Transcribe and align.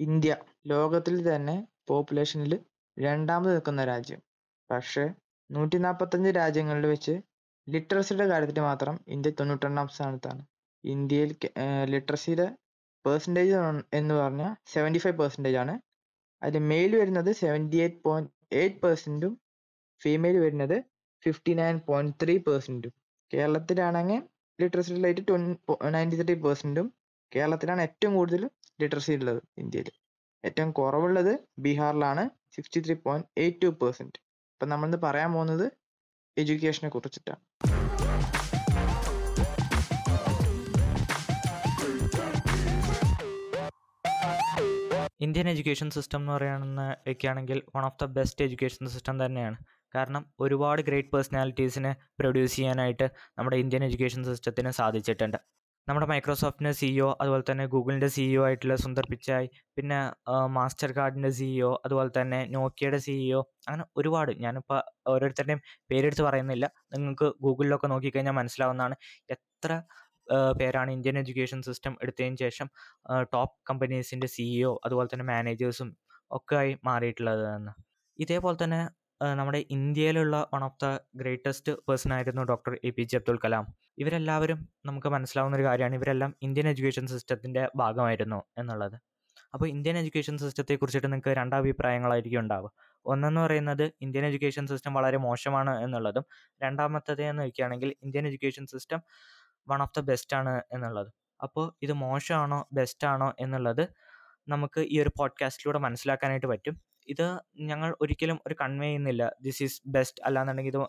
India 0.00 0.32
ലോകത്തിൽ 0.72 1.16
തന്നെ 1.28 1.56
പോപ്പുലേഷനിൽ 1.88 2.52
രണ്ടാമത് 2.96 3.52
നിൽക്കുന്ന 3.54 3.82
രാജ്യം. 3.90 4.20
പക്ഷേ 4.70 5.04
നൂറ്റി 5.50 5.78
നാൽപ്പത്തഞ്ച് 5.84 6.30
രാജ്യങ്ങളിൽ 6.40 6.86
വെച്ച് 6.92 7.14
ലിറ്ററസിയുടെ 7.66 8.26
കാര്യത്തിൽ 8.32 8.60
മാത്രം 8.68 8.94
ഇന്ത്യ 9.14 9.30
തൊണ്ണൂറ്റൊന്നാം 9.38 9.88
സ്ഥാനത്താണ്. 9.94 10.42
ഇന്ത്യയിൽ 10.84 11.30
ലിറ്ററസിയുടെ 11.92 12.46
പെർസെന്റേജ് 13.04 13.54
എന്ന് 13.98 14.14
പറഞ്ഞാൽ 14.20 14.52
സെവന്റി 14.72 15.00
ഫൈവ് 15.04 15.18
പെർസെന്റേജ് 15.20 15.58
ആണ്. 15.62 15.74
അതിൽ 16.42 16.62
മെയിൽ 16.72 16.92
വരുന്നത് 17.00 17.30
സെവന്റി 17.42 17.78
എയ്റ്റ് 17.84 18.00
പോയിന്റ് 18.06 18.30
എയ്റ്റ് 18.60 18.80
പെർസെന്റും 18.84 19.32
ഫീമെയിൽ 20.02 20.36
വരുന്നത് 20.44 20.76
ഫിഫ്റ്റി 21.22 21.52
നയൻ 21.60 21.78
പോയിന്റ് 21.88 22.14
ത്രീ 22.22 22.34
പെർസെന്റും 22.46 22.92
കേരളത്തിലാണെങ്കിൽ 23.30 24.20
ലിറ്ററസി 24.58 24.94
റേറ്റ് 25.04 25.22
ട്വൻ 25.28 25.42
നയന്റി 25.96 26.16
ത്രീ 26.22 26.34
പെർസെന്റും 26.46 26.86
കേരളത്തിലാണ് 27.32 27.82
ഏറ്റവും 27.86 28.12
കൂടുതൽ 28.18 28.42
ലിറ്ററസി 28.82 29.14
ഉള്ളത് 29.20 29.40
ഇന്ത്യയിൽ 29.62 29.90
ഏറ്റവും 30.44 30.70
കുറവുള്ളത് 30.78 31.32
ബീഹാറിലാണ് 31.64 32.24
sixty 32.56 32.80
three 32.86 32.94
point 33.06 33.28
eight 33.44 33.60
two 33.64 33.70
percent 33.82 34.18
അപ്പം 34.52 34.68
നമ്മളിന്ന് 34.72 35.00
പറയാൻ 35.06 35.30
പോകുന്നത് 35.36 35.66
എഡ്യൂക്കേഷനെ 36.36 36.90
കുറിച്ചിട്ടാണ്. 36.96 37.40
ഇന്ത്യൻ 45.24 45.46
എഡ്യൂക്കേഷൻ 45.50 45.88
സിസ്റ്റം 45.94 46.20
എന്ന് 46.22 46.32
പറയുന്ന 46.34 46.82
ഒക്കെയാണെങ്കിൽ 47.10 47.58
one 47.74 47.84
of 47.88 47.98
the 48.02 48.06
best 48.16 48.44
education 48.44 48.88
system 48.94 49.16
തന്നെയാണ്. 49.22 49.56
കാരണം 49.94 50.22
ഒരുപാട് 50.44 50.80
ഗ്രേറ്റ് 50.88 51.10
പേഴ്സണാലിറ്റീസിനെ 51.14 51.92
പ്രൊഡ്യൂസ് 52.20 52.54
ചെയ്യാനായിട്ട് 52.56 53.06
നമ്മുടെ 53.38 53.56
ഇന്ത്യൻ 53.62 53.82
എഡ്യൂക്കേഷൻ 53.86 54.20
സിസ്റ്റത്തിന് 54.28 54.70
സാധിച്ചിട്ടുണ്ട്. 54.80 55.38
നമ്മുടെ 55.88 56.06
മൈക്രോസോഫ്റ്റിന്റെ 56.06 56.72
സിഇഒ 56.72 57.08
അതുപോലെ 57.20 57.44
തന്നെ 57.50 57.64
ഗൂഗിളിന്റെ 57.66 58.08
സിഇഒ 58.08 58.42
ആയിട്ടുള്ള 58.44 58.74
സുന്ദർ 58.76 59.04
പിച്ചായ് 59.10 59.46
പിന്നെ 59.76 59.98
മാസ്റ്റർ 60.48 60.90
കാർഡിന്റെ 60.92 61.30
സിഇഒ 61.30 61.70
അതുപോലെ 61.84 62.10
തന്നെ 62.20 62.40
നോക്കിയയുടെ 62.50 62.98
സിഇഒ 62.98 63.40
അങ്ങനെ 63.68 63.84
ഒരുപാട്. 63.96 64.32
ഞാനിപ്പോൾ 64.38 64.78
ഓരോരുത്തരുടെയും 65.08 65.60
പേരെടുത്ത് 65.90 66.22
പറയുന്നില്ല. 66.22 66.66
നിങ്ങൾക്ക് 66.94 67.28
ഗൂഗിളിലൊക്കെ 67.40 67.86
നോക്കിക്കഴിഞ്ഞാൽ 67.86 68.32
മനസ്സിലാവുന്നതാണ് 68.32 68.96
എത്ര 69.28 69.70
പേരാണ് 70.58 70.90
ഇന്ത്യൻ 70.92 71.18
എഡ്യൂക്കേഷൻ 71.18 71.60
സിസ്റ്റം 71.62 71.98
എടുത്തതിന് 72.02 72.36
ശേഷം 72.36 72.66
ടോപ്പ് 73.32 73.56
കമ്പനീസിന്റെ 73.70 74.26
സിഇഒ 74.26 74.72
അതുപോലെ 74.84 75.08
തന്നെ 75.12 75.24
മാനേജേഴ്സും 75.24 75.90
ഒക്കെ 76.30 76.56
ആയി 76.56 76.72
മാറിയിട്ടുള്ളത് 76.84 77.44
എന്ന്. 77.56 77.72
ഇതേപോലെ 78.18 78.56
തന്നെ 78.64 78.80
നമ്മുടെ 79.36 79.58
ഇന്ത്യയിലുള്ള 79.70 80.36
one 80.54 80.62
of 80.64 80.78
the 80.82 80.86
greatest 81.16 81.72
person 81.88 82.12
ആയിരുന്നു 82.12 82.42
doctor 82.42 82.72
A 82.84 82.90
P 82.90 83.02
J 83.02 83.16
Abdul 83.16 83.38
Kalam. 83.44 83.64
ഇവരെല്ലാവരും 84.00 84.68
നമുക്ക് 84.86 85.06
മനസ്സിലാവുന്ന 85.06 85.56
ഒരു 85.56 85.64
കാര്യമാണ്. 85.64 85.94
ഇവരെല്ലാം 85.94 86.34
ഇന്ത്യൻ 86.42 86.68
എഡ്യൂക്കേഷൻ 86.68 87.06
സിസ്റ്റത്തിന്റെ 87.06 87.68
ഭാഗമായിരുന്നു 87.76 88.42
എന്നുള്ളത്. 88.58 89.00
അപ്പോൾ 89.54 89.68
ഇന്ത്യൻ 89.68 89.96
എഡ്യൂക്കേഷൻ 89.96 90.38
സിസ്റ്റത്തെ 90.38 90.76
കുറിച്ചിട്ട് 90.76 91.06
നിങ്ങൾക്ക് 91.06 91.28
രണ്ടഭിപ്രായങ്ങളായിരിക്കും 91.28 92.38
ഉണ്ടാവുക. 92.40 92.70
ഒന്നെന്ന് 93.06 93.40
പറയുന്നത് 93.40 93.92
ഇന്ത്യൻ 94.00 94.24
എഡ്യൂക്കേഷൻ 94.24 94.66
സിസ്റ്റം 94.66 94.94
വളരെ 94.94 95.16
മോശമാണ് 95.16 95.84
എന്നുള്ളതും 95.84 96.24
രണ്ടാമത്തത് 96.62 97.22
എന്ന് 97.22 97.42
വയ്ക്കുകയാണെങ്കിൽ 97.42 97.94
Indian 98.02 98.26
education 98.26 98.66
system 98.66 99.02
one 99.68 99.82
of 99.82 99.90
the 99.96 100.00
best 100.00 100.36
ആണ് 100.36 100.62
എന്നുള്ളത്. 100.72 101.12
അപ്പോൾ 101.42 101.72
ഇത് 101.82 101.92
മോശമാണോ 101.92 102.68
ബെസ്റ്റ് 102.72 103.06
ആണോ 103.06 103.34
എന്നുള്ളത് 103.40 103.88
നമുക്ക് 104.48 104.80
ഈ 104.80 105.00
ഒരു 105.00 105.10
പോഡ്കാസ്റ്റിലൂടെ 105.18 105.78
മനസ്സിലാക്കാനായിട്ട് 105.78 106.46
പറ്റും. 106.46 106.89
ഇത് 107.10 107.26
ഞങ്ങൾ 107.70 107.90
ഒരിക്കലും 108.00 108.38
ഒരു 108.46 108.54
കൺവേ 108.60 108.86
ചെയ്യുന്നില്ല. 108.86 109.24
ദിസ് 109.42 109.62
ഈസ് 109.66 109.78
ബെസ്റ്റ് 109.96 110.22
അല്ലാന്നുണ്ടെങ്കിൽ 110.26 110.72
ഇത് 110.74 110.80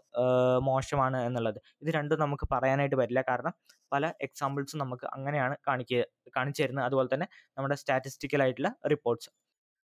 മോശമാണ് 0.69 1.19
എന്നുള്ളത്. 1.27 1.59
ഇത് 1.81 1.89
രണ്ടും 1.97 2.19
നമുക്ക് 2.19 2.47
പറയാനായിട്ട് 2.51 2.97
പറ്റില്ല. 3.01 3.23
കാരണം 3.29 3.53
പല 3.93 4.05
എക്സാമ്പിൾസും 4.21 4.79
നമുക്ക് 4.79 5.05
അങ്ങനെയാണ് 5.15 5.55
കാണിക്കുക 5.67 6.03
കാണിച്ചു 6.37 6.61
തരുന്നത്. 6.63 6.85
അതുപോലെ 6.85 7.09
തന്നെ 7.13 7.27
നമ്മുടെ 7.57 7.75
സ്റ്റാറ്റിസ്റ്റിക്കൽ 7.75 8.41
ആയിട്ടുള്ള 8.45 8.71
റിപ്പോർട്ട്സ് 8.91 9.31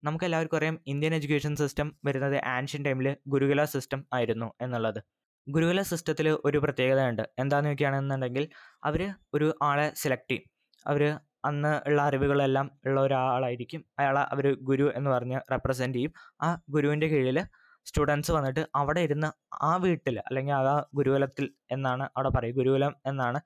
നമുക്ക് 0.04 0.26
എല്ലാവർക്കും 0.26 0.58
അറിയാം 0.58 0.76
ഇന്ത്യൻ 0.88 1.14
എഡ്യൂക്കേഷൻ 1.16 1.54
സിസ്റ്റം 1.62 1.88
വരുന്നത് 2.06 2.36
ആൻഷ്യൻ 2.56 2.84
ടൈമിൽ 2.86 3.08
ഗുരുകുല 3.28 3.64
സിസ്റ്റം 3.66 4.02
ആയിരുന്നു 4.14 4.48
എന്നുള്ളത്. 4.62 5.00
ഗുരുകുല 5.48 5.82
സിസ്റ്റത്തിൽ 5.82 6.28
ഒരു 6.48 6.58
പ്രത്യേകത 6.58 7.02
ഉണ്ട് 7.10 7.24
എന്താണെന്ന് 7.40 7.72
വെക്കുകയാണെന്നുണ്ടെങ്കിൽ 7.72 8.46
അവർ 8.84 9.02
ഒരു 9.34 9.48
ആളെ 9.70 9.88
സെലക്ട് 9.96 10.32
ചെയ്യും. 10.32 10.46
അവർ 10.88 11.04
അന്ന് 11.46 11.82
ഉള്ള 11.90 12.02
അറിവുകളെല്ലാം 12.02 12.72
ഉള്ള 12.86 13.02
ഒരാളായിരിക്കും. 13.02 13.86
അയാളെ 14.00 14.22
അവർ 14.34 14.46
ഗുരു 14.70 14.94
എന്ന് 14.96 15.10
പറഞ്ഞ് 15.10 15.40
റെപ്രസെന്റ് 15.52 15.98
ചെയ്യും. 15.98 16.14
ആ 16.42 16.62
ഗുരുവിന്റെ 16.70 17.08
കീഴിൽ 17.08 17.40
സ്റ്റുഡൻസ് 17.86 18.32
വന്നിട്ട് 18.32 18.68
അവിടെ 18.76 19.00
ഇരുന്ന് 19.00 19.28
ആ 19.62 19.76
വീട്ടിൽ 19.76 20.20
അല്ലെങ്കിൽ 20.20 20.54
ആ 20.54 20.86
ഗുരുകുലത്തിൽ 20.96 21.46
എന്നാണ് 21.72 22.04
അവിടെ 22.16 22.30
പറയുക 22.30 22.56
ഗുരുകുലം 22.56 22.96
എന്നാണ് 23.06 23.40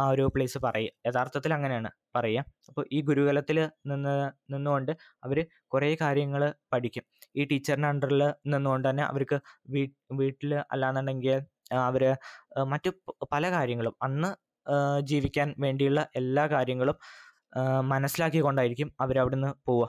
ആ 0.00 0.08
ഒരു 0.08 0.30
പ്ലേസ് 0.34 0.58
പറയുക. 0.58 0.90
യഥാർത്ഥത്തിൽ 1.06 1.54
അങ്ങനെയാണ് 1.54 1.90
പറയുക. 2.16 2.44
അപ്പോൾ 2.68 2.84
ഈ 2.92 3.00
ഗുരുകുലത്തിൽ 3.00 3.70
നിന്ന് 3.86 4.30
നിന്നുകൊണ്ട് 4.54 4.92
അവർ 5.24 5.46
കുറേ 5.66 5.96
കാര്യങ്ങൾ 6.00 6.54
പഠിക്കും. 6.72 7.04
ഈ 7.36 7.44
ടീച്ചറിന്റെ 7.44 7.88
അണ്ടറിൽ 7.88 8.22
നിന്നുകൊണ്ട് 8.46 8.90
തന്നെ 8.90 9.04
അവർക്ക് 9.04 9.40
വീ 9.68 9.86
വീട്ടിൽ 10.12 10.54
അല്ലാന്നുണ്ടെങ്കിൽ 10.54 11.42
അവർ 11.72 12.16
മറ്റു 12.64 12.90
പല 13.32 13.50
കാര്യങ്ങളും 13.50 13.94
അന്ന് 14.02 14.30
ജീവിക്കാൻ 15.00 15.54
വേണ്ടിയുള്ള 15.58 16.08
എല്ലാ 16.16 16.46
കാര്യങ്ങളും 16.46 16.96
മനസ്സിലാക്കിക്കൊണ്ടായിരിക്കും 17.92 18.92
അവരവിടുന്ന് 19.00 19.50
പോവുക. 19.66 19.88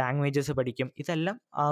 ലാംഗ്വേജസ് 0.00 0.52
പഠിക്കും. 0.52 0.88
ഇതെല്ലാം 0.98 1.36
ആ 1.62 1.64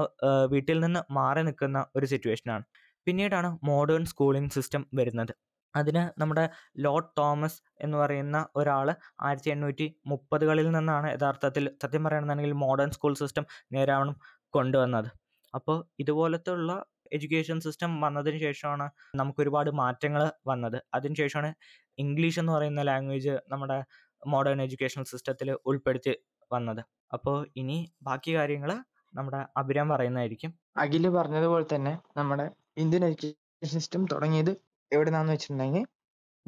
വീട്ടിൽ 0.52 0.80
നിന്ന് 0.80 1.00
മാറി 1.10 1.42
നിൽക്കുന്ന 1.42 1.78
ഒരു 1.96 2.06
സിറ്റുവേഷനാണ്. 2.06 2.64
പിന്നീടാണ് 3.06 3.58
മോഡേൺ 3.64 4.04
സ്കൂളിംഗ് 4.04 4.52
സിസ്റ്റം 4.52 4.86
വരുന്നത്. 4.94 5.32
അതിന് 5.76 6.20
നമ്മുടെ 6.20 6.44
ലോർഡ് 6.76 7.10
തോമസ് 7.18 7.58
എന്ന് 7.80 7.96
പറയുന്ന 7.98 8.46
ഒരാൾ 8.56 8.88
ആയിരത്തി 9.20 9.50
എണ്ണൂറ്റി 9.50 9.86
മുപ്പതുകളിൽ 10.06 10.70
നിന്നാണ് 10.70 11.08
യഥാർത്ഥത്തിൽ 11.12 11.64
സത്യം 11.82 12.04
പറയുകയാണെന്നുണ്ടെങ്കിൽ 12.04 12.54
മോഡേൺ 12.64 12.90
സ്കൂൾ 12.90 13.14
സിസ്റ്റം 13.14 13.46
നേരാവണ്ണം 13.72 14.16
കൊണ്ടുവന്നത്. 14.50 15.10
അപ്പോൾ 15.54 15.76
ഇതുപോലത്തെ 16.00 16.50
ഉള്ള 16.50 16.72
എഡ്യൂക്കേഷൻ 17.12 17.60
സിസ്റ്റം 17.60 18.00
വന്നതിന് 18.00 18.38
ശേഷമാണ് 18.38 18.90
നമുക്ക് 19.14 19.40
ഒരുപാട് 19.40 19.70
മാറ്റങ്ങൾ 19.70 20.22
വന്നത് 20.46 20.78
അതിനുശേഷമാണ് 20.94 21.54
ഇംഗ്ലീഷ് 21.98 22.40
എന്ന് 22.40 22.52
പറയുന്ന 22.52 22.82
ലാംഗ്വേജ് 22.82 23.34
നമ്മുടെ 23.48 23.78
മോഡേൺ 24.26 24.62
എഡ്യൂക്കേഷണൽ 24.62 25.04
സിസ്റ്റത്തിൽ 25.04 25.58
ഉൾപ്പെടുത്തി 25.66 26.14
വന്നത്. 26.52 26.84
അപ്പോൾ 27.12 27.46
ഇനി 27.56 27.92
ബാക്കി 28.02 28.36
കാര്യങ്ങൾ 28.36 28.84
നമ്മുടെ 29.14 29.46
അഭിരാം 29.56 29.88
പറയുന്നതായിരിക്കും. 29.88 30.58
അഖിൽ 30.76 31.08
പറഞ്ഞതുപോലെ 31.08 31.66
തന്നെ 31.74 31.98
നമ്മുടെ 32.16 32.50
ഇന്ത്യൻ 32.78 33.04
എഡ്യൂക്കേഷൻ 33.04 33.78
സിസ്റ്റം 33.78 34.04
തുടങ്ങിയത് 34.04 34.56
എവിടെ 34.92 35.10
നിന്നാന്ന് 35.10 35.32
വെച്ചിട്ടുണ്ടെങ്കിൽ 35.32 35.86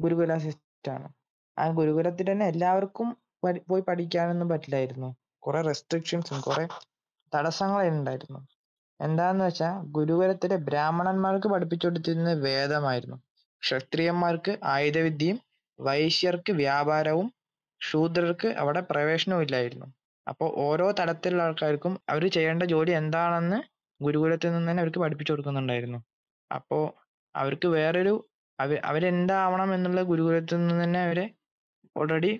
ഗുരുകുല 0.01 0.37
സിസ്റ്റമാണ് 0.37 1.09
ആ 1.59 1.69
ഗുരുകുലത്തിൽ 1.69 2.31
തന്നെ 2.31 2.45
എല്ലാവർക്കും 2.45 3.17
പോയി 3.69 3.81
പഠിക്കാനൊന്നും 3.87 4.49
പറ്റില്ലായിരുന്നു. 4.49 5.15
കുറെ 5.39 5.61
റെസ്ട്രിക്ഷൻസും 5.61 6.41
കുറെ 6.41 6.67
തടസ്സങ്ങളുണ്ടായിരുന്നു 7.35 8.39
എന്താന്ന് 9.01 9.45
വെച്ചാൽ 9.45 9.81
ഗുരുകുലത്തിലെ 9.81 10.55
ബ്രാഹ്മണന്മാർക്ക് 10.55 11.47
പഠിപ്പിച്ചു 11.47 11.87
കൊടുത്തിരുന്നത് 11.87 12.41
വേദമായിരുന്നു. 12.41 13.17
ക്ഷത്രിയന്മാർക്ക് 13.61 14.57
ആയുധവിദ്യയും 14.63 15.39
വൈശ്യർക്ക് 15.81 16.51
വ്യാപാരവും 16.51 17.33
ശൂദ്രർക്ക് 17.81 18.49
അവിടെ 18.61 18.81
പ്രവേശനവും 18.91 19.43
ഇല്ലായിരുന്നു. 19.45 19.87
അപ്പോൾ 20.27 20.49
ഓരോ 20.65 20.87
തലത്തിലുള്ള 20.99 21.43
ആൾക്കാർക്കും 21.43 21.93
അവർ 22.09 22.23
ചെയ്യേണ്ട 22.35 22.63
ജോലി 22.73 22.91
എന്താണെന്ന് 23.01 23.59
ഗുരുകുലത്തിൽ 23.99 24.49
നിന്ന് 24.53 24.69
തന്നെ 24.71 24.81
അവർക്ക് 24.83 24.99
പഠിപ്പിച്ചു 24.99 25.31
കൊടുക്കുന്നുണ്ടായിരുന്നു. 25.33 25.99
അപ്പോൾ 26.51 26.83
അവർക്ക് 27.35 27.67
വേറൊരു 27.77 28.13
അവ 28.59 28.73
അവരെന്താവണം 28.89 29.69
എന്നുള്ള 29.75 30.01
ഗുരുകുലത്തിൽ 30.11 30.57
നിന്ന് 30.61 30.75
തന്നെ 30.83 30.99
അവരെ 31.07 31.25
ഓൾറെഡി 31.95 32.31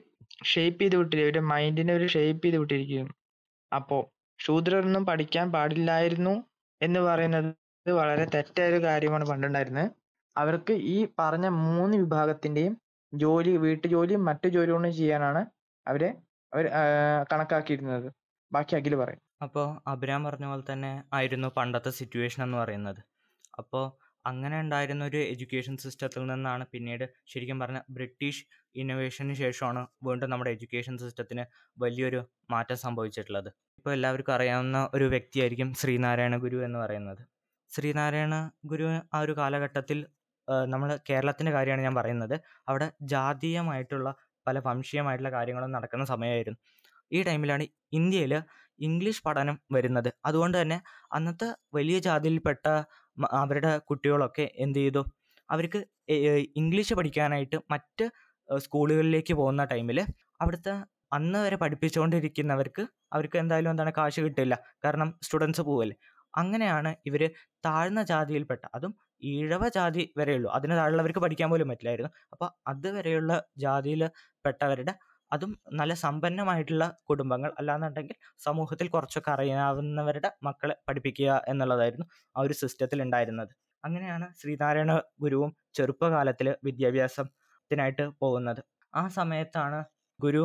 ഷേപ്പ് 0.45 0.81
ചെയ്ത് 0.81 0.95
വിട്ടിരിക്കും 0.95 1.25
അവരുടെ 1.27 1.41
മൈൻഡിനെ 1.53 1.93
ഒരു 1.93 2.07
ഷേപ്പ് 2.15 2.43
ചെയ്ത് 2.45 2.57
വിട്ടിരിക്കുന്നു 2.57 3.13
അപ്പോൾ 3.71 4.01
ശൂദ്രരൊന്നും 4.39 5.03
പഠിക്കാൻ 5.09 5.47
പാടില്ലായിരുന്നു 5.55 6.33
എന്ന് 6.81 6.99
പറയുന്നത് 7.07 7.49
വളരെ 7.99 8.25
തെറ്റായ 8.35 8.69
ഒരു 8.71 8.79
കാര്യമാണ് 8.85 9.25
പണ്ടുണ്ടായിരുന്നത്. 9.25 9.87
അവർക്ക് 10.35 10.73
ഈ 10.93 10.97
പറഞ്ഞ 11.19 11.47
മൂന്ന് 11.65 11.95
വിഭാഗത്തിന്റെയും 11.97 12.73
ജോലി 13.13 13.53
വീട്ടുജോലിയും 13.57 14.25
മറ്റു 14.25 14.47
ജോലികളും 14.47 14.93
ചെയ്യാനാണ് 14.99 15.41
അവരെ 15.87 16.09
അവർ 16.53 16.65
കണക്കാക്കിയിരുന്നത്. 17.31 18.07
ബാക്കി 18.51 18.73
അഖിൽ 18.75 18.95
പറയും. 18.95 19.21
അപ്പോൾ 19.43 19.65
അഭിരാം 19.87 20.23
പറഞ്ഞ 20.23 20.45
പോലെ 20.45 20.63
തന്നെ 20.71 21.03
ആയിരുന്നു 21.13 21.47
പണ്ടത്തെ 21.57 21.89
സിറ്റുവേഷൻ 21.89 22.43
എന്ന് 22.43 22.57
പറയുന്നത്. 22.57 23.01
അപ്പോൾ 23.59 23.85
അങ്ങനെ 24.25 24.59
ഉണ്ടായിരുന്ന 24.59 25.03
ഒരു 25.05 25.17
എഡ്യൂക്കേഷൻ 25.17 25.77
സിസ്റ്റത്തിൽ 25.77 26.25
നിന്നാണ് 26.31 26.65
പിന്നീട് 26.73 27.05
ശരിക്കും 27.31 27.59
പറഞ്ഞ 27.59 27.79
ബ്രിട്ടീഷ് 27.89 28.43
ഇന്നോവേഷന് 28.75 29.33
ശേഷമാണ് 29.33 29.87
വീണ്ടും 30.03 30.29
നമ്മുടെ 30.29 30.51
എഡ്യൂക്കേഷൻ 30.51 30.97
സിസ്റ്റത്തിന് 30.97 31.45
വലിയൊരു 31.83 32.19
മാറ്റം 32.51 32.75
സംഭവിച്ചിട്ടുള്ളത്. 32.75 33.49
ഇപ്പോൾ 33.77 33.93
എല്ലാവർക്കും 33.93 34.33
അറിയാവുന്ന 34.33 34.89
ഒരു 34.93 35.03
വ്യക്തിയായിരിക്കും 35.03 35.73
ശ്രീനാരായണ 35.73 36.35
ഗുരു 36.37 36.65
എന്ന് 36.65 36.79
പറയുന്നത്. 36.79 37.23
ശ്രീനാരായണ 37.71 38.35
ഗുരു 38.65 38.87
ആ 39.13 39.19
ഒരു 39.19 39.31
കാലഘട്ടത്തിൽ 39.31 40.07
നമ്മൾ 40.47 40.89
കേരളത്തിന്റെ 41.09 41.51
കാര്യമാണ് 41.51 41.81
ഞാൻ 41.81 41.95
പറയുന്നത്. 41.95 42.35
അവിടെ 42.69 42.87
ജാതീയമായിട്ടുള്ള 43.01 44.09
പല 44.47 44.59
വംശീയമായിട്ടുള്ള 44.59 45.31
കാര്യങ്ങളും 45.31 45.71
നടക്കുന്ന 45.71 46.05
സമയമായിരുന്നു 46.05 46.59
ഈ 47.11 47.21
ടൈമിലാണ് 47.23 47.65
ഇന്ത്യയിൽ 47.93 48.33
ഇംഗ്ലീഷ് 48.79 49.23
പഠനം 49.25 49.55
വരുന്നത്. 49.71 50.09
അതുകൊണ്ട് 50.25 50.61
തന്നെ 50.61 50.77
അന്നത്തെ 51.13 51.47
വലിയ 51.73 51.99
ജാതിയിൽപ്പെട്ട 51.99 52.65
അവരുടെ 53.41 53.71
കുട്ടികളൊക്കെ 53.89 54.45
എന്ത് 54.57 54.79
ചെയ്തു? 54.79 55.01
അവർക്ക് 55.49 55.79
ഇംഗ്ലീഷ് 56.55 56.93
പഠിക്കാനായിട്ട് 56.93 57.57
മറ്റ് 57.71 58.05
സ്കൂളുകളിലേക്ക് 58.49 59.33
പോകുന്ന 59.33 59.63
ടൈമിൽ 59.65 59.99
അവിടുത്തെ 60.41 60.73
അന്ന് 61.13 61.39
വരെ 61.39 61.55
പഠിപ്പിച്ചുകൊണ്ടിരിക്കുന്നവർക്ക് 61.55 62.83
അവർക്ക് 63.13 63.37
എന്തായാലും 63.37 63.71
എന്താണ് 63.71 63.91
കാശ് 63.97 64.21
കിട്ടില്ല. 64.21 64.55
കാരണം 64.85 65.09
സ്റ്റുഡൻസ് 65.23 65.61
പോവല്ലേ. 65.61 65.95
അങ്ങനെയാണ് 66.33 66.95
ഇവർ 67.05 67.21
താഴ്ന്ന 67.65 68.03
ജാതിയിൽപ്പെട്ട 68.03 68.63
അതും 68.75 68.93
ഈഴവ 69.23 69.63
ജാതി 69.67 70.03
വരെയുള്ളൂ 70.19 70.49
അതിന് 70.51 70.75
താഴെയുള്ളവർക്ക് 70.79 71.19
പഠിക്കാൻ 71.19 71.49
പോലും 71.49 71.69
പറ്റില്ലായിരുന്നു. 71.71 72.11
അപ്പോൾ 72.33 72.49
അതുവരെയുള്ള 72.67 73.31
ജാതിയിൽ 73.57 74.03
പെട്ടവരുടെ 74.45 74.93
അതും 75.31 75.51
നല്ല 75.71 75.93
സമ്പന്നമായിട്ടുള്ള 75.93 76.85
കുടുംബങ്ങൾ 77.09 77.51
അല്ലാന്നുണ്ടെങ്കിൽ 77.59 78.15
സമൂഹത്തിൽ 78.37 78.87
കുറച്ചൊക്കെ 78.87 79.31
അറിയാവുന്നവരുടെ 79.31 80.29
മക്കളെ 80.43 80.75
പഠിപ്പിക്കുക 80.87 81.41
എന്നുള്ളതായിരുന്നു 81.47 82.05
ആ 82.37 82.41
ഒരു 82.41 82.53
സിസ്റ്റത്തിൽ 82.53 83.01
ഉണ്ടായിരുന്നത്. 83.01 83.53
അങ്ങനെയാണ് 83.85 84.25
ശ്രീനാരായണ 84.39 84.93
ഗുരുവും 85.19 85.51
ചെറുപ്പകാലത്തിൽ 85.73 86.47
വിദ്യാഭ്യാസത്തിനായിട്ട് 86.63 88.05
പോകുന്നത്. 88.21 88.61
ആ 88.93 89.03
സമയത്താണ് 89.07 89.79
ഗുരു 90.19 90.43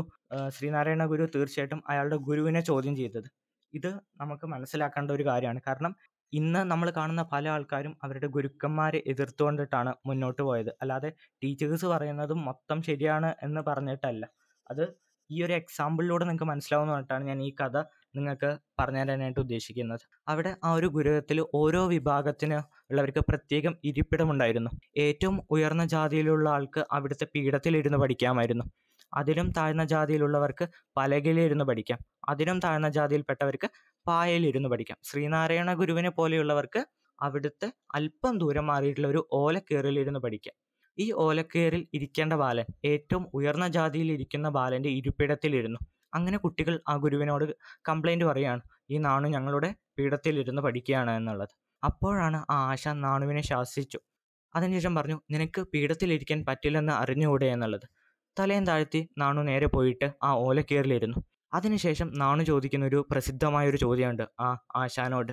ശ്രീനാരായണ 0.48 1.04
ഗുരു 1.04 1.24
തീർച്ചയായിട്ടും 1.34 1.82
അയാളുടെ 1.88 2.16
ഗുരുവിനെ 2.28 2.60
ചോദ്യം 2.60 2.96
ചെയ്തത്. 2.96 3.28
ഇത് 3.74 3.90
നമുക്ക് 4.16 4.46
മനസ്സിലാക്കേണ്ട 4.46 5.10
ഒരു 5.10 5.22
കാര്യമാണ്. 5.22 5.60
കാരണം 5.68 5.92
ഇന്ന് 6.32 6.58
നമ്മൾ 6.58 6.90
കാണുന്ന 6.90 7.22
പല 7.32 7.48
ആൾക്കാരും 7.48 7.96
അവരുടെ 8.02 8.26
ഗുരുക്കന്മാരെ 8.26 9.02
എതിർത്തുകൊണ്ടിട്ടാണ് 9.06 9.94
മുന്നോട്ട് 10.06 10.42
പോയത്. 10.42 10.76
അല്ലാതെ 10.82 11.12
ടീച്ചേഴ്സ് 11.44 11.86
പറയുന്നതും 11.86 12.44
മൊത്തം 12.44 12.82
ശരിയാണ് 12.82 13.34
എന്ന് 13.42 13.60
പറഞ്ഞിട്ടല്ല. 13.60 14.26
അത് 14.70 14.84
ഈ 15.30 15.42
ഒരു 15.42 15.52
എക്സാമ്പിളിലൂടെ 15.52 16.24
നിങ്ങൾക്ക് 16.24 16.44
മനസ്സിലാവുന്ന 16.44 16.92
പറഞ്ഞിട്ടാണ് 16.92 17.24
ഞാൻ 17.24 17.42
ഈ 17.42 17.54
കഥ 17.60 17.76
നിങ്ങൾക്ക് 18.16 18.58
പറഞ്ഞു 18.80 18.98
തരാനായിട്ട് 18.98 19.40
ഉദ്ദേശിക്കുന്നത്. 19.40 20.00
അവിടെ 20.28 20.56
ആ 20.64 20.72
ഒരു 20.72 20.86
ഗുരുവത്തിൽ 20.86 21.44
ഓരോ 21.54 21.86
വിഭാഗത്തിന് 21.86 22.58
ഉള്ളവർക്ക് 22.90 23.18
പ്രത്യേകം 23.18 23.76
ഇരിപ്പിടമുണ്ടായിരുന്നു. 23.84 24.70
ഏറ്റവും 24.96 25.46
ഉയർന്ന 25.50 25.84
ജാതിയിലുള്ള 25.84 26.50
ആൾക്ക് 26.50 26.86
അവിടുത്തെ 26.92 27.26
പീഠത്തിലിരുന്ന് 27.34 27.98
പഠിക്കാമായിരുന്നു. 27.98 28.64
അതിലും 29.14 29.50
താഴ്ന്ന 29.50 29.84
ജാതിയിലുള്ളവർക്ക് 29.84 30.68
പലകയിലിരുന്ന് 30.96 31.64
പഠിക്കാം. 31.64 31.98
അതിലും 32.28 32.60
താഴ്ന്ന 32.60 32.88
ജാതിയിൽപ്പെട്ടവർക്ക് 32.88 33.68
പായയിലിരുന്ന് 34.08 34.68
പഠിക്കാം. 34.68 34.98
ശ്രീനാരായണ 35.02 35.74
ഗുരുവിനെ 35.74 36.10
പോലെയുള്ളവർക്ക് 36.10 36.86
അവിടുത്തെ 37.22 37.72
അല്പം 37.94 38.38
ദൂരം 38.38 38.66
മാറിയിട്ടുള്ള 38.66 39.08
ഒരു 39.08 39.28
ഓലക്കേറിലിരുന്ന് 39.32 40.20
പഠിക്കാം. 40.20 40.54
ഈ 40.98 41.12
ഓലക്കേറിൽ 41.12 41.88
ഇരിക്കേണ്ട 41.94 42.32
ബാലൻ 42.32 42.64
ഏറ്റവും 42.84 43.30
ഉയർന്ന 43.34 43.68
ജാതിയിൽ 43.68 44.12
ഇരിക്കുന്ന 44.12 44.48
ബാലന്റെ 44.48 44.88
ഇരിപ്പിടത്തിലിരുന്നു. 44.88 45.78
അങ്ങനെ 46.14 46.38
കുട്ടികൾ 46.38 46.80
ആ 46.88 46.96
ഗുരുവിനോട് 46.96 47.56
കംപ്ലൈന്റ് 47.88 48.24
പറയുകയാണ് 48.24 48.60
ഈ 48.90 48.98
നാണു 48.98 49.28
ഞങ്ങളുടെ 49.28 49.74
പീഠത്തിലിരുന്ന് 49.98 50.62
പഠിക്കുകയാണ് 50.62 51.10
എന്നുള്ളത്. 51.10 51.48
അപ്പോഴാണ് 51.84 52.44
ആ 52.50 52.70
ആശ 52.70 52.88
നാണുവിനെ 52.88 53.42
ശാസിച്ചു. 53.42 54.00
അതിനുശേഷം 54.54 54.94
പറഞ്ഞു 54.94 55.20
നിനക്ക് 55.30 55.60
പീഠത്തിലിരിക്കാൻ 55.62 56.44
പറ്റില്ലെന്ന് 56.48 56.92
അറിഞ്ഞുകൂടെ 56.92 57.46
എന്നുള്ളത്. 57.46 57.86
തലയും 58.38 58.66
താഴ്ത്തി 58.66 59.08
നാണു 59.18 59.42
നേരെ 59.42 59.66
പോയിട്ട് 59.66 60.12
ആ 60.22 60.32
ഓലക്കേറിലിരുന്നു. 60.32 61.18
അതിനുശേഷം 61.54 62.08
നാണു 62.14 62.42
ചോദിക്കുന്ന 62.42 62.86
ഒരു 62.86 63.06
പ്രസിദ്ധമായ 63.10 63.68
ഒരു 63.68 63.76
ചോദ്യമുണ്ട്. 63.76 64.24
ആ 64.40 64.58
ആശാനോട്. 64.76 65.32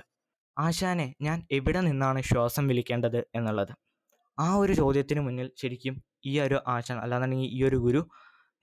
ആശാനെ 0.58 1.14
ഞാൻ 1.22 1.46
എവിടെ 1.50 1.80
നിന്നാണ് 1.80 2.20
ശ്വാസം 2.20 2.66
വിളിക്കേണ്ടത് 2.68 3.20
എന്നുള്ളത്? 3.34 3.72
ആ 4.38 4.54
ഒരു 4.54 4.72
ചോദ്യത്തിന് 4.72 5.20
മുന്നിൽ 5.20 5.50
ശരിക്കും 5.62 6.02
ഈ 6.26 6.40
ഒരു 6.40 6.58
ആശാൻ 6.66 6.98
അല്ലാന്നുണ്ടെങ്കിൽ 6.98 7.46
ഈ 7.46 7.64
ഒരു 7.64 7.76
ഗുരു 7.76 8.08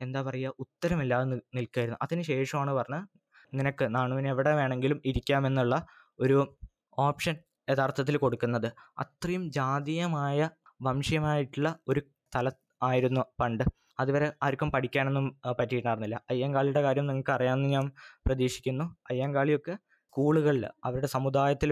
എന്താ 0.01 0.21
പറയുക 0.21 0.53
ഉത്തരമില്ലാതെ 0.59 1.25
നിൽക്കായിരുന്നു. 1.55 1.99
അതിനുശേഷമാണ് 2.01 2.71
പറഞ്ഞത് 2.71 3.07
നിനക്ക് 3.53 3.95
നാണുവിന് 3.95 4.27
എവിടെ 4.27 4.55
വേണമെങ്കിലും 4.55 5.01
ഇരിക്കാമെന്നുള്ള 5.05 5.85
ഒരു 6.19 6.57
ഓപ്ഷൻ 6.97 7.35
യഥാർത്ഥത്തിൽ 7.69 8.17
കൊടുക്കുന്നത്. 8.17 8.73
അത്രയും 8.99 9.51
ജാതീയമായ 9.51 10.49
വംശീയമായിട്ടുള്ള 10.81 11.79
ഒരു 11.87 12.01
തല 12.35 12.51
ആയിരുന്നു 12.83 13.21
പണ്ട്. 13.39 13.63
അതുവരെ 14.01 14.27
ആർക്കും 14.43 14.69
പഠിക്കാനൊന്നും 14.71 15.25
പറ്റിയിട്ടുണ്ടായിരുന്നില്ല. 15.59 16.17
അയ്യങ്കാളിയുടെ 16.29 16.81
കാര്യം 16.87 17.07
നിങ്ങൾക്ക് 17.07 17.33
അറിയാമെന്ന് 17.37 17.69
ഞാൻ 17.75 17.85
പ്രതീക്ഷിക്കുന്നു. 18.27 18.85
അയ്യങ്കാളിയൊക്കെ 19.11 19.75
സ്കൂളുകളിൽ 20.13 20.63
അവരുടെ 20.85 21.07
സമുദായത്തിൽ 21.07 21.69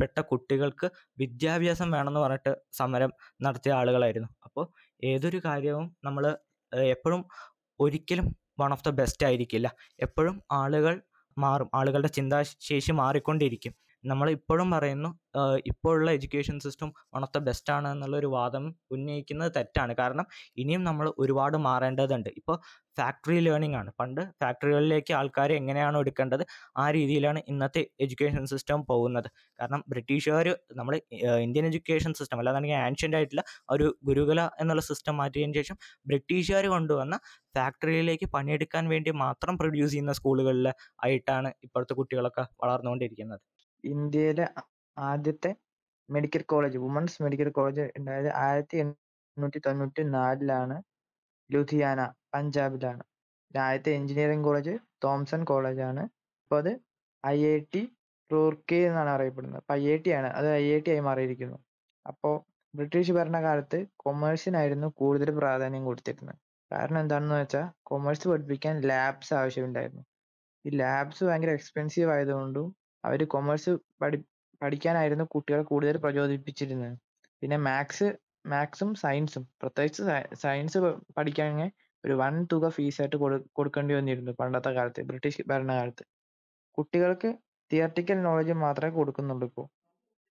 പെട്ട 0.00 0.18
കുട്ടികൾക്ക് 0.20 0.86
വിദ്യാഭ്യാസം 1.18 1.88
വേണമെന്ന് 1.90 2.20
പറഞ്ഞിട്ട് 2.20 2.52
സമരം 2.78 3.12
നടത്തിയ 3.42 3.72
ആളുകളായിരുന്നു. 3.80 4.28
അപ്പോൾ 4.46 4.64
ഏതൊരു 5.10 5.38
കാര്യവും 5.44 5.86
നമ്മൾ 6.04 6.24
എപ്പോഴും 6.94 7.22
ഒരിക്കലും 7.80 8.26
വൺ 8.60 8.72
ഓഫ് 8.76 8.84
ദ 8.86 8.90
ബെസ്റ്റ് 9.00 9.26
ആയിരിക്കില്ല. 9.26 9.68
എപ്പോഴും 10.06 10.36
ആളുകൾ 10.52 10.94
മാറും. 11.36 11.68
ആളുകളുടെ 11.74 12.10
ചിന്താശേഷി 12.18 12.92
മാറിക്കൊണ്ടിരിക്കും. 12.92 13.74
നമ്മൾ 14.04 14.26
ഇപ്പോഴും 14.36 14.68
പറയുന്നു 14.74 15.08
ഇപ്പോഴുള്ള 15.70 16.10
education 16.16 16.56
system 16.64 16.88
one 17.14 17.22
of 17.26 17.34
the 17.36 17.40
best 17.48 17.70
ആണ് 17.74 17.88
എന്നുള്ളൊരു 17.94 18.28
വാദം 18.36 18.64
ഉന്നയിക്കുന്നത് 18.94 19.50
തെറ്റാണ്. 19.56 19.92
കാരണം 20.00 20.26
ഇനിയും 20.62 20.82
നമ്മൾ 20.88 21.06
ഒരുപാട് 21.22 21.56
മാറേണ്ടതുണ്ട്. 21.66 22.30
ഇപ്പോൾ 22.40 22.56
ഫാക്ടറി 22.98 23.38
ലേണിംഗ് 23.46 23.76
ആണ്. 23.80 23.90
പണ്ട് 24.00 24.20
ഫാക്ടറികളിലേക്ക് 24.40 25.12
ആൾക്കാരെ 25.18 25.54
എങ്ങനെയാണോ 25.60 26.00
എടുക്കേണ്ടത് 26.04 26.44
ആ 26.82 26.86
രീതിയിലാണ് 26.96 27.40
ഇന്നത്തെ 27.52 27.82
എഡ്യൂക്കേഷൻ 28.04 28.44
സിസ്റ്റം 28.52 28.80
പോകുന്നത്. 28.90 29.28
കാരണം 29.60 29.82
ബ്രിട്ടീഷുകാർ 29.92 30.48
നമ്മൾ 30.80 30.94
ഇന്ത്യൻ 31.46 31.66
എഡ്യൂക്കേഷൻ 31.70 32.14
സിസ്റ്റം 32.20 32.40
അല്ലാന്നുണ്ടെങ്കിൽ 32.42 32.80
ആൻഷ്യന്റ് 32.88 33.18
ആയിട്ടുള്ള 33.20 33.44
ഒരു 33.70 33.86
ഗുരുകുല 34.08 34.40
എന്നുള്ള 34.62 34.84
സിസ്റ്റം 34.90 35.16
മാറ്റിയതിന് 35.20 35.56
ശേഷം 35.60 35.78
ബ്രിട്ടീഷുകാർ 36.10 36.66
കൊണ്ടുവന്ന 36.74 37.16
ഫാക്ടറിയിലേക്ക് 37.58 38.26
പണിയെടുക്കാൻ 38.34 38.84
വേണ്ടി 38.94 39.10
മാത്രം 39.24 39.54
പ്രൊഡ്യൂസ് 39.60 39.92
ചെയ്യുന്ന 39.92 40.12
സ്കൂളുകളിൽ 40.12 40.68
ആയിട്ടാണ് 41.04 41.48
ഇപ്പോഴത്തെ 41.66 41.94
കുട്ടികളൊക്കെ 42.00 42.44
വളർന്നുകൊണ്ടിരിക്കുന്നത്. 42.64 43.40
ഇന്ത്യയിലെ 43.84 44.46
ആദ്യത്തെ 44.96 45.50
medical 46.08 46.42
college 46.42 46.78
women's 46.78 47.22
medical 47.22 47.48
college 47.48 47.84
ഉണ്ടായത് 47.98 48.30
ആയിരത്തി 48.44 48.76
എണ്ണൂറ്റി 48.84 49.58
തൊണ്ണൂറ്റി 49.58 50.02
നാലിലാണ് 50.16 50.76
ലുധിയാന 51.50 52.00
പഞ്ചാബിലാണ്. 52.34 53.02
ആദ്യത്തെ 53.54 53.90
എഞ്ചിനീയറിംഗ് 53.90 54.44
കോളേജ് 54.44 54.74
തോംസൺ 55.04 55.44
കോളേജ് 55.44 55.80
ആണ് 55.80 56.02
ഇപ്പോൾ 56.42 56.58
അത് 56.58 56.72
ഐ 57.24 57.38
ഐ 57.54 57.58
ടി 57.74 57.82
റൂർക്കി 58.30 58.78
എന്നാണ് 58.88 59.10
അറിയപ്പെടുന്നത്. 59.10 59.60
അപ്പോൾ 59.62 59.74
ഐ 59.74 59.84
ഐ 59.94 59.96
ടി 60.04 60.10
ആണ്. 60.10 60.28
അത് 60.38 60.48
ഐ 60.60 60.64
ഐ 60.76 60.78
ടി 60.86 60.90
ആയി 60.90 61.00
മാറിയിരിക്കുന്നു. 61.08 61.58
അപ്പോൾ 62.06 62.34
ബ്രിട്ടീഷ് 62.74 63.12
ഭരണകാലത്ത് 63.12 63.78
കൊമേഴ്സിനായിരുന്നു 63.96 64.88
കൂടുതൽ 65.00 65.30
പ്രാധാന്യം 65.40 65.84
കൊടുത്തിരുന്നത്. 65.84 66.38
കാരണം 66.70 67.00
എന്താണെന്ന് 67.00 67.34
വെച്ചാൽ 67.34 67.66
കൊമേഴ്സ് 67.82 68.28
പഠിപ്പിക്കാൻ 68.28 68.80
ലാബ്സ് 68.90 69.32
ആവശ്യമുണ്ടായിരുന്നു. 69.40 70.04
ഈ 70.64 70.70
ലാബ്സ് 70.82 71.22
ഭയങ്കര 71.28 71.50
എക്സ്പെൻസീവ് 71.58 72.10
ആയതുകൊണ്ടും 72.10 72.66
അവർ 73.04 73.20
കൊമേഴ്സ് 73.34 73.72
പഠി 74.02 74.18
പഠിക്കാനായിരുന്നു 74.62 75.24
കുട്ടികളെ 75.34 75.64
കൂടുതൽ 75.70 75.96
പ്രചോദിപ്പിച്ചിരുന്നത്. 76.04 76.96
പിന്നെ 77.42 77.58
മാത്സ് 77.66 78.08
മാത്സും 78.52 78.90
സയൻസും. 79.02 79.44
പ്രത്യേകിച്ച് 79.60 80.02
സയൻസ് 80.42 80.78
പഠിക്കാനെ 81.16 81.66
ഒരു 82.04 82.14
വൻ 82.20 82.34
തുക 82.52 82.68
ഫീസായിട്ട് 82.76 83.16
കൊടു 83.22 83.36
കൊടുക്കേണ്ടി 83.58 83.94
വന്നിരുന്നു 83.98 84.32
പണ്ടത്തെ 84.40 84.70
കാലത്ത് 84.76 85.00
ബ്രിട്ടീഷ് 85.10 85.42
ഭരണകാലത്ത്. 85.50 86.04
കുട്ടികൾക്ക് 86.78 87.30
തിയറട്ടിക്കൽ 87.70 88.18
നോളജ് 88.26 88.54
മാത്രമേ 88.64 88.92
കൊടുക്കുന്നുള്ളൂ 88.98 89.46
ഇപ്പോൾ. 89.50 89.66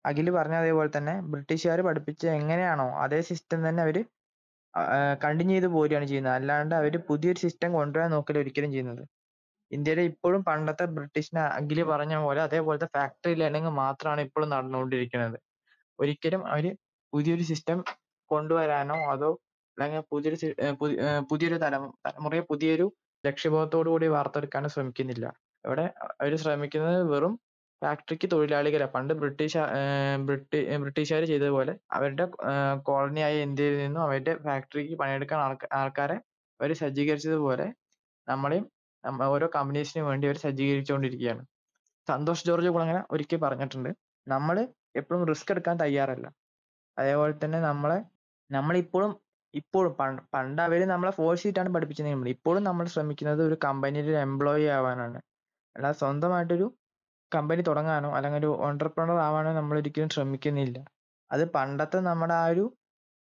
അഖിൽ 0.05 0.27
പറഞ്ഞ 0.37 0.55
അതേപോലെ 0.63 0.89
തന്നെ 0.97 1.13
ബ്രിട്ടീഷുകാർ 1.33 1.79
പഠിപ്പിച്ച 1.87 2.23
എങ്ങനെയാണോ 2.39 2.87
അതേ 3.03 3.19
സിസ്റ്റം 3.29 3.59
തന്നെ 3.67 3.81
അവർ 3.87 3.97
കണ്ടിന്യൂ 5.23 5.55
ചെയ്ത് 5.57 5.69
പോരുകയാണ് 5.75 6.07
ചെയ്യുന്നത്. 6.11 6.35
അല്ലാണ്ട് 6.39 6.73
അവർ 6.79 6.93
പുതിയൊരു 7.09 7.39
സിസ്റ്റം 7.45 7.69
കൊണ്ടുവരാൻ 7.77 8.09
നോക്കില്ല 8.15 8.41
ഒരിക്കലും 8.43 8.71
ചെയ്യുന്നത്. 8.75 9.03
ഇന്ത്യയിൽ 9.71 9.99
ഇപ്പോഴും 10.11 10.41
പണ്ടത്തെ 10.49 10.85
ബ്രിട്ടീഷിന് 10.97 11.41
അഖിൽ 11.57 11.79
പറഞ്ഞ 11.91 12.15
പോലെ 12.25 12.41
അതേപോലത്തെ 12.47 12.87
ഫാക്ടറി 12.97 13.35
ലേണിംഗ് 13.41 13.71
മാത്രമാണ് 13.81 14.21
ഇപ്പോഴും 14.27 14.49
നടന്നുകൊണ്ടിരിക്കുന്നത്. 14.49 15.37
ഒരിക്കലും 15.99 16.41
അവർ 16.53 16.65
പുതിയൊരു 17.13 17.43
സിസ്റ്റം 17.51 17.79
കൊണ്ടുവരാനോ 18.31 18.97
അതോ 19.13 19.31
അല്ലെങ്കിൽ 19.77 20.03
പുതിയൊരു 20.11 20.37
പുതിയൊരു 21.29 21.57
തലമു 21.65 21.87
തലമുറയെ 22.07 22.43
പുതിയൊരു 22.51 22.85
ലക്ഷ്യബോധത്തോടു 23.23 23.89
കൂടി 23.89 24.07
വാർത്തെടുക്കാനോ 24.07 24.69
ശ്രമിക്കുന്നില്ല. 24.75 25.25
ഇവിടെ 25.65 25.85
അവർ 26.21 26.33
ശ്രമിക്കുന്നത് 26.43 26.99
വെറും 27.13 27.33
ഫാക്ടറിക്ക് 27.81 28.27
തൊഴിലാളികളെ 28.33 28.87
പണ്ട് 28.95 29.13
ബ്രിട്ടീഷ് 29.21 29.61
ബ്രിട്ടീ 30.27 30.59
ബ്രിട്ടീഷുകാർ 30.83 31.23
ചെയ്തതുപോലെ 31.23 31.73
അവരുടെ 31.97 32.25
കോളനിയായ 32.87 33.35
ഇന്ത്യയിൽ 33.47 33.75
നിന്നും 33.83 34.01
അവരുടെ 34.03 34.33
ഫാക്ടറിക്ക് 34.47 34.95
പണിയെടുക്കാൻ 35.01 35.39
ആൾക്കാരെ 35.81 36.17
അവർ 36.59 36.71
സജ്ജീകരിച്ചതുപോലെ 36.73 37.67
നമ്മളെയും 38.27 38.65
ഓരോ 39.03 39.49
കമ്പനീസിന് 39.55 40.03
വേണ്ടി 40.03 40.27
അവർ 40.27 40.37
സജ്ജീകരിച്ചുകൊണ്ടിരിക്കുകയാണ് 40.37 41.43
സന്തോഷ് 42.07 42.45
ജോർജ് 42.45 42.69
കുളങ്ങര 42.69 43.03
ഒരിക്കൽ 43.11 43.37
പറഞ്ഞിട്ടുണ്ട്. 43.37 43.89
നമ്മൾ 44.27 44.55
എപ്പോഴും 44.95 45.27
റിസ്ക് 45.27 45.51
എടുക്കാൻ 45.51 45.77
തയ്യാറല്ല. 45.77 46.27
അതേപോലെ 46.97 47.33
തന്നെ 47.43 47.59
നമ്മളെ 47.59 47.97
നമ്മളിപ്പോഴും 48.51 49.11
ഇപ്പോഴും 49.53 49.93
പണ്ട് 50.33 50.61
അവർ 50.61 50.87
നമ്മളെ 50.87 51.11
ഫോഴ്സ് 51.11 51.43
ചെയ്തിട്ടാണ് 51.43 51.69
പഠിപ്പിച്ചത് 51.75 52.29
ഇപ്പോഴും 52.29 52.63
നമ്മൾ 52.63 52.85
ശ്രമിക്കുന്നത് 52.85 53.43
ഒരു 53.43 53.57
കമ്പനിയിൽ 53.65 54.05
ഒരു 54.05 54.17
എംപ്ലോയി 54.27 54.63
ആവാനാണ്. 54.77 55.19
അല്ലാതെ 55.75 55.97
സ്വന്തമായിട്ടൊരു 55.97 56.67
കമ്പനി 57.31 57.61
തുടങ്ങാനോ 57.61 58.09
അല്ലെങ്കിൽ 58.15 58.39
ഒരു 58.39 58.51
ഓണ്ടർപ്രണർ 58.67 59.17
ആവാനോ 59.27 59.53
നമ്മൾ 59.53 59.77
ഒരിക്കലും 59.77 60.09
ശ്രമിക്കുന്നില്ല. 60.09 60.77
അത് 61.31 61.51
പണ്ടത്തെ 61.55 61.97
നമ്മുടെ 61.99 62.33
ആ 62.33 62.45
ഒരു 62.45 62.63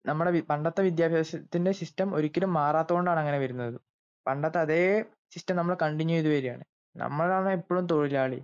നമ്മുടെ 0.07 0.41
പണ്ടത്തെ 0.51 0.83
വിദ്യാഭ്യാസത്തിന്റെ 0.83 1.73
സിസ്റ്റം 1.73 2.15
ഒരിക്കലും 2.15 2.53
മാറാത്തതുകൊണ്ടാണ് 2.55 3.21
അങ്ങനെ 3.21 3.39
വരുന്നത്. 3.39 3.77
പണ്ടത്തെ 4.27 4.59
അതേ 4.59 4.83
സിസ്റ്റം 5.33 5.57
നമ്മൾ 5.57 5.75
കണ്ടിന്യൂ 5.83 6.17
ചെയ്ത് 6.17 6.31
വരികയാണ്. 6.35 6.65
നമ്മളാണ് 6.95 7.49
എപ്പോഴും 7.59 7.85
തൊഴിലാളി. 7.87 8.41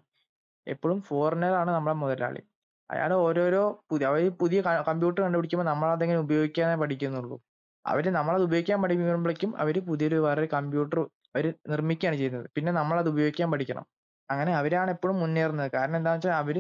എപ്പോഴും 0.67 0.99
ഫോറിനറാണ് 1.09 1.71
നമ്മളെ 1.71 1.97
മുതലാളി. 2.03 2.43
അയാൾ 2.91 3.13
ഓരോരോ 3.27 3.63
പുതിയ 3.91 4.07
അവർ 4.11 4.29
പുതിയ 4.43 4.59
കമ്പ്യൂട്ടർ 4.89 5.21
കണ്ടുപിടിക്കുമ്പോൾ 5.23 5.67
നമ്മൾ 5.71 5.89
അതെങ്ങനെ 5.97 6.21
ഉപയോഗിക്കാനേ 6.27 6.77
പഠിക്കുന്നുള്ളൂ. 6.83 7.37
അവർ 7.85 8.05
നമ്മളത് 8.19 8.43
ഉപയോഗിക്കാൻ 8.49 8.79
പഠിക്കുമ്പോഴേക്കും 8.83 9.51
അവർ 9.63 9.77
പുതിയൊരു 9.91 10.17
വേറൊരു 10.27 10.49
കമ്പ്യൂട്ടർ 10.57 10.99
അവർ 11.35 11.55
നിർമ്മിക്കുകയാണ് 11.73 12.17
ചെയ്യുന്നത്. 12.17 12.47
പിന്നെ 12.57 12.73
നമ്മളത് 12.73 13.09
ഉപയോഗിക്കാൻ 13.15 13.49
പഠിക്കണം. 13.55 13.85
അങ്ങനെ 14.31 14.53
അവരാണ് 14.61 14.91
എപ്പോഴും 14.91 15.17
മുന്നേറുന്നത്. 15.23 15.71
കാരണം 15.77 15.97
എന്താന്ന് 15.97 16.19
വെച്ചാൽ 16.19 16.39
അവർ 16.43 16.57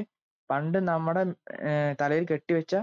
പണ്ട് 0.50 0.78
നമ്മുടെ 0.90 1.23
തലയിൽ 2.00 2.25
കെട്ടിവെച്ച 2.32 2.75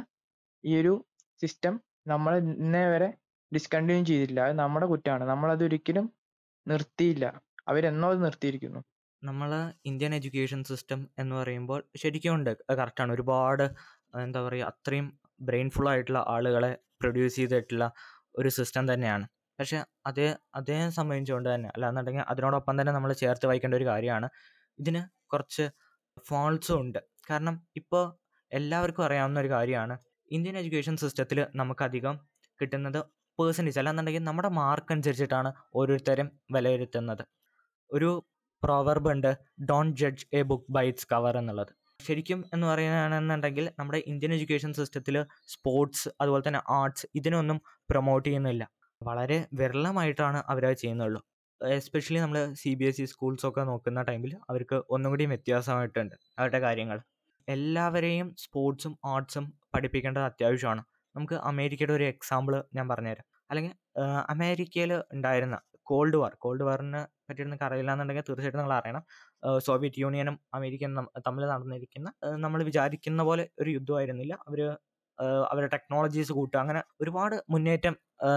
ഈ 0.64 0.74
ഒരു 0.82 0.94
സിസ്റ്റം 1.42 1.74
നമ്മൾ 2.08 2.34
ഇന്നേ 2.38 2.84
വരെ 2.94 3.10
ഡിസ്കണ്ടിന്യൂ 3.52 4.06
ചെയ്തിട്ടില്ല. 4.10 4.42
അത് 4.48 4.56
നമ്മുടെ 4.64 4.86
കുറ്റമാണ്. 4.86 5.24
നമ്മളത് 5.34 5.64
ഒരിക്കലും 5.64 6.06
നിർത്തിയില്ല. 6.68 7.26
അവരെന്നോ 7.68 8.10
അത് 8.10 8.26
നിർത്തിയിരിക്കുന്നു. 8.26 8.80
നമ്മളെ 9.24 9.74
ഇന്ത്യൻ 9.86 10.16
എഡ്യൂക്കേഷൻ 10.16 10.64
സിസ്റ്റം 10.64 11.10
എന്ന് 11.20 11.36
പറയുമ്പോൾ 11.36 11.84
ശരിക്കും 11.96 12.36
ഉണ്ട്. 12.36 12.58
കറക്റ്റാണ് 12.72 13.14
ഒരുപാട് 13.14 13.64
എന്താ 14.22 14.42
പറയുക 14.48 14.66
അത്രയും 14.66 15.20
ബ്രെയിൻഫുൾ 15.42 15.90
ആയിട്ടുള്ള 15.90 16.26
ആളുകളെ 16.28 16.78
പ്രൊഡ്യൂസ് 17.02 17.36
ചെയ്തിട്ടുള്ള 17.36 17.92
ഒരു 18.36 18.50
സിസ്റ്റം 18.50 18.94
തന്നെയാണ്. 18.94 19.28
പക്ഷേ 19.60 19.86
അതേ 20.06 20.36
അതേ 20.56 20.90
സംബന്ധിച്ചുകൊണ്ട് 20.90 21.56
തന്നെ 21.56 21.70
അല്ലാന്നുണ്ടെങ്കിൽ 21.76 22.22
അതിനോടൊപ്പം 22.22 22.82
തന്നെ 22.82 22.94
നമ്മൾ 22.94 23.14
ചേർത്ത് 23.14 23.46
വായിക്കേണ്ട 23.46 23.76
ഒരു 23.76 23.86
കാര്യമാണ്. 23.86 24.30
ഇതിന് 24.80 25.32
കുറച്ച് 25.32 25.70
ഫോൾസും 26.28 26.82
ഉണ്ട്. 26.82 27.00
കാരണം 27.30 27.68
ഇപ്പോൾ 27.76 28.04
എല്ലാവർക്കും 28.52 29.06
അറിയാവുന്ന 29.06 29.40
ഒരു 29.40 29.50
കാര്യമാണ്. 29.50 29.98
ഇന്ത്യൻ 30.32 30.58
എഡ്യൂക്കേഷൻ 30.58 30.98
സിസ്റ്റത്തിൽ 30.98 31.48
നമുക്കധികം 31.56 32.20
കിട്ടുന്നത് 32.62 33.06
പേഴ്സന്റേജ് 33.40 33.80
അല്ലാന്നുണ്ടെങ്കിൽ 33.80 34.24
നമ്മുടെ 34.24 34.50
മാർക്ക് 34.50 34.94
അനുസരിച്ചിട്ടാണ് 34.94 35.54
ഓരോരുത്തരും 35.76 36.28
വിലയിരുത്തുന്നത്. 36.56 37.24
ഒരു 37.92 38.10
പ്രോവർബ് 38.64 39.10
ഉണ്ട് 39.12 39.32
don't 39.70 39.98
judge 40.02 40.26
a 40.34 40.42
book 40.42 40.72
by 40.72 40.88
its 40.88 41.08
cover 41.12 41.38
എന്നുള്ളത്. 41.38 41.74
ശരിക്കും 42.04 42.46
എന്ന് 42.54 42.68
പറയുകയാണെന്നുണ്ടെങ്കിൽ 42.68 43.70
നമ്മുടെ 43.80 44.04
ഇന്ത്യൻ 44.08 44.34
എഡ്യൂക്കേഷൻ 44.34 44.74
സിസ്റ്റത്തിൽ 44.74 45.26
സ്പോർട്സ് 45.48 46.10
അതുപോലെ 46.22 46.44
തന്നെ 46.48 46.62
ആർട്സ് 46.70 47.08
ഇതിനൊന്നും 47.16 47.62
പ്രൊമോട്ട് 47.90 48.28
ചെയ്യുന്നില്ല. 48.28 48.64
വളരെ 49.02 49.38
വിരളമായിട്ടാണ് 49.54 50.44
അവരത് 50.48 50.74
ചെയ്യുന്നുള്ളൂ. 50.74 51.22
എസ്പെഷ്യലി 51.62 52.20
നമ്മൾ 52.20 52.54
സി 52.54 52.74
ബി 52.74 52.86
എസ് 52.86 53.02
ഇ 53.02 53.06
സ്കൂൾസൊക്കെ 53.06 53.62
നോക്കുന്ന 53.62 54.02
ടൈമിൽ 54.02 54.36
അവർക്ക് 54.50 54.84
ഒന്നും 54.90 55.12
കൂടി 55.12 55.26
വ്യത്യാസമായിട്ടുണ്ട് 55.26 56.16
അവരുടെ 56.40 56.60
കാര്യങ്ങൾ 56.60 56.98
എല്ലാവരെയും 57.48 58.36
സ്പോർട്സും 58.38 59.00
ആർട്സും 59.06 59.46
പഠിപ്പിക്കേണ്ടത് 59.76 60.24
അത്യാവശ്യമാണ്. 60.24 60.84
നമുക്ക് 61.16 61.36
അമേരിക്കയുടെ 61.50 61.94
ഒരു 61.98 62.06
എക്സാമ്പിൾ 62.14 62.56
ഞാൻ 62.78 62.86
പറഞ്ഞുതരാം. 62.92 63.26
അല്ലെങ്കിൽ 63.52 63.74
അമേരിക്കയിൽ 64.34 64.92
ഉണ്ടായിരുന്ന 65.16 65.58
കോൾഡ് 65.90 66.18
വാർ 66.22 66.34
കോൾഡ് 66.44 66.64
വാറിനെ 66.68 67.02
പറ്റി 67.28 67.42
നിങ്ങൾക്ക് 67.46 67.66
അറിയില്ല 67.68 67.92
എന്നുണ്ടെങ്കിൽ 67.94 68.26
തീർച്ചയായിട്ടും 68.30 68.60
നിങ്ങൾ 68.62 68.74
അറിയണം. 68.80 69.04
സോവിയറ്റ് 69.68 70.00
യൂണിയനും 70.04 70.36
അമേരിക്കയും 70.58 70.94
തമ്മിൽ 71.28 71.44
നടന്നിരിക്കുന്ന 71.54 72.10
നമ്മൾ 72.46 72.60
വിചാരിക്കുന്ന 72.70 73.24
പോലെ 73.30 73.46
ഒരു 73.62 73.70
യുദ്ധമായിരുന്നില്ല 73.78 74.34
അവർ 74.50 74.62
അവരുടെ 75.52 75.70
ടെക്നോളജീസ് 75.76 76.32
കൂട്ടുക 76.38 76.60
അങ്ങനെ 76.64 76.82
ഒരുപാട് 77.02 77.36
മുന്നേറ്റം 77.54 77.96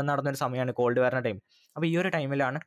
നടന്നൊരു 0.09 0.39
സമയമാണ് 0.45 0.73
കോൾഡ് 0.81 1.01
വാറിന്റെ 1.05 1.25
ടൈം 1.29 1.39
അപ്പോൾ 1.77 1.87
ഈ 1.93 1.95
ഒരു 2.03 2.11
ടൈമിലാണ് 2.17 2.59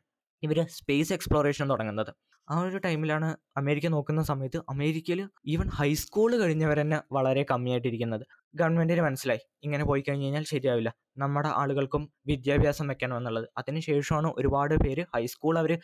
ഇവർ 0.43 0.57
സ്പേസ് 0.79 1.11
എക്സ്പ്ലോറേഷൻ 1.17 1.65
തുടങ്ങുന്നത്. 1.71 2.11
ആ 2.49 2.61
ഒരു 2.61 2.77
ടൈമിലാണ് 2.77 3.37
അമേരിക്ക 3.57 3.87
നോക്കുന്ന 3.87 4.21
സമയത്ത് 4.23 4.59
അമേരിക്കയിൽ 4.69 5.19
ഈവൻ 5.45 5.67
ഹൈസ്കൂൾ 5.69 6.35
കഴിഞ്ഞവർ 6.35 6.77
തന്നെ 6.81 7.01
വളരെ 7.11 7.45
കമ്മിയായിട്ടിരിക്കുന്നത്. 7.51 8.25
ഗവൺമെന്റിന് 8.55 9.01
മനസ്സിലായി. 9.01 9.39
ഇങ്ങനെ 9.63 9.83
പോയി 9.85 10.03
കഴിഞ്ഞ് 10.07 10.25
കഴിഞ്ഞാൽ 10.25 10.43
ശരിയാവില്ല. 10.43 10.93
നമ്മുടെ 11.17 11.49
ആളുകൾക്കും 11.49 12.13
വിദ്യാഭ്യാസം 12.25 12.87
വെക്കണം 12.87 13.17
എന്നുള്ളത്. 13.17 13.47
അതിനുശേഷമാണ് 13.57 14.27
ഒരുപാട് 14.37 14.75
പേര് 14.75 15.05
ഹൈസ്കൂൾ 15.15 15.59
അവർ 15.59 15.79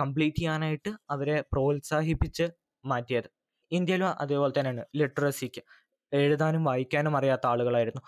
കംപ്ലീറ്റ് 0.00 0.36
ചെയ്യാനായിട്ട് 0.36 0.92
അവരെ 1.10 1.40
പ്രോത്സാഹിപ്പിച്ച് 1.52 2.48
മാറ്റിയത്. 2.84 3.28
ഇന്ത്യയിലും 3.72 4.08
അതേപോലെ 4.08 4.52
തന്നെയാണ് 4.58 4.84
ലിറ്ററസിക്ക്. 4.96 5.62
എഴുതാനും 6.12 6.64
വായിക്കാനും 6.64 7.16
അറിയാത്ത 7.16 7.46
ആളുകളായിരുന്നു. 7.46 8.02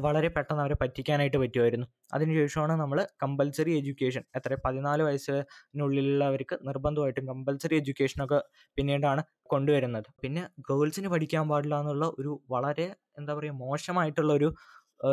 വളരെ 0.00 0.28
പെട്ടെന്ന് 0.28 0.62
അവരെ 0.62 0.76
പറ്റിക്കാനായിട്ട് 0.82 1.36
പറ്റുമായിരുന്നു. 1.36 1.86
അതിനുശേഷമാണ് 2.14 2.72
നമ്മൾ 2.80 3.06
കമ്പൽസറി 3.22 3.72
എഡ്യൂക്കേഷൻ 3.78 4.22
എത്ര 4.36 4.56
പതിനാല് 4.66 5.02
വയസ്സിനുള്ളിലുള്ളവർക്ക് 5.02 6.58
നിർബന്ധമായിട്ടും 6.68 7.28
കമ്പൽസറി 7.28 7.76
എഡ്യൂക്കേഷനൊക്കെ 7.76 8.40
പിന്നീടാണ് 8.78 9.22
കൊണ്ടുവരുന്നത്. 9.46 10.08
പിന്നെ 10.22 10.44
ഗേൾസിന് 10.70 11.08
പഠിക്കാൻ 11.08 11.48
പാടില്ല 11.48 11.80
എന്നുള്ള 11.80 12.06
ഒരു 12.18 12.42
വളരെ 12.50 12.88
എന്താ 13.18 13.34
പറയുക 13.34 13.56
മോശമായിട്ടുള്ള 13.64 14.32
ഒരു 14.32 14.54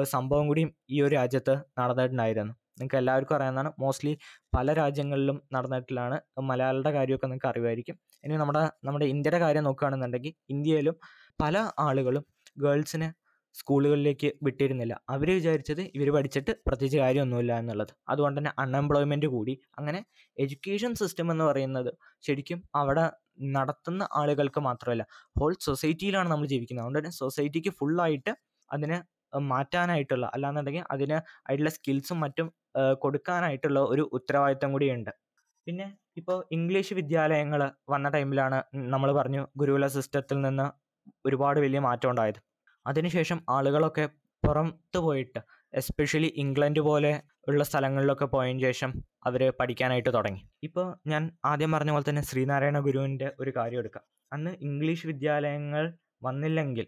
സംഭവം 0.04 0.48
കൂടിയും 0.48 0.76
ഈ 0.90 1.02
ഒരു 1.02 1.14
രാജ്യത്ത് 1.16 1.54
നടന്നിട്ടുണ്ടായിരുന്നു. 1.80 2.54
നിങ്ങൾക്ക് 2.80 2.98
എല്ലാവർക്കും 2.98 3.36
അറിയാവുന്നതാണ്. 3.36 3.74
മോസ്റ്റ്ലി 3.80 4.18
പല 4.56 4.74
രാജ്യങ്ങളിലും 4.74 5.42
നടന്നിട്ടുള്ളതാണ് 5.56 6.18
മലയാളിയുടെ 6.50 6.92
കാര്യമൊക്കെ 6.92 7.28
നിങ്ങൾക്ക് 7.28 7.50
അറിയുമായിരിക്കും. 7.52 7.96
ഇനി 8.24 8.38
നമ്മുടെ 8.38 8.64
നമ്മുടെ 8.86 9.06
ഇന്ത്യയുടെ 9.06 9.40
കാര്യം 9.40 9.64
നോക്കുകയാണെന്നുണ്ടെങ്കിൽ 9.64 10.34
ഇന്ത്യയിലും 10.50 10.96
പല 11.40 11.56
ആളുകളും 11.88 12.24
ഗേൾസിനെ 12.64 13.10
സ്കൂളുകളിലേക്ക് 13.56 14.30
വിട്ടിരുന്നില്ല. 14.46 14.94
അവർ 15.14 15.28
വിചാരിച്ചത് 15.38 15.82
ഇവർ 15.98 16.08
പഠിച്ചിട്ട് 16.16 16.52
പ്രത്യേകിച്ച് 16.68 17.00
കാര്യമൊന്നുമില്ല 17.04 17.54
എന്നുള്ളത്. 17.62 17.94
അതുകൊണ്ട് 18.12 18.38
തന്നെ 18.40 18.52
അൺഎംപ്ലോയ്മെന്റ് 18.64 19.28
കൂടി. 19.36 19.54
അങ്ങനെ 19.78 20.00
എഡ്യൂക്കേഷൻ 20.38 20.94
സിസ്റ്റം 21.02 21.28
എന്ന് 21.34 21.46
പറയുന്നത് 21.50 21.92
ശരിക്കും 22.28 22.60
അവിടെ 22.82 23.06
നടത്തുന്ന 23.58 24.04
ആളുകൾക്ക് 24.22 24.62
മാത്രമല്ല 24.70 25.04
ഹോൾ 25.40 25.54
സൊസൈറ്റിയിലാണ് 25.68 26.30
നമ്മൾ 26.34 26.48
ജീവിക്കുന്നത്. 26.54 26.84
അതുകൊണ്ട് 26.86 27.00
തന്നെ 27.00 27.14
സൊസൈറ്റിക്ക് 27.22 27.72
ഫുള്ളായിട്ട് 27.80 28.34
അതിനെ 28.72 28.98
മാറ്റാനായിട്ടുള്ള 29.34 30.26
അല്ലാന്നുണ്ടെങ്കിൽ 30.36 30.84
അതിന് 30.96 31.18
ആയിട്ടുള്ള 31.48 31.72
സ്കിൽസും 31.78 32.20
മറ്റും 32.26 32.48
കൊടുക്കാനായിട്ടുള്ള 33.04 33.80
ഒരു 33.94 34.04
ഉത്തരവാദിത്തം 34.18 34.70
കൂടിയുണ്ട്. 34.74 35.12
പിന്നെ 35.68 35.88
ഇപ്പോൾ 36.20 36.38
ഇംഗ്ലീഷ് 36.58 36.94
വിദ്യാലയങ്ങൾ 37.00 37.62
വന്ന 37.94 38.08
ടൈമിലാണ് 38.16 38.58
നമ്മൾ 38.94 39.10
പറഞ്ഞു 39.20 39.42
ഗുരുകുല 39.62 39.88
സിസ്റ്റത്തിൽ 39.96 40.38
നിന്ന് 40.42 40.68
ഒരുപാട് 41.26 41.60
വലിയ 41.60 41.80
മാറ്റം 41.80 42.10
ഉണ്ടായത്. 42.10 42.40
അതിനുശേഷം 42.88 43.46
ആളുകളൊക്കെ 43.50 44.10
പുറത്ത് 44.46 44.98
പോയിട്ട് 44.98 45.40
എസ്പെഷ്യലി 45.74 46.34
ഇംഗ്ലണ്ട് 46.38 46.80
പോലെ 46.80 47.22
ഉള്ള 47.48 47.64
സ്ഥലങ്ങളിലൊക്കെ 47.64 48.26
പോയതിന് 48.26 48.62
ശേഷം 48.62 49.04
അവർ 49.26 49.54
പഠിക്കാനായിട്ട് 49.60 50.14
തുടങ്ങി. 50.14 50.50
ഇപ്പോൾ 50.64 51.00
ഞാൻ 51.08 51.32
ആദ്യം 51.46 51.72
പറഞ്ഞ 51.72 51.92
പോലെ 51.92 52.10
തന്നെ 52.10 52.22
ശ്രീനാരായണ 52.22 52.80
ഗുരുവിന്റെ 52.80 53.32
ഒരു 53.40 53.54
കാര്യം 53.58 53.80
എടുക്കാം. 53.80 54.04
അന്ന് 54.34 54.52
ഇംഗ്ലീഷ് 54.62 55.08
വിദ്യാലയങ്ങൾ 55.08 55.98
വന്നില്ലെങ്കിൽ 56.24 56.88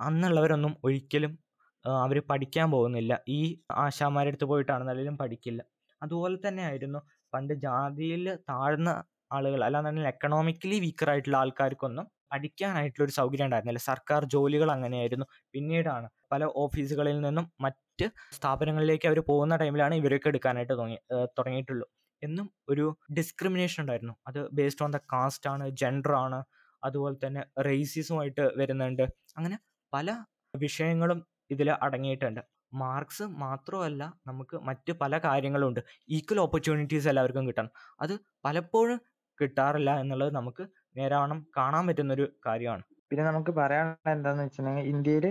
അന്നുള്ളവരൊന്നും 0.00 0.76
ഒരിക്കലും 0.84 1.38
അവർ 1.86 2.22
പഠിക്കാൻ 2.30 2.70
പോകുന്നില്ല. 2.70 3.20
ഈ 3.28 3.60
ആശാമാരുടെ 3.70 4.30
അടുത്ത് 4.30 4.44
പോയിട്ടാണെന്നാലും 4.44 5.18
പഠിക്കില്ല. 5.18 5.62
അതുപോലെ 6.02 6.48
തന്നെ 6.48 6.62
ആയിരുന്നു 6.62 6.98
പണ്ട് 7.34 7.54
ജാതിയിൽ 7.54 8.34
താഴ്ന്ന 8.34 9.04
ആളുകൾ 9.32 9.64
അല്ലാന്നുണ്ടെങ്കിൽ 9.64 10.08
എക്കണോമിക്കലി 10.08 10.80
വീക്കർ 10.80 11.10
ആയിട്ടുള്ള 11.10 11.36
ആൾക്കാർക്കൊന്നും 11.36 12.17
പഠിക്കാനായിട്ടുള്ള 12.32 13.04
ഒരു 13.06 13.12
സൗകര്യം 13.12 13.46
ഉണ്ടായിരുന്നില്ല. 13.48 13.78
സർക്കാർ 13.78 14.24
ജോലികൾ 14.24 14.70
അങ്ങനെയായിരുന്നു. 14.72 15.26
പിന്നീടാണ് 15.54 16.08
പല 16.32 16.44
ഓഫീസുകളിൽ 16.44 17.20
നിന്നും 17.20 17.52
മറ്റ് 17.60 18.06
സ്ഥാപനങ്ങളിലേക്ക് 18.32 19.08
അവർ 19.08 19.20
പോകുന്ന 19.20 19.56
ടൈമിലാണ് 19.56 19.94
ഇവരൊക്കെ 19.94 20.28
എടുക്കാനായിട്ട് 20.28 20.72
തുടങ്ങി 20.72 20.98
തുടങ്ങിയിട്ടുള്ളൂ. 21.38 21.86
എന്നും 22.22 22.46
ഒരു 22.68 22.98
ഡിസ്ക്രിമിനേഷൻ 23.12 23.80
ഉണ്ടായിരുന്നു. 23.82 24.14
അത് 24.26 24.48
ബേസ്ഡ് 24.52 24.82
ഓൺ 24.82 24.90
ദ 24.90 24.96
കാസ്റ്റ് 24.96 25.50
ആണ് 25.50 25.70
ജെൻഡർ 25.70 26.12
ആണ് 26.12 26.38
അതുപോലെ 26.84 27.26
തന്നെ 27.26 27.42
റേസിസുമായിട്ട് 27.62 28.40
വരുന്നുണ്ട്. 28.56 29.02
അങ്ങനെ 29.36 29.58
പല 29.94 30.24
വിഷയങ്ങളും 30.56 31.26
ഇതിൽ 31.50 31.68
അടങ്ങിയിട്ടുണ്ട്. 31.70 32.40
മാർക്സ് 32.74 33.22
മാത്രമല്ല 33.22 34.02
നമുക്ക് 34.26 34.56
മറ്റ് 34.56 34.92
പല 34.92 35.18
കാര്യങ്ങളുണ്ട്. 35.18 35.80
ഈക്വൽ 36.08 36.40
ഓപ്പർച്യൂണിറ്റീസ് 36.40 37.08
എല്ലാവർക്കും 37.08 37.46
കിട്ടണം. 37.48 37.70
അത് 38.00 38.14
പലപ്പോഴും 38.44 39.00
കിട്ടാറില്ല 39.40 40.00
എന്നുള്ളത് 40.00 40.34
നമുക്ക് 40.34 40.64
നേരാവണ്ണം 40.96 41.40
കാണാൻ 41.56 41.84
പറ്റുന്ന 41.88 42.12
ഒരു 42.12 42.26
കാര്യമാണ്. 42.46 42.82
പിന്നെ 43.10 43.24
നമുക്ക് 43.30 43.52
പറയാനുള്ളത് 43.60 44.12
എന്താന്ന് 44.16 44.42
വെച്ചിട്ടുണ്ടെങ്കിൽ 44.44 44.88
ഇന്ത്യയിൽ 44.92 45.26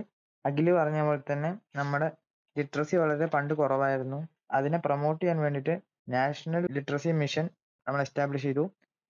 അഖിൽ 0.46 0.68
പറഞ്ഞ 0.80 1.00
പോലെ 1.08 1.22
തന്നെ 1.32 1.50
നമ്മുടെ 1.80 2.08
ലിറ്ററസി 2.56 2.96
വളരെ 3.02 3.26
പണ്ട് 3.36 3.54
കുറവായിരുന്നു. 3.54 4.20
അതിനെ 4.52 4.78
പ്രൊമോട്ട് 4.86 5.22
ചെയ്യാൻ 5.22 5.40
വേണ്ടിയിട്ട് 5.46 5.76
നാഷണൽ 6.14 6.64
ലിറ്ററസി 6.78 7.12
മിഷൻ 7.22 7.46
നമ്മൾ 7.88 8.02
എസ്റ്റാബ്ലിഷ് 8.02 8.48
ചെയ്തു. 8.50 8.66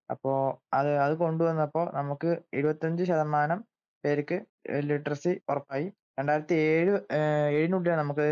അപ്പോൾ 0.10 0.38
അത് 0.78 0.92
അത് 1.06 1.14
കൊണ്ടുവന്നപ്പോൾ 1.24 1.86
നമുക്ക് 2.00 2.30
എഴുപത്തഞ്ച് 2.58 3.04
ശതമാനം 3.12 3.60
പേർക്ക് 4.04 4.38
ലിറ്ററസി 4.90 5.32
ഉറപ്പായി. 5.52 5.88
രണ്ടായിരത്തി 6.20 6.56
ഏഴ് 6.70 6.94
ഏഴിനുള്ളിലാണ് 7.58 8.02
നമുക്ക് 8.04 8.28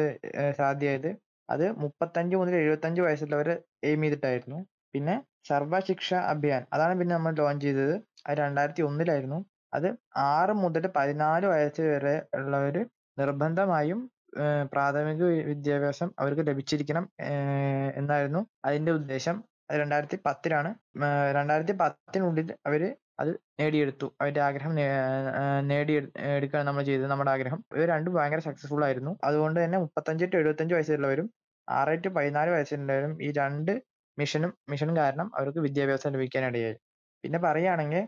സാധ്യമായത്. 0.59 1.09
അത് 1.49 1.65
മുപ്പത്തഞ്ച് 1.83 2.35
മുതൽ 2.41 2.53
എഴുപത്തഞ്ച് 2.61 3.01
വയസ്സുള്ളവരെ 3.05 3.55
എയിം 3.87 4.01
ചെയ്തിട്ടായിരുന്നു. 4.03 4.59
പിന്നെ 4.95 5.15
സർവശിക്ഷ 5.49 6.09
അഭിയാൻ. 6.33 6.61
അതാണ് 6.73 6.93
പിന്നെ 6.99 7.13
നമ്മൾ 7.15 7.33
ലോഞ്ച് 7.39 7.65
ചെയ്തത്. 7.67 7.95
അത് 8.27 8.35
രണ്ടായിരത്തി 8.43 8.83
ഒന്നിലായിരുന്നു 8.89 9.39
അത് 9.73 9.87
ആറ് 10.31 10.53
മുതൽ 10.63 10.83
പതിനാല് 10.97 11.45
വയസ്സ് 11.53 11.85
വരെ 11.93 12.13
ഉള്ളവർ 12.37 12.75
നിർബന്ധമായും 13.17 13.99
പ്രാഥമിക 14.71 15.23
വിദ്യാഭ്യാസം 15.49 16.09
അവർക്ക് 16.19 16.43
ലഭിച്ചിരിക്കണം 16.49 17.05
എന്നായിരുന്നു 17.99 18.41
അതിന്റെ 18.67 18.91
ഉദ്ദേശം. 18.91 19.35
അത് 19.69 19.75
രണ്ടായിരത്തി 19.81 20.17
പത്തിലാണ് 20.25 20.69
രണ്ടായിരത്തി 21.37 21.75
പത്തിനുള്ളിൽ 21.81 22.49
അവർ 22.67 22.81
അത് 23.21 23.29
നേടിയെടുത്തു. 23.59 24.07
അവരുടെ 24.21 24.41
ആഗ്രഹം 24.47 24.71
നേടി 25.69 25.93
എടുക്കുകയാണ് 26.35 26.67
നമ്മൾ 26.69 26.83
ചെയ്തത്. 26.89 27.07
നമ്മുടെ 27.11 27.31
ആഗ്രഹം. 27.35 27.59
ഇവർ 27.75 27.87
രണ്ടും 27.93 28.13
ഭയങ്കര 28.17 28.41
സക്സസ്ഫുൾ 28.47 28.83
ആയിരുന്നു. 28.87 29.13
അതുകൊണ്ട് 29.23 29.59
തന്നെ 29.63 29.77
മുപ്പത്തഞ്ച് 29.85 30.25
ടു 30.33 30.37
എഴുപത്തഞ്ച് 30.41 30.75
വയസ്സുള്ളവരും 30.75 31.27
ആറ് 31.67 32.03
ടു 32.05 32.09
പതിനാല് 32.17 32.49
വയസ്സുള്ളവരും 32.55 33.13
ഈ 33.21 33.29
രണ്ട് 33.41 33.71
മിഷനും 34.17 34.51
മിഷനും 34.71 34.95
കാരണം 34.97 35.27
അവർക്ക് 35.37 35.61
വിദ്യാഭ്യാസം 35.67 36.13
ലഭിക്കാനിടയായി 36.15 36.77
പിന്നെ 37.23 37.39
പറയുകയാണെങ്കിൽ 37.45 38.03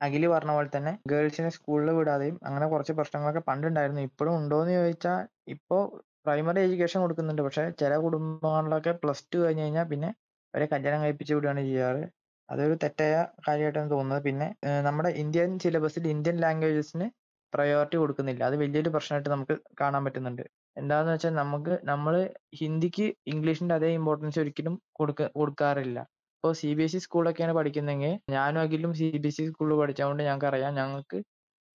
അഖിൽ 0.00 0.24
പറഞ്ഞ 0.34 0.52
പോലെ 0.52 0.70
തന്നെ 0.76 0.92
ഗേൾസിനെ 1.10 1.50
സ്കൂളിൽ 1.56 1.90
വിടാതെയും 1.98 2.36
അങ്ങനെ 2.48 2.66
കുറച്ച് 2.66 2.92
പ്രശ്നങ്ങളൊക്കെ 2.98 3.42
പണ്ടുണ്ടായിരുന്നു 3.50 4.02
ഇപ്പോഴും 4.08 4.32
ഉണ്ടോ 4.38 4.58
എന്ന് 4.62 4.74
ചോദിച്ചാൽ 4.78 5.20
ഇപ്പോൾ 5.54 5.82
പ്രൈമറി 6.26 6.60
എഡ്യൂക്കേഷൻ 6.64 6.98
കൊടുക്കുന്നുണ്ട് 7.00 7.42
പക്ഷേ 7.42 7.64
ചില 7.80 7.92
കുടുംബങ്ങളിലൊക്കെ 8.04 8.92
പ്ലസ് 9.02 9.24
ടു 9.32 9.38
കഴിഞ്ഞ് 9.38 9.64
കഴിഞ്ഞാൽ 9.64 9.86
പിന്നെ 9.92 10.10
അവരെ 10.54 10.66
കല്യാണം 10.72 11.00
കഴിപ്പിച്ച് 11.04 11.32
വിടുകയാണ് 11.36 11.62
ചെയ്യാറ് 11.68 12.02
അതൊരു 12.48 12.74
തെറ്റായ 12.82 13.14
കാര്യമായിട്ടാണ് 13.46 13.90
തോന്നുന്നത്. 13.94 14.22
പിന്നെ 14.28 14.46
നമ്മുടെ 14.86 15.10
ഇന്ത്യൻ 15.22 15.50
സിലബസിൽ 15.64 16.04
ഇന്ത്യൻ 16.14 16.36
ലാംഗ്വേജസിന് 16.44 17.06
പ്രയോറിറ്റി 17.52 17.96
കൊടുക്കുന്നില്ല. 18.02 18.42
അത് 18.48 18.56
വലിയൊരു 18.62 18.90
പ്രശ്നമായിട്ട് 18.96 19.30
നമുക്ക് 19.34 19.54
കാണാൻ 19.80 20.02
പറ്റുന്നുണ്ട്. 20.06 20.44
എന്താന്ന് 20.76 21.10
വെച്ചാൽ 21.14 21.34
നമുക്ക് 21.34 21.74
നമ്മൾ 21.84 22.14
ഹിന്ദിക്ക് 22.60 23.06
ഇംഗ്ലീഷിന്റെ 23.32 23.74
അതേ 23.74 23.90
ഇമ്പോർട്ടൻസ് 23.98 24.38
ഒരിക്കലും 24.42 24.74
കൊടുക്ക 24.98 25.22
കൊടുക്കാറില്ല. 25.38 25.98
ഇപ്പൊ 26.36 26.50
ഇ 26.62 27.00
സ്കൂളൊക്കെയാണ് 27.04 27.54
പഠിക്കുന്നതെങ്കിൽ 27.58 28.14
ഞാനും 28.34 28.60
അഖിലും 28.62 28.92
സി 29.00 29.08
ബി 29.24 29.28
എസ് 29.28 29.42
ഇ 29.42 29.46
സ്കൂളിൽ 29.50 29.76
പഠിച്ചതുകൊണ്ട് 29.82 30.22
ഞങ്ങൾക്കറിയാം 30.28 30.72
ഞങ്ങൾക്ക് 30.80 31.18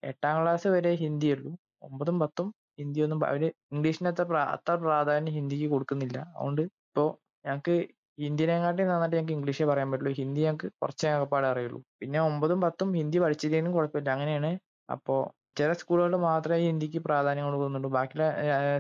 എട്ടാം 0.04 0.36
ക്ലാസ് 0.42 0.68
വരെ 0.76 0.92
ഹിന്ദി 1.04 1.30
ഉള്ളൂ 1.36 1.52
ഒമ്പതും 1.88 2.18
പത്തും 2.24 2.48
ഹിന്ദി 2.80 3.00
ഒന്നും 3.06 3.20
അവർ 3.30 3.44
ഇംഗ്ലീഷിന് 3.74 4.10
അത്ര 4.14 4.26
അത്ര 4.56 4.74
പ്രാധാന്യം 4.84 5.34
ഹിന്ദിക്ക് 5.38 5.68
കൊടുക്കുന്നില്ല. 5.74 6.18
അതുകൊണ്ട് 6.36 6.62
ഇപ്പൊ 6.88 7.06
ഞങ്ങൾക്ക് 7.46 7.76
ഹിന്ദിനെക്കാട്ടി 8.18 8.82
നന്നായിട്ട് 8.84 9.18
ഞങ്ങൾക്ക് 9.18 9.36
ഇംഗ്ലീഷേ 9.38 9.66
പറയാൻ 9.72 9.90
പറ്റുള്ളൂ. 9.92 10.14
ഹിന്ദി 10.22 10.42
ഞങ്ങൾക്ക് 10.42 10.68
കുറച്ചേ 10.82 11.08
ആകപ്പാടെ 11.16 11.48
അറിയുള്ളൂ. 11.54 11.80
പിന്നെ 12.02 12.20
ഒമ്പതും 12.30 12.60
പത്തും 12.66 12.90
ഹിന്ദി 13.00 13.18
പഠിച്ചില്ലെങ്കിലും 13.24 13.74
കുഴപ്പമില്ല. 13.78 14.10
അങ്ങനെയാണ്. 14.16 14.52
അപ്പൊ 14.90 15.16
ചില 15.60 15.72
സ്കൂളുകളിൽ 15.82 16.20
മാത്രമേ 16.30 16.60
ഹിന്ദിക്ക് 16.68 17.00
പ്രാധാന്യം 17.08 17.46
കൊടുക്കുന്നുള്ളൂ. 17.48 17.90
ബാക്കിയുള്ള 17.98 18.26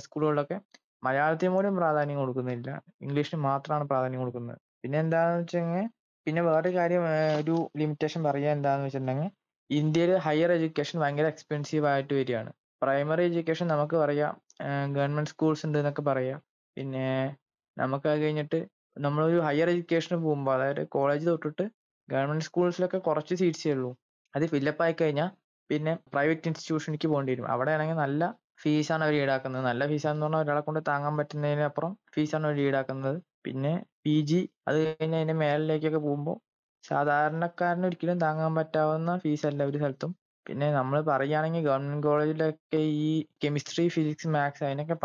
സ്കൂളുകളിലൊക്കെ 0.05 0.57
മലയാളത്തിന് 1.03 1.51
പോലും 1.55 1.73
പ്രാധാന്യം 1.79 2.19
കൊടുക്കുന്നില്ല. 2.21 2.69
ഇംഗ്ലീഷിന് 3.05 3.39
മാത്രമാണ് 3.49 3.85
പ്രാധാന്യം 3.91 4.21
കൊടുക്കുന്നത്. 4.23 4.59
പിന്നെ 4.83 4.97
എന്താന്ന് 5.03 5.37
വെച്ചെങ്കി 5.41 5.83
പിന്നെ 6.27 6.41
വേറൊരു 6.47 6.71
കാര്യം 6.77 7.03
ഒരു 7.41 7.55
ലിമിറ്റേഷൻ 7.81 8.21
പറയാ 8.27 8.49
എന്താന്ന് 8.57 8.85
വെച്ചിട്ടുണ്ടെങ്കിൽ 8.87 9.29
ഇന്ത്യയിൽ 9.69 10.11
ഹയർ 10.25 10.49
എഡ്യൂക്കേഷൻ 10.55 10.95
ഭയങ്കര 11.03 11.27
എക്സ്പെൻസീവ് 11.33 11.85
ആയിട്ട് 11.91 12.13
വരികയാണ്. 12.19 12.51
പ്രൈമറി 12.81 13.23
എഡ്യൂക്കേഷൻ 13.29 13.65
നമുക്ക് 13.73 13.95
പറയാം 14.03 14.33
ഗവൺമെന്റ് 14.97 15.31
സ്കൂൾസ് 15.33 15.63
ഉണ്ട് 15.67 15.77
എന്നൊക്കെ 15.81 16.03
പറയാം. 16.09 16.39
പിന്നെ 16.77 17.05
നമുക്ക് 17.77 18.07
അത് 18.11 18.19
കഴിഞ്ഞിട്ട് 18.23 18.59
നമ്മളൊരു 18.97 19.39
ഹയർ 19.47 19.67
എഡ്യൂക്കേഷന് 19.73 20.17
പോകുമ്പോൾ 20.25 20.53
അതായത് 20.57 20.83
കോളേജ് 20.95 21.25
തൊട്ടിട്ട് 21.31 21.65
ഗവൺമെന്റ് 22.09 22.45
സ്കൂൾസിലൊക്കെ 22.47 22.99
കുറച്ച് 23.07 23.35
സീറ്റ്സേ 23.41 23.71
ഉള്ളൂ. 23.75 23.91
അത് 24.33 24.45
ഫില്ലപ്പ് 24.53 24.83
ആയി 24.85 24.95
കഴിഞ്ഞാൽ 25.01 25.29
പിന്നെ 25.69 25.93
പ്രൈവറ്റ് 26.13 26.47
ഇൻസ്റ്റിറ്റ്യൂഷനിലേക്ക് 26.49 27.07
പോകേണ്ടി 27.13 27.31
വരും. 27.33 27.47
അവിടെ 27.53 27.71
ആണെങ്കിൽ 27.75 27.97
നല്ല 28.05 28.21
ഫീസാണ് 28.63 29.03
അവർ 29.03 29.15
ഈടാക്കുന്നത്. 29.21 29.63
നല്ല 29.69 29.87
ഫീസാന്ന് 29.87 30.23
പറഞ്ഞാൽ 30.25 30.43
ഒരാളെ 30.45 30.61
കൊണ്ട് 30.67 30.81
താങ്ങാൻ 30.89 31.17
പറ്റുന്നതിനപ്പുറം 31.19 31.91
ഫീസാണ് 32.15 32.45
അവർ 32.49 32.59
ഈടാക്കുന്നത്. 32.67 33.17
പിന്നെ 33.45 33.73
പി 34.03 34.15
ജി 34.29 34.39
അത് 34.67 34.77
കഴിഞ്ഞ് 34.83 35.17
അതിന്റെ 35.19 35.35
മേളിലേക്കൊക്കെ 35.43 36.01
പോകുമ്പോൾ 36.07 36.37
സാധാരണക്കാരന് 36.83 37.85
ഒരിക്കലും 37.89 38.17
താങ്ങാൻ 38.25 38.55
പറ്റാവുന്ന 38.59 39.11
ഫീസ് 39.17 39.45
അല്ല 39.49 39.63
ഒരു 39.63 39.77
സ്ഥലത്തും. 39.77 40.11
പിന്നെ 40.45 40.67
നമ്മൾ 40.71 40.97
പറയുകയാണെങ്കിൽ 41.11 41.63
ഗവൺമെന്റ് 41.67 42.07
കോളേജിലൊക്കെ 42.07 42.79
ഈ 43.05 43.09
കെമിസ്ട്രി, 43.43 43.85
ഫിസിക്സ്, 43.95 44.27
മാത്സ് 44.27 44.63
അതിനൊക്കെ 44.67 44.95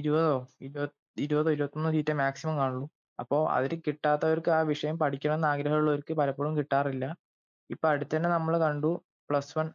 ഇരുപതോ 0.00 0.34
ഇരുപത് 0.60 0.92
ഇരുപതോ 1.18 1.50
ഇരുപത്തൊന്നോ 1.50 1.90
സീറ്റേ 1.90 2.14
മാക്സിമം 2.22 2.54
കാണുള്ളൂ. 2.60 2.86
അപ്പോൾ 3.18 3.40
അതിൽ 3.56 3.72
കിട്ടാത്തവർക്ക് 3.86 4.50
ആ 4.50 4.60
വിഷയം 4.72 4.96
പഠിക്കണം 4.98 5.34
എന്ന് 5.34 5.48
ആഗ്രഹമുള്ളവർക്ക് 5.48 6.14
പലപ്പോഴും 6.20 6.54
കിട്ടാറില്ല. 6.58 7.06
ഇപ്പൊ 7.70 7.86
അടുത്ത് 7.88 8.14
തന്നെ 8.16 8.30
നമ്മൾ 8.36 8.54
കണ്ടു 8.58 8.90
പ്ലസ് 9.30 9.52
വൺ 9.58 9.66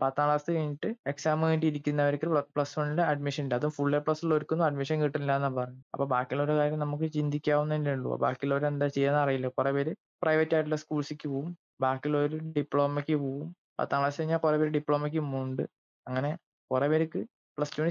പത്താം 0.00 0.24
ക്ലാസ് 0.26 0.48
കഴിഞ്ഞിട്ട് 0.50 0.88
എക്സാം 1.10 1.42
വേണ്ടി 1.46 1.66
ഇരിക്കുന്നവർക്ക് 1.70 2.26
പ്ലസ് 2.54 2.74
വണ്ണിൽ 2.78 3.00
അഡ്മിഷൻ 3.12 3.44
ഉണ്ട്. 3.44 3.54
അതും 3.58 3.72
ഫുൾ 3.76 3.92
എ 3.98 4.00
പ്ലസ് 4.04 4.22
ഉള്ളവർക്കൊന്നും 4.24 4.66
അഡ്മിഷൻ 4.68 4.96
കിട്ടില്ല 5.04 5.30
എന്നാ 5.38 5.50
പറഞ്ഞു 5.58 5.80
അപ്പൊ 5.94 6.04
ബാക്കിയുള്ളവരുടെ 6.14 6.56
കാര്യം 6.60 6.80
നമുക്ക് 6.84 7.06
ചിന്തിക്കാവുന്നതല്ലേ 7.16 7.92
ഉള്ളൂ. 7.98 8.10
ബാക്കിയുള്ളവർ 8.24 8.64
എന്താ 8.72 8.88
ചെയ്യാന്ന് 8.96 9.20
അറിയില്ല. 9.24 9.48
കുറെ 9.58 9.72
പേര് 9.76 9.92
പ്രൈവറ്റ് 10.24 10.54
ആയിട്ടുള്ള 10.56 10.78
സ്കൂൾസിലേക്ക് 10.84 11.28
പോകും. 11.34 11.50
ബാക്കിയുള്ളവർ 11.84 12.34
ഡിപ്ലോമയ്ക്ക് 12.58 13.16
പോകും. 13.24 13.48
പത്താം 13.80 14.00
ക്ലാസ് 14.02 14.18
കഴിഞ്ഞാൽ 14.20 14.40
കുറെ 14.44 14.58
പേര് 14.60 14.72
ഡിപ്ലോമയ്ക്ക് 14.78 15.20
പോകുന്നുണ്ട്. 15.24 15.64
അങ്ങനെ 16.06 16.30
കുറെ 16.70 16.86
പേർക്ക് 16.92 17.20
പ്ലസ് 17.58 17.74
ടുവിന് 17.76 17.90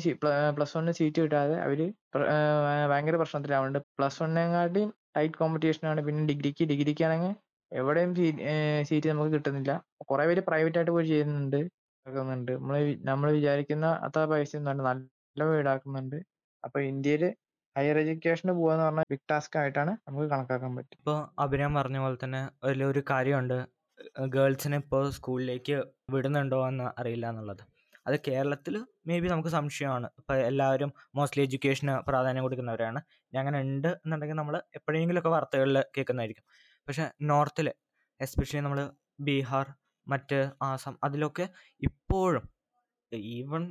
പ്ലസ് 0.55 0.73
വണ്ണിന് 0.77 0.95
സീറ്റ് 0.99 1.19
കിട്ടാതെ 1.25 1.55
അവർ 1.65 1.79
ഭയങ്കര 2.91 3.15
പ്രശ്നത്തിലാവുന്നുണ്ട്. 3.21 3.79
പ്ലസ് 3.97 4.19
വണ്ണിനെക്കാട്ടിയും 4.23 4.91
ടൈറ്റ് 5.17 5.37
കോമ്പറ്റീഷൻ 5.41 5.83
ആണ് 5.91 6.01
പിന്നെ 6.07 6.23
ഡിഗ്രിക്ക്. 6.31 6.63
ഡിഗ്രിക്കാണെങ്കിൽ 6.71 7.33
എവിടെയും 7.71 8.11
സീറ്റ് 8.89 9.09
നമുക്ക് 9.09 9.31
കിട്ടുന്നില്ല. 9.31 9.71
കുറെ 10.11 10.25
പേര് 10.27 10.39
പ്രൈവറ്റ് 10.39 10.77
ആയിട്ട് 10.77 10.91
പോയി 10.91 11.05
ചെയ്യുന്നുണ്ട്. 11.05 11.59
ആക്കുന്നുണ്ട് 12.05 12.51
നമ്മൾ 12.51 12.75
നമ്മൾ 13.03 13.31
വിചാരിക്കുന്ന 13.31 13.85
അത്ര 14.07 14.25
പൈസ 14.25 14.55
അല്ല. 14.55 14.69
നല്ല 14.81 15.49
ഈടാക്കുന്നുണ്ട്. 15.59 16.17
അപ്പൊ 16.63 16.79
ഇന്ത്യയിൽ 16.91 17.23
ഹയർ 17.75 17.97
എഡ്യൂക്കേഷന് 17.99 18.51
പോവാന്ന് 18.51 18.85
പറഞ്ഞാൽ 18.85 19.05
ബിഗ് 19.11 19.29
ടാസ്ക് 19.31 19.57
ആയിട്ടാണ് 19.57 19.91
നമുക്ക് 20.07 20.27
കണക്കാക്കാൻ 20.33 20.75
പറ്റുക. 20.75 20.97
ഇപ്പോൾ 20.99 21.17
അഭിനവ് 21.39 21.75
പറഞ്ഞ 21.75 21.97
പോലെ 21.99 22.17
തന്നെ 22.23 22.41
ഒരു 22.91 23.03
കാര്യമുണ്ട്. 23.09 23.57
ഗേൾസിനെ 24.35 24.77
ഇപ്പോൾ 24.77 25.09
സ്കൂളിലേക്ക് 25.09 25.75
വിടുന്നുണ്ടോ 26.13 26.67
എന്ന് 26.67 26.99
അറിയില്ല 27.01 27.29
എന്നുള്ളത്. 27.29 27.63
അത് 28.07 28.15
കേരളത്തിൽ 28.27 28.75
മേ 29.07 29.19
ബി 29.19 29.27
നമുക്ക് 29.27 29.49
സംശയമാണ്. 29.49 30.07
ഇപ്പോൾ 30.19 30.37
എല്ലാവരും 30.49 30.93
മോസ്റ്റ്ലി 31.15 31.43
എഡ്യൂക്കേഷന് 31.43 31.93
പ്രാധാന്യം 32.07 32.43
കൊടുക്കുന്നവരാണ്. 32.43 32.99
അങ്ങനെ 33.37 33.61
ഉണ്ട് 33.61 33.87
എന്നുണ്ടെങ്കിൽ 33.87 34.35
നമ്മൾ 34.35 34.61
എപ്പോഴെങ്കിലുമൊക്കെ 34.75 35.29
വാർത്തകളിൽ 35.29 35.83
കേൾക്കുന്നതായിരിക്കും. 35.97 36.45
പക്ഷേ 36.87 37.05
നോർത്തിൽ 37.31 37.67
എസ്പെഷ്യലി 38.19 38.63
നമ്മൾ 38.65 38.81
ബീഹാർ, 39.27 39.67
മറ്റ് 40.07 40.39
ആസാം 40.69 40.95
അതിലൊക്കെ 41.05 41.45
ഇപ്പോഴും 41.87 42.43
ഈവൺ 43.37 43.63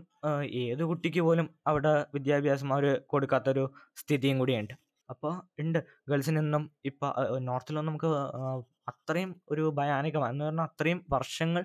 ഏത് 0.62 0.83
കുട്ടിക്ക് 0.90 1.22
പോലും 1.27 1.46
അവിടെ 1.70 1.92
വിദ്യാഭ്യാസം 2.14 2.68
അവർ 2.74 2.85
കൊടുക്കാത്തൊരു 3.12 3.64
സ്ഥിതിയും 4.00 4.38
കൂടിയുണ്ട്. 4.42 4.74
അപ്പോൾ 5.11 5.33
ഉണ്ട് 5.62 5.79
ഗേൾസിനൊന്നും 6.11 6.62
ഇപ്പോൾ 6.90 7.11
നോർത്തിലൊന്നും 7.48 7.90
നമുക്ക് 7.90 8.11
അത്രയും 8.90 9.31
ഒരു 9.53 9.62
ഭയാനകമാണ്. 9.79 10.33
എന്ന് 10.35 10.44
പറഞ്ഞാൽ 10.44 10.66
അത്രയും 10.70 10.98
വർഷങ്ങൾ 11.14 11.62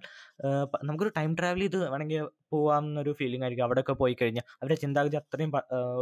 നമുക്കൊരു 0.87 1.11
ടൈം 1.17 1.31
ട്രാവൽ 1.39 1.61
ചെയ്ത് 1.63 1.77
വേണമെങ്കിൽ 1.91 2.21
പോകാമെന്നൊരു 2.53 3.11
ഫീലിംഗ് 3.19 3.45
ആയിരിക്കും 3.45 3.65
അവിടെയൊക്കെ 3.67 3.95
പോയി 4.01 4.15
കഴിഞ്ഞാൽ. 4.21 4.45
അവരുടെ 4.59 4.77
ചിന്താഗതി 4.83 5.17
അത്രയും 5.21 5.51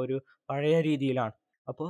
ഒരു 0.01 0.17
പഴയ 0.49 0.75
രീതിയിലാണ്. 0.89 1.35
അപ്പോൾ 1.67 1.89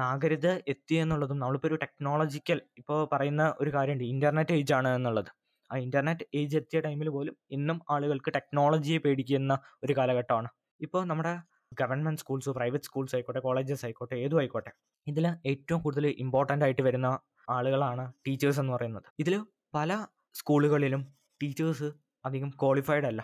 നാഗരികത 0.00 0.48
എത്തി 0.72 0.94
എന്നുള്ളതും 0.94 1.38
നമ്മളിപ്പോൾ 1.38 1.68
ഒരു 1.68 1.78
ടെക്നോളജിക്കൽ 1.82 2.58
ഇപ്പോൾ 2.80 3.08
പറയുന്ന 3.12 3.42
ഒരു 3.60 3.70
കാര്യമുണ്ട് 3.70 4.04
ഇന്റർനെറ്റ് 4.04 4.54
ഏജ് 4.58 4.74
ആണ് 4.78 4.88
എന്നുള്ളത്. 4.98 5.30
ആ 5.70 5.76
ഇന്റർനെറ്റ് 5.86 6.24
ഏജ് 6.34 6.56
എത്തിയ 6.60 6.78
ടൈമിൽ 6.86 7.08
പോലും 7.08 7.34
ഇന്നും 7.50 7.78
ആളുകൾക്ക് 7.90 8.30
ടെക്നോളജിയെ 8.36 8.98
പേടിക്കുന്ന 9.04 9.52
ഒരു 9.84 9.92
കാലഘട്ടമാണ്. 9.98 10.48
ഇപ്പോൾ 10.80 11.02
നമ്മുടെ 11.10 11.34
ഗവൺമെന്റ് 11.80 12.20
സ്കൂൾസ്, 12.22 12.50
പ്രൈവറ്റ് 12.50 12.84
സ്കൂൾസ് 12.84 13.14
ആയിക്കോട്ടെ, 13.16 13.40
കോളേജസ് 13.40 13.84
ആയിക്കോട്ടെ 13.86 14.16
ഏതും 14.24 14.38
ആയിക്കോട്ടെ. 14.40 14.72
ഇതിൽ 15.06 15.24
ഏറ്റവും 15.52 15.80
കൂടുതൽ 15.84 16.06
ഇമ്പോർട്ടന്റ് 16.24 16.64
ആയിട്ട് 16.64 16.82
വരുന്ന 16.82 17.08
ആളുകളാണ് 17.50 18.04
ടീച്ചേഴ്സ് 18.26 18.60
എന്ന് 18.62 18.72
പറയുന്നത്. 18.76 19.08
ഇതിൽ 19.22 19.34
പല 19.74 19.92
സ്കൂളുകളിലും 20.40 21.02
ടീച്ചേഴ്സ് 21.42 21.88
അധികം 22.24 22.50
ക്വാളിഫൈഡ് 22.62 23.06
അല്ല. 23.10 23.22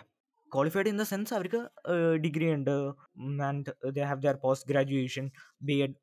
ക്വാളിഫൈഡ് 0.51 0.89
ഇൻ 0.91 0.97
ദ 1.01 1.03
സെൻസ് 1.11 1.33
അവർക്ക് 1.37 1.59
ഡിഗ്രി 2.25 2.47
ഉണ്ട് 2.57 2.75
and 3.49 3.71
they 3.97 4.03
have 4.09 4.21
their 4.25 4.37
post 4.45 4.67
graduation, 4.71 5.25
B Ed 5.69 5.95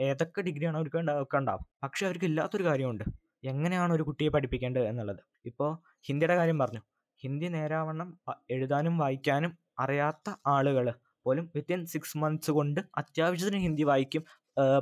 ഏതൊക്കെ 0.00 0.40
ഡിഗ്രിയാണോ 0.42 0.78
അവർക്ക് 0.80 0.98
ഒക്കെ 1.22 1.36
ഉണ്ടാവും. 1.36 1.64
പക്ഷെ 1.82 2.06
അവർക്ക് 2.06 2.24
ഇല്ലാത്തൊരു 2.24 2.64
കാര്യമുണ്ട്. 2.64 3.04
എങ്ങനെയാണ് 3.44 3.92
ഒരു 3.92 4.02
കുട്ടിയെ 4.02 4.28
പഠിപ്പിക്കേണ്ടത് 4.28 4.84
എന്നുള്ളത്. 4.84 5.20
ഇപ്പോൾ 5.44 5.70
ഹിന്ദിയുടെ 6.06 6.36
കാര്യം 6.36 6.58
പറഞ്ഞു. 6.58 6.82
ഹിന്ദി 7.22 7.46
നേരാവണ്ണം 7.46 8.08
എഴുതാനും 8.50 8.98
വായിക്കാനും 8.98 9.52
അറിയാത്ത 9.78 10.28
ആളുകൾ 10.46 10.86
പോലും 11.24 11.50
വിത്തിൻ 11.54 11.86
സിക്സ് 11.86 12.18
മന്ത്സ് 12.18 12.50
കൊണ്ട് 12.50 12.80
അത്യാവശ്യത്തിന് 12.96 13.60
ഹിന്ദി 13.60 13.82
വായിക്കും 13.82 14.22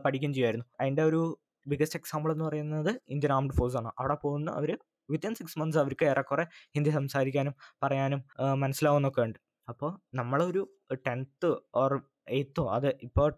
പഠിക്കുകയും 0.04 0.34
ചെയ്യുമായിരുന്നു. 0.34 0.66
അതിന്റെ 0.80 1.02
ഒരു 1.02 1.38
ബിഗസ്റ്റ് 1.66 1.98
എക്സാമ്പിൾ 1.98 2.32
എന്ന് 2.32 2.44
പറയുന്നത് 2.44 3.00
ഇന്ത്യൻ 3.08 3.32
ആംഡ് 3.32 3.54
ഫോഴ്സ് 3.54 3.76
ആണ്. 3.76 3.90
അവിടെ 3.98 4.16
പോകുന്ന 4.22 4.50
അവർ 4.50 4.78
വിത്തിൻ 5.10 5.34
സിക്സ് 5.34 5.58
മന്ത്സ് 5.58 5.78
അവർക്ക് 5.78 6.04
ഏറെക്കുറെ 6.04 6.44
ഹിന്ദി 6.74 6.90
സംസാരിക്കാനും 6.90 7.54
പറയാനും 7.82 8.20
മനസ്സിലാവുന്നൊക്കെ 8.60 9.22
ഉണ്ട്. 9.22 9.38
അപ്പോൾ 9.68 9.90
നമ്മളൊരു 10.14 10.62
ടെൻത്ത് 11.06 11.50
ഓർ 11.74 11.92
എയ്ത്തോ 12.28 12.64
അത് 12.74 12.88
ഇപ്പോൾ 13.02 13.30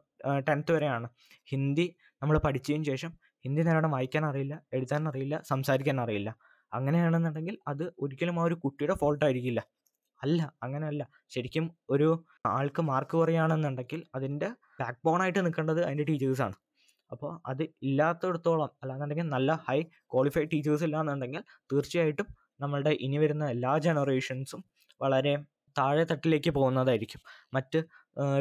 ടെൻത്ത് 0.48 0.72
വരെയാണ്. 0.72 1.08
ഹിന്ദി 1.48 1.86
നമ്മൾ 2.22 2.38
പഠിച്ചതിന് 2.38 2.84
ശേഷം 2.84 3.10
ഹിന്ദി 3.44 3.62
നേരോടെ 3.62 3.88
വായിക്കാൻ 3.94 4.24
അറിയില്ല, 4.26 4.54
എഴുതാൻ 4.72 5.02
അറിയില്ല, 5.08 5.40
സംസാരിക്കാൻ 5.50 6.00
അറിയില്ല. 6.00 6.30
അങ്ങനെയാണെന്നുണ്ടെങ്കിൽ 6.72 7.58
അത് 7.68 7.84
ഒരിക്കലും 7.98 8.40
ആ 8.40 8.44
ഒരു 8.48 8.54
കുട്ടിയുടെ 8.54 8.94
ഫോൾട്ട് 8.94 9.24
ആയിരിക്കില്ല. 9.24 9.60
അല്ല 10.22 10.40
അങ്ങനെയല്ല. 10.62 11.02
ശരിക്കും 11.30 11.64
ഒരു 11.90 12.08
ആൾക്ക് 12.46 12.82
മാർക്ക് 12.90 13.14
കുറയുകയാണെന്നുണ്ടെങ്കിൽ 13.16 14.00
അതിന്റെ 14.14 14.48
ബാക്ക് 14.80 14.98
ബോൺ 15.04 15.22
ആയിട്ട് 15.22 15.40
നിൽക്കേണ്ടത് 15.46 15.80
അതിന്റെ 15.84 16.04
ടീച്ചേഴ്സാണ്. 16.10 16.56
അപ്പോൾ 17.12 17.30
അത് 17.46 17.62
ഇല്ലാത്തടത്തോളം 17.62 18.70
അല്ലാന്നുണ്ടെങ്കിൽ 18.82 19.28
നല്ല 19.28 19.52
ഹൈ 19.68 19.82
ക്വാളിഫൈഡ് 20.12 20.50
ടീച്ചേഴ്സ് 20.52 20.84
ഇല്ലാന്നുണ്ടെങ്കിൽ 20.84 21.42
തീർച്ചയായിട്ടും 21.72 22.26
നമ്മളുടെ 22.60 22.90
ഇനി 22.90 23.18
വരുന്ന 23.18 23.44
എല്ലാ 23.50 23.78
ജനറേഷൻസും 23.86 24.64
വളരെ 25.02 25.34
താഴെ 25.76 26.04
തട്ടിലേക്ക് 26.10 26.50
പോകുന്നതായിരിക്കും. 26.50 27.20
മറ്റ് 27.54 27.78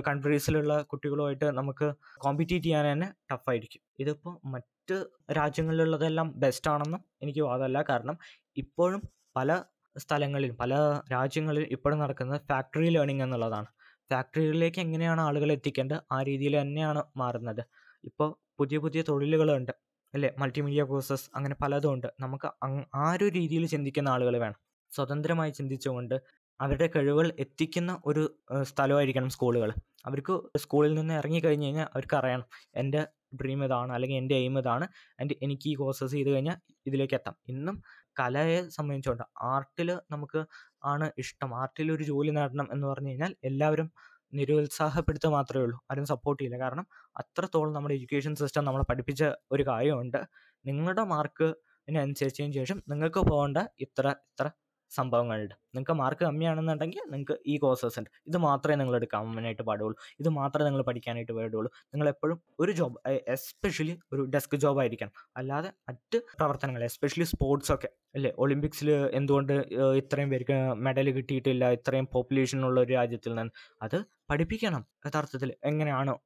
കൺട്രീസിലുള്ള 0.07 0.81
കുട്ടികളുമായിട്ട് 0.81 1.45
നമുക്ക് 1.45 1.93
കോമ്പറ്റീറ്റ് 2.17 2.65
ചെയ്യാൻ 2.65 2.91
തന്നെ 2.91 3.13
ടഫായിരിക്കും 3.31 3.81
ഇതിപ്പോൾ 3.99 4.47
മറ്റ് 4.47 5.05
രാജ്യങ്ങളിലുള്ളതെല്ലാം 5.31 6.39
ബെസ്റ്റ് 6.39 6.71
ആണെന്നും 6.71 7.05
എനിക്ക് 7.21 7.39
വാദമല്ല. 7.39 7.85
കാരണം 7.89 8.17
ഇപ്പോഴും 8.57 9.01
പല 9.35 9.63
സ്ഥലങ്ങളിൽ 9.97 10.51
പല 10.51 11.01
രാജ്യങ്ങളിൽ 11.11 11.67
ഇപ്പോഴും 11.71 11.99
നടക്കുന്നത് 11.99 12.41
ഫാക്ടറി 12.41 12.89
ലേണിംഗ് 12.89 13.23
എന്നുള്ളതാണ്. 13.23 13.65
ഫാക്ടറികളിലേക്ക് 14.11 14.79
എങ്ങനെയാണ് 14.79 15.21
ആളുകൾ 15.21 15.51
എത്തിക്കേണ്ടത് 15.51 16.01
ആ 16.11 16.23
രീതിയിൽ 16.23 16.61
തന്നെയാണ് 16.61 17.03
മാറുന്നത്. 17.17 17.67
ഇപ്പോൾ 18.03 18.37
പുതിയ 18.59 18.77
പുതിയ 18.77 19.01
തൊഴിലുകളുണ്ട്. 19.01 19.71
അല്ലേ? 20.13 20.33
മൾട്ടിമീഡിയ 20.37 20.83
കോഴ്സസ് 20.83 21.29
അങ്ങനെ 21.35 21.55
പലതും 21.55 21.93
ഉണ്ട്. 21.93 22.07
നമുക്ക് 22.19 22.47
ആ 22.95 23.11
ഒരു 23.11 23.25
രീതിയിൽ 23.25 23.67
ചിന്തിക്കുന്ന 23.67 24.09
ആളുകൾ 24.09 24.37
വേണം. 24.37 24.59
സ്വതന്ത്രമായി 24.95 25.51
ചിന്തിച്ചുകൊണ്ട് 25.51 26.21
അവരുടെ 26.59 26.89
കഴിവുകൾ 26.95 27.31
എത്തിക്കുന്ന 27.39 28.01
ഒരു 28.05 28.39
സ്ഥലമായിരിക്കണം 28.63 29.29
സ്കൂളുകൾ. 29.29 29.73
അവർക്ക് 30.05 30.57
സ്കൂളിൽ 30.57 30.95
നിന്ന് 30.95 31.13
ഇറങ്ങി 31.13 31.39
കഴിഞ്ഞ് 31.39 31.65
കഴിഞ്ഞാൽ 31.65 31.87
അവർക്ക് 31.93 32.15
അറിയണം 32.15 32.45
എന്റെ 32.75 33.07
ഡ്രീം 33.41 33.63
ഇതാണ് 33.65 33.93
അല്ലെങ്കിൽ 33.93 34.17
എന്റെ 34.17 34.35
എയിം 34.35 34.59
ഇതാണ് 34.59 34.87
ആൻഡ് 35.21 35.33
എനിക്ക് 35.41 35.69
ഈ 35.69 35.73
കോഴ്സസ് 35.75 36.11
ചെയ്ത് 36.11 36.29
കഴിഞ്ഞാൽ 36.29 36.57
ഇതിലേക്ക് 36.85 37.13
എത്താം. 37.13 37.35
ഇന്നും 37.47 37.83
കലയെ 38.19 38.69
സംബന്ധിച്ചുകൊണ്ട് 38.69 39.23
ആർട്ടിൽ 39.41 39.89
നമുക്ക് 40.11 40.45
ആണ് 40.83 41.11
ഇഷ്ടം. 41.17 41.61
ആർട്ടിൽ 41.61 41.91
ഒരു 41.91 42.03
ജോലി 42.03 42.29
നേടണം 42.29 42.67
എന്ന് 42.73 42.87
പറഞ്ഞു 42.87 43.09
കഴിഞ്ഞാൽ 43.09 43.35
എല്ലാവരും 43.43 43.91
നിരുത്സാഹപ്പെടുത്തുക 44.33 45.29
മാത്രമേ 45.29 45.63
ഉള്ളൂ. 45.63 45.79
ആരും 45.91 46.05
സപ്പോർട്ട് 46.05 46.43
ചെയ്യില്ല. 46.43 46.63
കാരണം 46.63 46.87
അത്രത്തോളം 47.17 47.73
നമ്മുടെ 47.73 47.95
എഡ്യൂക്കേഷൻ 47.95 48.35
സിസ്റ്റം 48.35 48.65
നമ്മളെ 48.65 48.85
പഠിപ്പിച്ച 48.89 49.23
ഒരു 49.51 49.63
കാര്യമുണ്ട്. 49.63 50.21
നിങ്ങളുടെ 50.65 51.03
മാർക്ക് 51.03 51.53
അനുസരിച്ചതിന് 51.87 52.53
ശേഷം 52.53 52.83
നിങ്ങൾക്ക് 52.89 53.19
പോകേണ്ട 53.19 53.57
ഇത്ര 53.79 54.07
ഇത്ര 54.09 54.51
സംഭവങ്ങളുണ്ട്. 54.89 55.55
നിങ്ങൾക്ക് 55.75 55.91
മാർക്ക് 55.91 56.25
കമ്മിയാണെന്നുണ്ടെങ്കിൽ 56.25 57.01
നിങ്ങൾക്ക് 57.11 57.37
ഈ 57.47 57.57
കോഴ്സസ് 57.57 57.99
ഉണ്ട്. 57.99 58.09
ഇത് 58.27 58.37
മാത്രമേ 58.37 58.75
നിങ്ങൾ 58.75 58.95
എടുക്കാനായിട്ട് 58.95 59.61
പാടുള്ളൂ. 59.61 59.95
ഇത് 60.19 60.29
മാത്രമേ 60.29 60.65
നിങ്ങൾ 60.65 60.81
പഠിക്കാനായിട്ട് 60.81 61.31
പാടുള്ളൂ. 61.31 61.71
നിങ്ങൾ 61.85 62.09
എപ്പോഴും 62.09 62.41
ഒരു 62.59 62.71
ജോബ് 62.71 63.09
എസ്പെഷ്യലി 63.27 63.99
ഒരു 64.13 64.21
ഡെസ്ക് 64.21 64.55
ജോബ് 64.55 64.79
ആയിരിക്കണം. 64.79 65.11
അല്ലാതെ 65.37 65.71
മറ്റ് 65.89 66.17
പ്രവർത്തനങ്ങൾ 66.17 66.83
എസ്പെഷ്യലി 66.83 67.25
സ്പോർട്സ് 67.25 67.71
ഒക്കെ 67.71 67.89
അല്ലേ? 68.15 68.31
ഒളിമ്പിക്സിൽ 68.37 68.91
എന്തുകൊണ്ട് 68.91 69.53
ഇത്രയും 70.01 70.29
പേർക്ക് 70.29 70.73
മെഡൽ 70.73 71.11
കിട്ടിയിട്ടില്ല 71.11 71.71
ഇത്രയും 71.71 72.07
പോപ്പുലേഷൻ 72.13 72.65
ഉള്ള 72.65 72.81
ഒരു 72.81 72.93
രാജ്യത്തിൽ 72.93 73.35
നിന്ന്. 73.35 73.53
അത് 73.81 74.05
പഠിപ്പിക്കണം 74.29 74.85
യഥാർത്ഥത്തിൽ. 75.05 75.53
എങ്ങനെയാണോ 75.63 76.21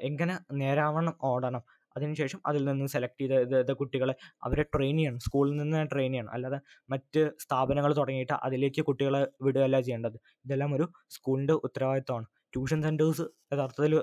എങ്ങനെ 0.00 0.38
നേരാവണ്ണം 0.52 1.14
ഓടണം. 1.22 1.62
അതിനുശേഷം 1.96 2.40
അതിൽ 2.46 2.64
നിന്ന് 2.64 2.86
സെലക്ട് 2.86 3.22
ചെയ്ത 3.22 3.70
കുട്ടികളെ 3.70 4.14
അവരെ 4.42 4.62
ട്രെയിൻ 4.62 4.96
ചെയ്യണം. 4.96 5.18
സ്കൂളിൽ 5.18 5.56
നിന്ന് 5.56 5.86
ട്രെയിൻ 5.92 6.12
ചെയ്യണം. 6.12 6.30
അല്ലാതെ 6.30 6.60
മറ്റ് 6.90 7.30
സ്ഥാപനങ്ങൾ 7.40 7.94
തുടങ്ങിയിട്ട് 7.94 8.32
അതിലേക്ക് 8.32 8.82
കുട്ടികളെ 8.82 9.28
വിടുകയല്ല 9.42 9.80
ചെയ്യേണ്ടത്. 9.80 10.18
ഇതെല്ലാം 10.44 10.74
ഒരു 10.74 10.88
സ്കൂളിന്റെ 11.08 11.54
ഉത്തരവാദിത്തമാണ് 11.54 12.26
ട്യൂഷൻ 12.54 12.82
സെന്റേഴ്സ് 12.82 13.22
യഥാർത്ഥത്തിൽ 13.52 14.00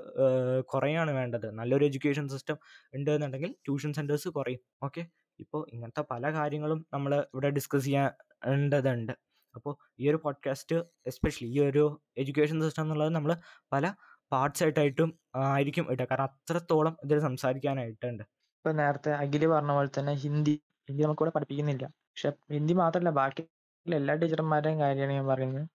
കുറയാണ് 0.60 1.10
വേണ്ടത്. 1.10 1.50
നല്ലൊരു 1.50 1.84
എഡ്യൂക്കേഷൻ 1.84 2.28
സിസ്റ്റം 2.28 2.58
ഉണ്ട് 2.94 3.10
എന്നുണ്ടെങ്കിൽ 3.10 3.52
ട്യൂഷൻ 3.52 3.92
സെന്റേഴ്സ് 3.92 4.28
കുറയും. 4.28 4.60
ഓക്കെ 4.82 5.06
ഇപ്പോൾ 5.38 5.66
ഇങ്ങനത്തെ 5.72 6.04
പല 6.10 6.32
കാര്യങ്ങളും 6.32 6.86
നമ്മൾ 6.92 7.14
ഇവിടെ 7.14 7.50
ഡിസ്കസ് 7.50 7.84
ചെയ്യേണ്ടതുണ്ട്. 7.84 9.12
അപ്പോൾ 9.54 9.76
ഈ 9.98 10.10
ഒരു 10.10 10.20
പോഡ്കാസ്റ്റ് 10.24 10.76
എസ്പെഷ്യലി 11.06 11.50
ഈ 11.50 11.60
ഒരു 11.70 12.00
എഡ്യൂക്കേഷൻ 12.18 12.62
സിസ്റ്റം 12.62 12.82
എന്നുള്ളത് 12.82 13.14
നമ്മൾ 13.14 13.36
പല 13.72 13.94
പാർട്സ് 14.32 14.62
ആയിട്ടായിട്ടും 14.64 15.10
ആയിരിക്കും 15.46 15.86
ഇടുക. 15.92 16.06
കാരണം 16.10 16.26
അത്രത്തോളം 16.30 16.94
ഇതിൽ 17.04 17.18
സംസാരിക്കാനായിട്ടുണ്ട്. 17.20 18.24
ഇപ്പൊ 18.58 18.72
നേരത്തെ 18.72 19.10
അഖിൽ 19.14 19.46
പറഞ്ഞ 19.46 19.72
പോലെ 19.72 19.90
തന്നെ 19.98 20.14
ഹിന്ദി 20.24 20.54
ഹിന്ദി 20.88 21.02
നമുക്കിവിടെ 21.02 21.32
പഠിപ്പിക്കുന്നില്ല. 21.36 21.84
പക്ഷെ 22.10 22.30
ഹിന്ദി 22.54 22.74
മാത്രമല്ല 22.74 23.10
ബാക്കി 23.20 23.42
എല്ലാ 23.86 24.14
ടീച്ചർമാരുടെയും 24.14 24.78
കാര്യമാണ് 24.80 25.12
ഞാൻ 25.12 25.26
പറയുന്നത്. 25.26 25.66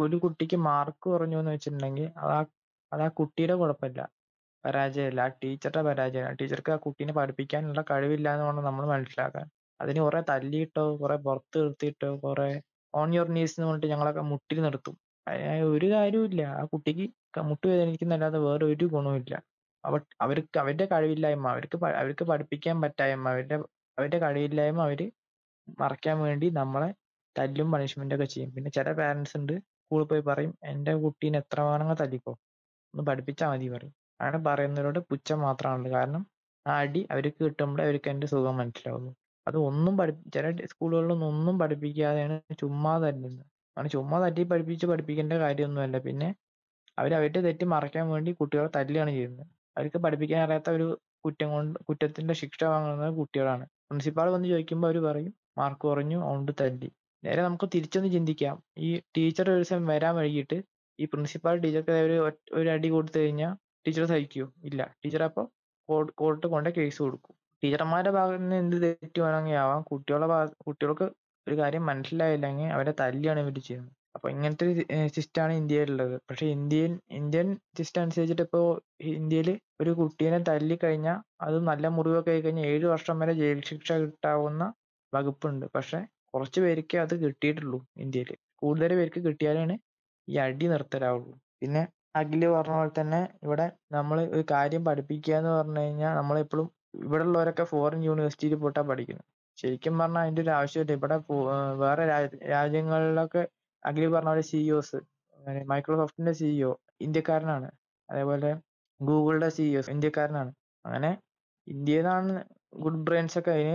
ഒരു 0.00 0.16
കുട്ടിക്ക് 0.24 0.56
മാർക്ക് 0.68 1.06
കുറഞ്ഞു 1.06 1.38
എന്ന് 1.38 1.50
വെച്ചിട്ടുണ്ടെങ്കിൽ 1.50 2.06
അത് 2.22 2.32
ആ 2.32 2.40
അത് 2.92 3.02
ആ 3.02 3.08
കുട്ടിയുടെ 3.18 3.54
കുഴപ്പമില്ല. 3.54 4.00
പരാജയമല്ല. 4.64 5.20
ആ 5.20 5.30
ടീച്ചറുടെ 5.42 5.82
പരാജയമാണ്. 5.82 6.36
ടീച്ചർക്ക് 6.40 6.72
ആ 6.72 6.76
കുട്ടീനെ 6.76 7.12
പഠിപ്പിക്കാനുള്ള 7.12 7.82
കഴിവില്ല 7.90 8.28
എന്ന് 8.34 8.46
വേണം 8.46 8.64
നമ്മൾ 8.64 8.84
മനസ്സിലാക്കാൻ. 8.86 9.46
അതിന് 9.80 10.00
കുറെ 10.00 10.20
തല്ലിയിട്ടോ 10.28 10.84
കുറെ 11.02 11.16
പുറത്ത് 11.26 11.58
നിർത്തിയിട്ടോ 11.64 12.10
കുറെ 12.24 12.48
ഓൺ 12.94 13.14
യുവർ 13.14 13.28
നീസ് 13.28 13.54
എന്ന് 13.58 13.68
പറഞ്ഞിട്ട് 13.68 13.92
ഞങ്ങളൊക്കെ 13.92 14.22
മുട്ടിൽ 14.32 14.58
നിർത്തും. 14.62 14.96
അതിന് 15.26 15.64
ഒരു 15.74 15.86
കാര്യവുമില്ല 15.94 16.42
ആ 16.58 16.64
കുട്ടിക്ക് 16.72 17.06
മുട്ട് 17.44 17.66
വേദനിക്കുന്നല്ലാതെ 17.70 18.38
വേറെ 18.46 18.64
ഒരു 18.72 18.86
ഗുണവുമില്ല 18.94 19.34
അവ 19.84 19.94
അവർക്ക് 20.24 20.56
അവരുടെ 20.62 20.86
കഴിവില്ലായ്മ 20.92 21.46
അവർക്ക് 21.54 21.76
അവർക്ക് 22.00 22.24
പഠിപ്പിക്കാൻ 22.30 22.76
പറ്റായ്മ 22.84 23.24
അവരുടെ 23.34 23.56
അവരുടെ 23.98 24.18
കഴിവില്ലായ്മ 24.24 24.80
അവർ 24.88 25.00
മറയ്ക്കാൻ 25.80 26.16
വേണ്ടി 26.26 26.46
നമ്മളെ 26.60 26.88
തല്ലും 27.36 27.68
പണിഷ്മെന്റ് 27.74 28.14
ഒക്കെ 28.16 28.26
ചെയ്യും. 28.32 28.50
പിന്നെ 28.54 28.70
ചില 28.76 28.88
പാരന്റ്സ് 28.98 29.36
ഉണ്ട് 29.38 29.54
സ്കൂളിൽ 29.82 30.06
പോയി 30.10 30.22
പറയും 30.30 30.52
എന്റെ 30.70 30.92
കുട്ടീനെ 31.04 31.38
എത്ര 31.42 31.58
വേണമെങ്കിൽ 31.68 31.98
തല്ലിക്കോ? 32.02 32.32
ഒന്ന് 32.94 33.02
പഠിപ്പിച്ചാൽ 33.08 33.48
മതി 33.52 33.68
പറയും. 33.74 33.92
അങ്ങനെ 34.20 34.40
പറയുന്നവരോട് 34.48 35.00
പുച്ഛം 35.10 35.38
മാത്രമാണുള്ളത്. 35.46 35.94
കാരണം 35.96 36.22
ആ 36.66 36.74
അടി 36.82 37.00
അവർക്ക് 37.12 37.40
കിട്ടുമ്പോഴേ 37.46 37.84
അവർക്ക് 37.86 38.08
അതിന്റെ 38.10 38.28
സുഖം 38.32 38.56
മനസ്സിലാവുള്ളൂ 38.60 39.12
അത് 39.46 39.56
ഒന്നും 39.68 39.94
പഠി 40.00 40.12
ചില 40.34 40.44
സ്കൂളുകളിലൊന്നും 40.72 41.28
ഒന്നും 41.32 41.54
പഠിപ്പിക്കാതെയാണ് 41.62 42.36
ചുമ്മാ 42.60 42.92
തല്ലുന്നത്. 43.04 43.44
അങ്ങനെ 43.76 43.88
ചുമ്മാ 43.94 44.16
തട്ടി 44.24 44.42
പഠിപ്പിച്ച് 44.42 44.86
പഠിപ്പിക്കേണ്ട 44.86 45.32
കാര്യമൊന്നുമല്ല. 45.44 45.98
പിന്നെ 46.06 46.28
അവർ 46.98 47.14
അവരുടെ 47.18 47.40
തെറ്റ് 47.40 47.64
മറയ്ക്കാൻ 47.64 48.06
വേണ്ടി 48.14 48.30
കുട്ടികളെ 48.40 48.70
തല്ലുകയാണ് 48.76 49.10
ചെയ്യുന്നത്. 49.10 49.44
അവർക്ക് 49.76 49.98
പഠിപ്പിക്കാൻ 50.04 50.40
അറിയാത്ത 50.46 50.70
ഒരു 50.70 50.86
കുറ്റം 51.24 51.48
കൊണ്ട് 51.54 51.78
കുറ്റത്തിന്റെ 51.88 52.34
ശിക്ഷ 52.34 52.64
വാങ്ങുന്നത് 52.72 53.12
കുട്ടികളാണ്. 53.20 53.64
പ്രിൻസിപ്പാൾ 53.88 54.28
വന്ന് 54.34 54.48
ചോദിക്കുമ്പോൾ 54.48 54.88
അവർ 54.88 54.98
പറയും 55.08 55.32
മാർക്ക് 55.58 55.80
കുറഞ്ഞു 55.80 56.18
അതുകൊണ്ട് 56.24 56.52
തല്ലി. 56.60 56.88
നേരെ 57.22 57.42
നമുക്ക് 57.42 57.66
തിരിച്ചൊന്ന് 57.74 58.08
ചിന്തിക്കാം. 58.12 58.56
ഈ 58.78 58.88
ടീച്ചർ 59.16 59.46
ഒരു 59.50 59.58
ദിവസം 59.58 59.86
വരാൻ 59.92 60.14
വൈകിട്ട് 60.16 60.58
ഈ 60.98 61.04
പ്രിൻസിപ്പാൾ 61.04 61.56
ടീച്ചർക്ക് 61.64 61.94
ഒരു 62.06 62.16
ഒരു 62.60 62.68
അടി 62.74 62.88
കൊടുത്തു 62.88 63.18
കഴിഞ്ഞാൽ 63.18 63.52
ടീച്ചർ 63.86 64.04
സഹിക്കുമോ 64.12 64.48
ഇല്ല. 64.68 64.80
ടീച്ചർ 65.02 65.22
അപ്പോൾ 65.28 65.46
കോർട്ട് 66.20 66.46
കൊണ്ട് 66.46 66.70
കേസ് 66.78 66.98
കൊടുക്കും. 67.02 67.34
ടീച്ചർമാരുടെ 67.62 68.10
ഭാഗത്ത് 68.18 68.42
നിന്ന് 68.42 68.56
എന്ത് 68.56 68.76
തെറ്റ് 68.84 69.20
വേണമെങ്കിൽ 69.24 69.56
ആവാം. 69.64 69.82
കുട്ടികളുടെ 69.90 70.28
ഭാഗ 70.34 70.48
കുട്ടികൾക്ക് 70.66 71.06
ഒരു 71.46 71.54
കാര്യം 71.60 71.84
മനസ്സിലായില്ലെങ്കിൽ 71.90 72.70
അവരെ 72.76 72.92
തല്ലിയാണ് 73.02 73.40
ഇവർ 73.44 73.56
ചെയ്യുന്നത്. 73.68 73.92
അപ്പൊ 74.16 74.26
ഇങ്ങനത്തെ 74.32 74.64
ഒരു 74.66 74.82
സിസ്റ്റമാണ് 75.16 75.54
ഇന്ത്യയിലുള്ളത്. 75.60 76.16
പക്ഷെ 76.28 76.46
ഇന്ത്യയിൽ 76.56 76.92
ഇന്ത്യൻ 77.20 77.48
സിസ്റ്റം 77.78 78.02
അനുസരിച്ചിട്ട് 78.04 78.44
ഇപ്പോ 78.48 78.60
ഇന്ത്യയിൽ 79.14 79.48
ഒരു 79.82 79.92
കുട്ടീനെ 80.00 80.38
തല്ലി 80.50 80.76
കഴിഞ്ഞാൽ 80.84 81.18
അത് 81.46 81.56
നല്ല 81.70 81.86
മുറിവൊക്കെ 81.96 82.32
ആയി 82.34 82.42
കഴിഞ്ഞാൽ 82.46 82.66
ഏഴ് 82.72 82.86
വർഷം 82.94 83.16
വരെ 83.22 83.34
ജയിൽ 83.40 83.60
ശിക്ഷ 83.70 83.92
കിട്ടാവുന്ന 84.02 84.64
വകുപ്പുണ്ട്. 85.12 85.66
പക്ഷെ 85.76 86.00
കുറച്ച് 86.34 86.60
പേർക്ക് 86.64 86.96
അത് 87.04 87.14
കിട്ടിയിട്ടുള്ളൂ 87.24 87.78
ഇന്ത്യയിൽ 88.04 88.30
കൂടുതൽ 88.62 88.92
പേർക്ക് 89.00 89.20
കിട്ടിയാലാണ് 89.26 89.74
ഈ 90.28 90.36
അടി 90.44 90.66
നിർത്തലാവുള്ളൂ. 90.72 91.34
പിന്നെ 91.62 91.82
അഖിൽ 92.20 92.42
പറഞ്ഞ 92.54 92.76
പോലെ 92.78 92.92
തന്നെ 93.00 93.20
ഇവിടെ 93.44 93.66
നമ്മൾ 93.96 94.18
ഒരു 94.34 94.44
കാര്യം 94.52 94.82
പഠിപ്പിക്കുക 94.88 95.34
എന്ന് 95.40 95.52
പറഞ്ഞു 95.58 95.82
കഴിഞ്ഞാൽ 95.84 96.12
നമ്മളെപ്പോഴും 96.20 96.66
ഇവിടെ 97.06 97.24
ഉള്ളവരൊക്കെ 97.28 97.64
ഫോറിൻ 97.72 98.00
യൂണിവേഴ്സിറ്റിയിൽ 98.08 98.56
പോയിട്ടാണ് 98.62 98.88
പഠിക്കുന്നത്. 98.90 99.26
ശരിക്കും 99.62 99.94
പറഞ്ഞാൽ 99.98 100.22
അതിന്റെ 100.24 100.42
ഒരു 100.44 100.50
ആവശ്യമില്ല. 100.58 100.92
ഇവിടെ 100.98 101.16
വേറെ 101.82 102.04
രാജ്യ- 102.12 102.40
രാജ്യങ്ങളിലൊക്കെ 102.52 103.42
അഖിൽ 103.82 104.04
പറഞ്ഞ 104.14 104.30
പോലെ 104.32 104.44
സിഇഒസ് 104.50 104.98
മൈക്രോസോഫ്റ്റിന്റെ 105.72 106.32
സിഇഒ 106.40 106.72
ഇന്ത്യക്കാരനാണ്. 107.06 107.68
അതേപോലെ 108.08 108.50
ഗൂഗിളിന്റെ 109.00 109.48
സിഇഒ 109.56 109.82
ഇന്ത്യക്കാരനാണ്. 109.94 110.50
അങ്ങനെ 110.84 111.10
ഇന്ത്യയിൽ 111.66 112.04
നിന്നാണ് 112.04 112.34
ഗുഡ് 112.84 113.00
ബ്രെയിൻസ് 113.06 113.36
ഒക്കെ 113.40 113.50
അതിന് 113.56 113.74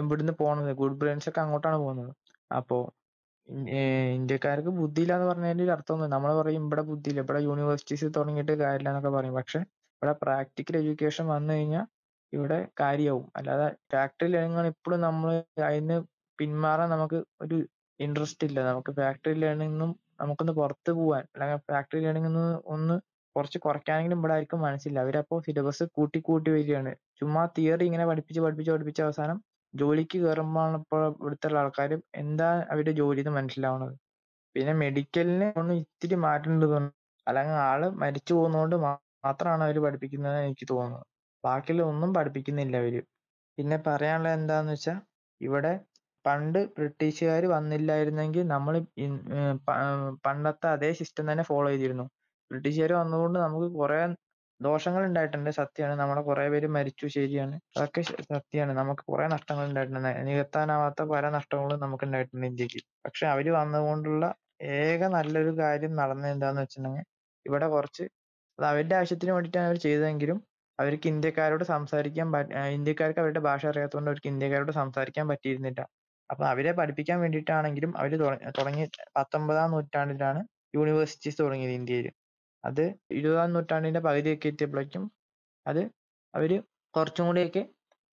ഇവിടുന്ന് 0.00 0.34
പോണത്. 0.40 0.70
ഗുഡ് 0.80 0.98
ബ്രെയിൻസ് 1.00 1.28
ഒക്കെ 1.30 1.40
അങ്ങോട്ടാണ് 1.44 1.78
പോകുന്നത്. 1.84 2.12
അപ്പോ 2.50 2.78
ഇന്ത്യക്കാർക്ക് 4.16 4.70
ബുദ്ധിയില്ല 4.80 5.12
എന്ന് 5.16 5.26
പറഞ്ഞതിന്റെ 5.30 5.64
ഒരു 5.64 5.72
അർത്ഥമൊന്നും 5.76 6.10
നമ്മൾ 6.10 6.30
പറയും 6.40 6.62
ഇവിടെ 6.66 6.82
ബുദ്ധിയില്ല. 6.90 7.20
ഇവിടെ 7.24 7.40
യൂണിവേഴ്സിറ്റീസ് 7.48 8.06
തുടങ്ങിയിട്ട് 8.16 8.52
കാര്യമില്ല 8.62 8.88
എന്നൊക്കെ 8.92 9.12
പറയും. 9.18 9.34
പക്ഷെ 9.34 9.60
ഇവിടെ 10.02 10.14
പ്രാക്ടിക്കൽ 10.22 10.76
എഡ്യൂക്കേഷൻ 10.76 11.26
വന്നു 11.26 11.52
കഴിഞ്ഞാൽ 11.54 11.84
ഇവിടെ 12.34 12.58
കാര്യമാവും 12.80 13.26
അല്ലാതെ 13.38 13.68
ഫാക്ടറി 13.92 14.28
ലേണിംഗ് 14.34 14.58
ആണ് 14.60 14.68
ഇപ്പോഴും 14.74 15.00
നമ്മൾ 15.06 15.30
അതിന് 15.68 15.96
പിന്മാറാൻ 16.38 16.88
നമുക്ക് 16.94 17.18
ഒരു 17.44 17.56
ഇൻട്രസ്റ്റ് 18.00 18.44
ഇല്ല. 18.48 18.58
നമുക്ക് 18.70 18.92
ഫാക്ടറി 19.00 19.36
ലേണിംഗും 19.42 19.90
നമുക്കൊന്ന് 20.20 20.54
പുറത്ത് 20.60 20.90
പോവാൻ 20.98 21.24
അല്ലെങ്കിൽ 21.34 21.60
ഫാക്ടറി 21.72 22.00
ലേണിംഗ് 22.06 22.30
ഒന്ന് 22.74 22.96
കുറച്ച് 23.36 23.58
കുറയ്ക്കാനെങ്കിലും 23.64 24.18
ഇവിടെ 24.20 24.34
ആർക്കും 24.36 24.60
മനസ്സില്ല. 24.66 24.98
അവരപ്പോ 25.04 25.36
സിലബസ് 25.46 25.84
കൂട്ടി 25.96 26.18
കൂട്ടി 26.28 26.48
വരികയാണ്. 26.56 26.90
ചുമ്മാ 27.20 27.42
തിയറി 27.56 27.84
ഇങ്ങനെ 27.88 28.04
പഠിപ്പിച്ച് 28.10 28.40
പഠിപ്പിച്ച് 28.44 28.72
പഠിപ്പിച്ച് 28.74 29.02
അവസാനം 29.06 29.38
ജോലിക്ക് 29.74 30.18
കയറുമ്പോഴാണ് 30.24 30.76
ഇപ്പോൾ 30.82 31.02
ഇവിടുത്തെ 31.20 31.48
ആൾക്കാർ 31.62 31.92
എന്താ 32.22 32.48
അവരുടെ 32.72 32.92
ജോലി 33.00 33.22
എന്ന് 33.24 33.32
മനസ്സിലാവുന്നത് 33.38 33.94
പിന്നെ 34.56 34.74
മെഡിക്കലിന് 34.82 35.48
ഒന്നും 35.60 35.76
ഇത്തിരി 35.82 36.16
മാറ്റേണ്ടത് 36.26 36.70
തോന്നുന്നു. 36.74 36.92
അല്ലെങ്കിൽ 37.26 37.56
ആൾ 37.70 37.82
മരിച്ചു 38.02 38.32
പോകുന്നതുകൊണ്ട് 38.38 38.76
മാത്രമാണ് 39.26 39.62
അവർ 39.66 39.76
പഠിപ്പിക്കുന്നത് 39.86 40.38
എനിക്ക് 40.46 40.66
തോന്നുന്നത്. 40.72 41.04
ബാക്കിയുള്ള 41.44 41.82
ഒന്നും 41.84 42.10
പഠിപ്പിക്കുന്നില്ല 42.14 42.76
അവർ 42.82 42.94
പിന്നെ 43.58 43.76
പറയാനുള്ളത് 43.86 44.34
എന്താന്ന് 44.38 44.72
വെച്ചാൽ 44.72 44.98
ഇവിടെ 45.40 45.72
പണ്ട് 46.24 46.58
ബ്രിട്ടീഷുകാർ 46.76 47.42
വന്നില്ലായിരുന്നെങ്കിൽ 47.54 48.42
നമ്മൾ 48.46 48.74
പണ്ടത്തെ 50.26 50.66
അതേ 50.66 50.90
സിസ്റ്റം 50.92 51.24
തന്നെ 51.30 51.44
ഫോളോ 51.50 51.68
ചെയ്തിരുന്നു. 51.70 52.06
ബ്രിട്ടീഷുകാർ 52.50 52.92
വന്നതുകൊണ്ട് 52.92 53.38
നമുക്ക് 53.38 53.68
കുറെ 53.76 53.98
ദോഷങ്ങൾ 54.60 55.02
ഉണ്ടായിട്ടുണ്ട് 55.08 55.50
സത്യമാണ്. 55.50 55.94
നമ്മളെ 56.00 56.22
കുറെ 56.22 56.44
പേര് 56.48 56.68
മരിച്ചു 56.76 57.06
ശരിയാണ്. 57.16 57.56
അതൊക്കെ 57.76 58.02
സത്യമാണ്. 58.30 58.72
നമുക്ക് 58.80 59.02
കുറെ 59.10 59.24
നഷ്ടങ്ങൾ 59.34 59.64
ഉണ്ടായിട്ടുണ്ട്. 59.68 60.12
നികത്താനാവാത്ത 60.28 61.02
പല 61.14 61.24
നഷ്ടങ്ങളും 61.38 61.80
നമുക്ക് 61.80 62.04
ഉണ്ടായിട്ടുണ്ട് 62.04 62.46
ഇന്ത്യയ്ക്ക്. 62.46 62.82
പക്ഷെ 63.06 63.26
അവർ 63.26 63.48
വന്നതുകൊണ്ടുള്ള 63.58 64.24
ഏക 64.78 65.02
നല്ലൊരു 65.16 65.52
കാര്യം 65.62 65.92
നടന്നത് 65.96 66.32
എന്താന്ന് 66.34 66.60
വെച്ചിട്ടുണ്ടെങ്കിൽ 66.62 67.06
ഇവിടെ 67.46 67.66
കുറച്ച് 67.68 68.04
അത് 68.58 68.66
അവരുടെ 68.72 68.94
ആവശ്യത്തിന് 68.98 69.32
വേണ്ടിയിട്ടാണ് 69.32 69.66
അവർ 69.66 69.78
ചെയ്തതെങ്കിലും 69.86 70.38
അവർക്ക് 70.78 71.08
ഇന്ത്യക്കാരോട് 71.08 71.64
സംസാരിക്കാൻ 71.64 72.28
ഇന്ത്യക്കാർക്ക് 72.74 73.20
അവരുടെ 73.20 73.40
ഭാഷ 73.40 73.66
അറിയാത്തതുകൊണ്ട് 73.66 74.10
അവർക്ക് 74.10 74.28
ഇന്ത്യക്കാരോട് 74.28 74.72
സംസാരിക്കാൻ 74.72 75.28
പറ്റിയിരുന്നില്ല. 75.28 75.80
അപ്പൊ 76.30 76.44
അവരെ 76.46 76.72
പഠിപ്പിക്കാൻ 76.72 77.20
വേണ്ടിയിട്ടാണെങ്കിലും 77.20 77.98
അവർ 77.98 78.12
തുടങ്ങി 78.58 78.84
പത്തൊമ്പതാം 79.16 79.70
നൂറ്റാണ്ടിലാണ് 79.70 80.40
യൂണിവേഴ്സിറ്റീസ് 80.74 81.38
തുടങ്ങിയത് 81.42 81.72
ഇന്ത്യയിൽ 81.72 82.06
അത് 82.64 82.84
ഇരുപതാം 83.10 83.52
നൂറ്റാണ്ടിന്റെ 83.52 84.00
പകുതിയൊക്കെ 84.00 84.48
എത്തിയപ്പോഴേക്കും 84.48 85.04
അത് 85.66 85.82
അവർ 86.34 86.52
കുറച്ചും 86.94 87.26
കൂടിയൊക്കെ 87.26 87.62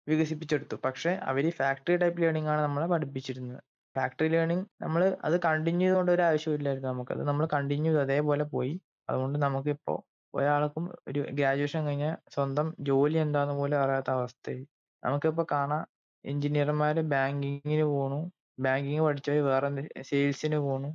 വികസിപ്പിച്ചെടുത്തു. 0.08 0.76
പക്ഷെ 0.86 1.12
അവർ 1.24 1.50
ഫാക്ടറി 1.52 1.96
ടൈപ്പ് 1.96 2.22
ലേണിംഗ് 2.22 2.50
ആണ് 2.50 2.62
നമ്മളെ 2.62 2.88
പഠിപ്പിച്ചിരുന്നത്. 2.88 3.62
ഫാക്ടറി 3.96 4.28
ലേണിംഗ് 4.28 4.66
നമ്മൾ 4.82 5.18
അത് 5.24 5.36
കണ്ടിന്യൂ 5.46 5.86
ചെയ്തുകൊണ്ട് 5.88 6.12
ഒരു 6.12 6.22
ആവശ്യമില്ലായിരുന്നു 6.22 6.90
നമുക്ക്. 6.90 7.12
അത് 7.12 7.24
നമ്മൾ 7.28 7.46
കണ്ടിന്യൂ 7.54 7.94
അതേപോലെ 8.00 8.44
പോയി. 8.56 8.74
അതുകൊണ്ട് 9.10 9.40
നമുക്കിപ്പോ 9.40 9.96
ഒരാൾക്കും 10.36 10.86
ഒരു 11.08 11.20
ഗ്രാജുവേഷൻ 11.32 11.86
കഴിഞ്ഞാൽ 11.88 12.16
സ്വന്തം 12.34 12.76
ജോലി 12.80 13.18
എന്താന്ന് 13.18 13.54
പോലും 13.54 13.78
അറിയാത്ത 13.80 14.10
അവസ്ഥയായി. 14.10 14.64
നമുക്കിപ്പോ 15.04 15.44
കാണാം 15.52 15.84
എഞ്ചിനീയർമാർ 16.26 17.02
ബാങ്കിങ്ങിന് 17.14 17.84
പോണു. 17.86 18.20
ബാങ്കിങ് 18.60 19.02
പഠിച്ചവര് 19.02 19.42
വേറെ 19.42 19.70
സെയിൽസിന് 20.02 20.56
പോണു. 20.58 20.90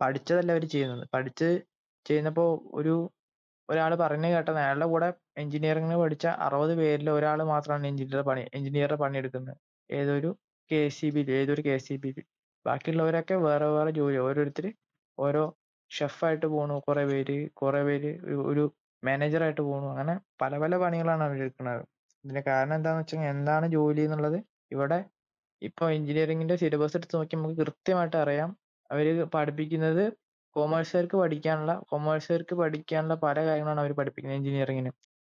പഠിച്ചതല്ല 0.00 0.52
അവർ 0.52 0.64
ചെയ്യുന്നത്. 0.68 1.08
പഠിച്ച് 1.14 1.48
ചെയ്യുന്നപ്പോ 2.06 2.44
ഒരു 2.74 2.94
ഒരാൾ 3.68 3.94
പറഞ്ഞു 3.94 4.28
കേട്ടത് 4.28 4.58
അയാളുടെ 4.58 4.86
കൂടെ 4.86 5.08
എഞ്ചിനീയറിംഗിന് 5.36 5.96
പഠിച്ച 5.96 6.26
അറുപത് 6.44 6.74
പേരിൽ 6.78 7.10
ഒരാൾ 7.10 7.42
മാത്രമാണ് 7.44 7.86
എഞ്ചിനീയർ 7.86 8.20
പണി 8.20 8.42
എഞ്ചിനീയറുടെ 8.54 8.98
പണിയെടുക്കുന്നത്. 9.02 9.56
ഏതൊരു 9.90 10.30
കെ 10.70 10.88
സി 10.88 11.06
ബിയിൽ 11.10 11.30
ഏതൊരു 11.30 11.62
കെ 11.62 11.76
സി 11.78 11.94
ബിയിൽ 11.96 12.18
ബാക്കിയുള്ളവരൊക്കെ 12.66 13.34
വേറെ 13.46 13.66
വേറെ 13.66 13.90
ജോലി. 13.90 14.18
ഓരോരുത്തർ 14.18 14.66
ഓരോ 15.18 15.44
ഷെഫായിട്ട് 15.90 16.46
പോണു 16.46 16.82
കുറെ 16.88 17.04
പേര് 17.06 17.50
കുറെ 17.50 17.82
പേര് 17.84 18.10
ഒരു- 18.24 18.70
മാനേജറായിട്ട് 19.04 19.60
പോണു. 19.60 19.86
അങ്ങനെ 19.86 20.20
പല 20.42 20.58
പല 20.58 20.76
പണികളാണ് 20.76 21.24
അവർ 21.24 21.38
എടുക്കുന്നത്. 21.40 21.82
ഇതിന്റെ 22.24 22.40
കാരണം 22.46 22.74
എന്താന്ന് 22.74 23.00
വെച്ചാൽ 23.00 23.18
എന്താണ് 23.18 23.68
ജോലി 23.68 24.00
എന്നുള്ളത് 24.00 24.38
ഇവിടെ 24.72 25.04
ഇപ്പൊ 25.62 25.90
എഞ്ചിനീയറിംഗിന്റെ 25.90 26.56
സിലബസ് 26.56 26.96
എടുത്ത് 26.96 27.16
നോക്കി 27.16 27.36
നമുക്ക് 27.36 27.60
കൃത്യമായിട്ട് 27.60 28.16
അറിയാം. 28.16 28.50
അവർ 28.90 29.24
പഠിപ്പിക്കുന്നത് 29.34 30.04
കോമേഴ്സുകാർക്ക് 30.56 31.16
പഠിക്കാനുള്ള 31.16 31.82
കോമേഴ്സുകാർക്ക് 31.88 32.54
പഠിക്കാനുള്ള 32.54 33.14
പല 33.14 33.44
കാര്യങ്ങളാണ് 33.44 33.80
അവർ 33.80 33.92
പഠിപ്പിക്കുന്നത് 33.92 34.38
എഞ്ചിനീയറിംഗിന് 34.38 34.90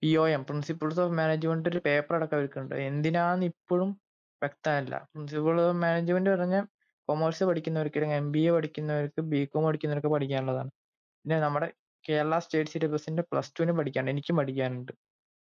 P 0.03 0.17
O 0.17 0.29
M 0.29 0.45
principles 0.45 1.01
of 1.01 1.13
management 1.13 1.69
ഒരു 1.69 1.79
പേപ്പർ 1.79 2.17
അടക്കം 2.17 2.37
അവർക്കുണ്ട് 2.37 2.75
എന്തിനാന്ന് 2.75 3.47
ഇപ്പോഴും 3.47 3.91
വ്യക്തമല്ല. 4.43 4.99
പ്രിൻസിപ്പിൾ 5.13 5.61
ഓഫ് 5.61 5.77
മാനേജ്മെന്റ് 5.77 6.31
പറഞ്ഞ 6.31 6.57
കൊമേഴ്സ് 7.11 7.44
പഠിക്കുന്നവർക്ക് 7.44 7.96
അല്ലെങ്കിൽ 7.99 8.16
എം 8.16 8.33
ബി 8.33 8.38
എ 8.38 8.51
പഠിക്കുന്നവർക്ക് 8.53 9.20
ബി 9.23 9.44
കോം 9.44 9.64
പഠിക്കുന്നവർക്ക് 9.64 10.09
പഠിക്കാനുള്ളതാണ്. 10.09 10.70
പിന്നെ 11.25 11.40
നമ്മുടെ 11.40 11.68
കേരള 12.05 12.38
സ്റ്റേറ്റ് 12.38 12.70
സിലബസിന്റെ 12.70 13.23
പ്ലസ് 13.23 13.53
ടുവിന് 13.59 13.73
പഠിക്കാനുണ്ട്. 13.73 14.11
എനിക്കും 14.11 14.37
പഠിക്കാനുണ്ട്. 14.37 14.92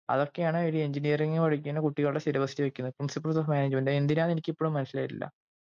അതൊക്കെയാണ് 0.08 0.58
ഒരു 0.68 0.76
എഞ്ചിനീയറിംഗ് 0.76 1.40
പഠിക്കുന്ന 1.40 1.80
കുട്ടികളുടെ 1.80 2.18
സിലബസിൽ 2.18 2.62
വെക്കുന്നത്. 2.64 2.92
പ്രിൻസിപ്പിൾസ് 2.92 3.38
ഓഫ് 3.38 3.50
മാനേജ്മെന്റ് 3.50 3.90
എന്തിനാന്ന് 3.90 4.32
എനിക്ക് 4.32 4.50
ഇപ്പോഴും 4.50 4.74
മനസ്സിലായിട്ടില്ല. 4.74 5.24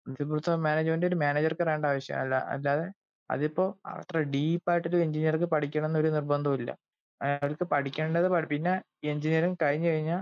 പ്രിൻസിപ്പിൾസ് 0.05 0.49
ഓഫ് 0.49 0.59
മാനേജ്മെന്റ് 0.59 1.05
ഒരു 1.05 1.15
മാനേജർക്ക് 1.15 1.61
അറിയേണ്ട 1.61 1.85
ആവശ്യമല്ല 1.85 2.35
അല്ലാതെ 2.47 2.87
അതിപ്പോ 3.29 3.79
അത്ര 3.85 4.17
ഡീപ്പായിട്ടൊരു 4.33 4.97
എഞ്ചിനീയർക്ക് 4.97 5.45
പഠിക്കണം 5.45 5.85
എന്നൊരു 5.85 6.07
നിർബന്ധമില്ല 6.07 6.71
അയാൾക്ക് 7.21 7.63
പഠിക്കേണ്ടത് 7.63 8.27
പഠി- 8.29 8.47
പിന്നെ 8.47 8.73
എഞ്ചിനീയറിംഗ് 9.03 9.57
കഴിഞ്ഞു 9.61 9.87
കഴിഞ്ഞാൽ 9.89 10.21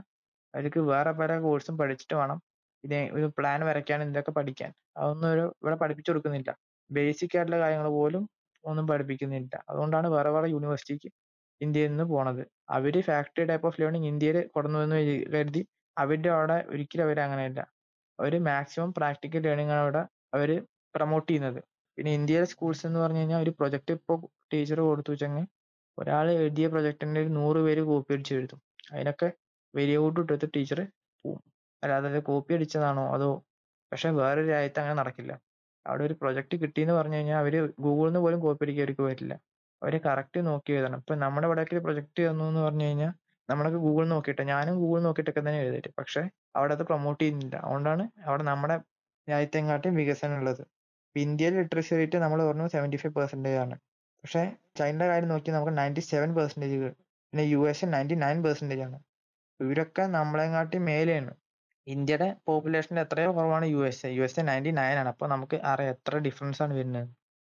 അവർക്ക് 0.54 0.80
വേറെ 0.80 1.12
പല 1.12 1.40
കോഴ്സും 1.40 1.78
പഠിച്ചിട്ട് 1.78 2.16
വേണം. 2.16 2.40
പിന്നെ 2.84 3.00
ഒരു 3.18 3.28
പ്ലാൻ 3.38 3.60
വരയ്ക്കാൻ 3.70 4.04
ഇതൊക്കെ 4.10 4.34
പഠിക്കാൻ. 4.40 4.72
അതൊന്നും 5.00 5.30
ഒരു 5.36 5.46
ഇവിടെ 5.62 5.78
പഠിപ്പിച്ചു 5.84 6.12
കൊടുക്കുന്നില്ല. 6.12 6.50
ബേസിക് 6.90 7.36
ആയിട്ടുള്ള 7.38 7.58
കാര്യങ്ങൾ 7.64 7.88
പോലും 8.00 8.24
ഒന്നും 8.64 8.86
പഠിപ്പിക്കുന്നില്ല. 8.92 9.54
അതുകൊണ്ടാണ് 9.70 10.08
വേറെ 10.16 10.30
വേറെ 10.36 10.48
യൂണിവേഴ്സിറ്റിക്ക് 10.56 11.10
ഇന്ത്യയിൽ 11.62 11.90
നിന്ന് 11.92 12.06
പോണത്. 12.14 12.44
അവർ 12.78 12.96
ഫാക്ടറി 13.10 13.46
ടൈപ്പ് 13.52 13.68
ഓഫ് 13.70 13.80
ലേണിംഗ് 13.82 14.10
ഇന്ത്യയിൽ 14.12 14.38
കൊണ്ടുവന്നു 14.56 14.82
എന്ന് 14.88 15.00
കരുതി 15.36 15.62
അവരുടെ 15.98 16.30
അവിടെ 16.38 16.58
ഒരിക്കലും 16.74 17.06
അവർ 17.08 17.20
അങ്ങനെയല്ല. 17.26 17.62
അവർ 18.20 18.34
മാക്സിമം 18.50 18.90
പ്രാക്ടിക്കൽ 18.98 19.42
ലേണിംഗ് 19.48 19.74
ആണ് 19.76 19.84
അവിടെ 19.86 20.04
അവർ 20.36 20.50
പ്രൊമോട്ട് 20.96 21.28
ചെയ്യുന്നത്. 21.30 21.60
പിന്നെ 21.98 22.12
ഇന്ത്യയിലെ 22.20 22.48
സ്കൂൾസ് 22.54 22.84
എന്ന് 22.88 23.00
പറഞ്ഞു 23.04 23.22
കഴിഞ്ഞാൽ 23.22 23.42
ഒരു 23.46 23.52
പ്രൊജക്ട് 23.60 23.92
ഇപ്പോൾ 24.00 24.18
ടീച്ചർ 24.54 24.80
കൊടുത്തു 24.90 25.12
വെച്ചെങ്കിൽ 25.14 25.46
ഒരാൾ 25.98 26.26
എഴുതിയ 26.42 26.66
പ്രൊജക്ടിന്റെ 26.74 27.20
ഒരു 27.24 27.32
നൂറ് 27.40 27.60
പേര് 27.68 27.82
കോപ്പി 27.90 28.14
അടിച്ച് 28.16 28.34
എഴുതും. 28.40 28.60
അതിനൊക്കെ 28.94 29.28
ഔട്ട് 30.04 30.20
ഇട്ടിട്ട് 30.22 30.48
ടീച്ചർ 30.56 30.80
പോവും. 31.26 31.42
അല്ലാതെ 31.84 32.08
അത് 32.12 32.20
കോപ്പി 32.30 32.52
അടിച്ചതാണോ? 32.58 33.04
അതോ 33.16 33.30
പക്ഷെ 33.92 34.10
വേറൊരു 34.20 34.50
രാജ്യത്ത് 34.54 34.80
അങ്ങനെ 34.82 34.98
നടക്കില്ല. 35.02 35.34
അവിടെ 35.86 36.04
ഒരു 36.08 36.16
പ്രൊജക്ട് 36.22 36.56
കിട്ടിയെന്ന് 36.64 36.96
പറഞ്ഞു 37.00 37.18
കഴിഞ്ഞാൽ 37.18 37.40
അവർ 37.44 37.54
ഗൂഗിളിൽ 37.86 38.10
നിന്ന് 38.10 38.22
പോലും 38.26 38.40
കോപ്പി 38.46 38.64
അടിക്കാൻ 38.66 38.84
അവർക്ക് 38.86 39.04
പറ്റില്ല. 39.10 39.34
കറക്റ്റ് 40.08 40.40
നോക്കി 40.50 40.72
എഴുതണം. 40.78 41.00
ഇപ്പൊ 41.02 41.16
നമ്മുടെ 41.24 41.48
ഇവിടെയൊക്കെ 41.50 41.82
പ്രൊജക്ട് 41.86 42.22
തന്നു 42.30 42.46
എന്ന് 42.52 42.62
പറഞ്ഞു 42.68 42.86
കഴിഞ്ഞാൽ 42.88 43.12
നമ്മളൊക്കെ 43.50 43.80
ഗൂഗിൾ 43.86 44.06
നോക്കിയിട്ട് 44.14 44.44
ഞാനും 44.52 44.76
ഗൂഗിൾ 44.84 45.02
നോക്കിയിട്ടൊക്കെ 45.08 45.42
തന്നെ 45.42 45.60
എഴുതിയിട്ട്. 45.64 45.92
പക്ഷെ 46.00 46.22
അവിടെ 46.58 46.74
അത് 46.78 46.84
പ്രൊമോട്ട് 46.90 47.22
ചെയ്യുന്നില്ല. 47.24 47.56
അതുകൊണ്ടാണ് 47.66 48.04
അവിടെ 48.28 48.44
നമ്മുടെ 48.52 48.76
രാജ്യത്തെങ്ങാട്ടും 49.28 49.94
വികസനം 50.00 50.36
ഉള്ളത്. 50.40 50.64
ഇപ്പൊ 51.08 51.20
ഇന്ത്യയിൽ 51.26 51.54
ലിറ്ററസി 51.60 51.94
റേറ്റ് 52.00 52.18
നമ്മൾ 52.24 52.40
പറഞ്ഞു 52.50 52.66
സെവന്റി 52.76 52.98
ഫൈവ് 53.02 53.14
പെർസെന്റേജ് 53.20 53.60
ആണ്. 53.64 53.76
പക്ഷെ 54.24 54.42
ചൈനയുടെ 54.80 55.08
കാര്യം 55.12 55.30
നോക്കി 55.34 55.50
നമുക്ക് 55.56 55.74
നയന്റി 55.80 56.02
സെവൻ 56.12 56.30
പെർസെന്റേജ് 56.38 56.78
പിന്നെ 57.34 57.44
U 57.54 57.62
S 57.72 57.88
ninety 57.94 58.16
nine 58.26 58.38
percentage 58.46 58.84
ആണ്. 58.88 58.98
ഇവരൊക്കെ 59.60 60.04
നമ്മളെങ്ങാട്ടി 60.18 60.78
മേലെയാണ്. 60.90 61.32
ഇന്ത്യയുടെ 61.88 62.28
പോപ്പുലേഷൻ 62.48 62.96
എത്രയോ 63.04 63.30
കുറവാണ് 63.38 63.66
U 63.74 63.82
S 63.90 64.02
A 64.08 64.10
U 64.16 64.24
S 64.28 64.40
A 64.40 64.44
ninety 64.50 64.72
nine 64.80 64.96
ആണ്. 65.02 65.10
അപ്പോൾ 65.14 65.28
നമുക്ക് 65.34 65.58
അറിയാം 65.72 65.92
എത്ര 65.94 66.18
ഡിഫറൻസ് 66.26 66.60
ആണ് 66.66 66.74
വരുന്നത്. 66.80 67.08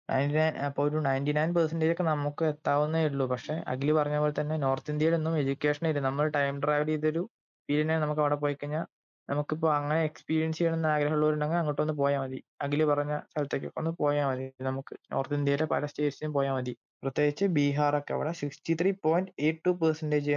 നയന്റി 0.09 0.35
നയൻ 0.39 0.57
അപ്പൊ 0.69 0.81
ഒരു 0.89 0.99
നയന്റി 1.07 1.33
നയൻ 1.39 1.51
പെർസെന്റേജ് 1.57 1.93
ഒക്കെ 1.95 2.05
നമുക്ക് 2.13 2.45
എത്താവുന്നേ 2.53 3.01
ഉള്ളൂ. 3.11 3.27
പക്ഷേ 3.33 3.55
അഖിൽ 3.73 3.91
പറഞ്ഞ 3.99 4.17
പോലെ 4.23 4.35
തന്നെ 4.41 4.57
നോർത്ത് 4.65 4.91
ഇന്ത്യയിലൊന്നും 4.95 5.35
എഡ്യൂക്കേഷൻ 5.43 5.85
ഇല്ല. 5.91 6.01
നമ്മൾ 6.09 6.25
ടൈം 6.39 6.57
ട്രാവൽ 6.65 6.91
ചെയ്തൊരു 6.93 7.23
പീരീഡിനെ 7.69 7.99
നമുക്ക് 8.05 8.23
അവിടെ 8.25 8.39
പോയി 8.45 8.57
കഴിഞ്ഞാൽ 8.63 8.85
നമുക്കിപ്പോൾ 9.29 9.71
അങ്ങനെ 9.77 10.01
എക്സ്പീരിയൻസ് 10.09 10.59
ചെയ്യണമെന്ന് 10.59 10.89
ആഗ്രഹമുള്ളവരുണ്ടെങ്കിൽ 10.95 11.59
അങ്ങോട്ടൊന്ന് 11.61 11.95
പോയാൽ 12.01 12.21
മതി. 12.25 12.41
അഖിൽ 12.65 12.81
പറഞ്ഞ 12.93 13.13
സ്ഥലത്തേക്കൊക്കെ 13.31 13.81
ഒന്ന് 13.83 13.93
പോയാൽ 14.03 14.27
മതി. 14.31 14.47
നമുക്ക് 14.69 14.97
നോർത്ത് 15.13 15.37
ഇന്ത്യയിലെ 15.39 15.67
പല 15.75 15.87
സ്റ്റേറ്റ്സിനും 15.93 16.35
പോയാൽ 16.39 16.55
മതി. 16.59 16.75
പ്രത്യേകിച്ച് 17.05 17.47
ബീഹാർ 17.57 17.95
ഒക്കെ 18.01 18.15
അവിടെ 18.17 18.33
sixty 18.43 18.75
three 18.81 18.93
point 19.07 19.33
eight 19.47 19.65
two 19.67 19.73
percentage 19.83 20.37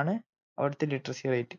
ആണ് 0.00 0.14
അവിടുത്തെ 0.58 0.86
ലിറ്ററസി 0.92 1.26
റേറ്റ് 1.34 1.56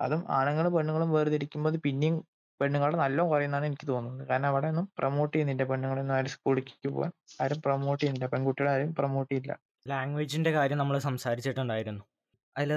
അതും 0.00 0.24
ആണുങ്ങളും 0.28 0.72
പെണ്ണുങ്ങളും 0.74 1.10
വേർതിരിക്കുമ്പോൾ 1.12 1.76
പിന്നെയും 1.76 2.24
പെണ്ണുങ്ങളുടെ 2.60 2.96
നല്ല 2.96 3.22
കുറയുന്നതാണ് 3.22 3.66
എനിക്ക് 3.66 3.88
തോന്നുന്നത്. 3.88 4.28
കാരണം 4.28 4.46
അവിടെ 4.46 4.66
ഒന്നും 4.66 4.92
പ്രൊമോട്ട് 4.98 5.34
ചെയ്യുന്നില്ല 5.34 5.62
പെണ്ണുങ്ങളൊന്നും 5.62 6.14
ആരും 6.14 6.28
സ്കൂളിലേക്ക് 6.28 6.88
പോകാൻ 6.88 7.12
ആരും 7.42 7.62
പ്രൊമോട്ട് 7.62 8.02
ചെയ്യുന്നില്ല. 8.02 8.26
പെൺകുട്ടികളെ 8.26 8.72
ആരും 8.74 8.94
പ്രൊമോട്ട് 8.94 9.34
ചെയ്യില്ല. 9.34 9.58
ലാംഗ്വേജിന്റെ 9.88 10.50
കാര്യം 10.50 10.78
നമ്മൾ 10.78 10.98
സംസാരിച്ചിട്ടുണ്ടായിരുന്നു. 10.98 12.04
അതിൽ 12.58 12.72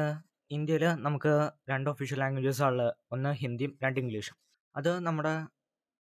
ഇന്ത്യയിൽ 0.51 0.84
നമുക്ക് 0.84 1.51
രണ്ട് 1.69 1.89
ഒഫീഷ്യൽ 1.89 2.19
ലാംഗ്വേജസ് 2.19 2.63
ഉള്ളത് 2.63 2.93
ഒന്ന് 3.12 3.30
ഹിന്ദിയും 3.34 3.77
രണ്ട് 3.84 3.99
ഇംഗ്ലീഷും. 3.99 4.38
അത് 4.75 4.99
നമ്മുടെ 5.08 5.47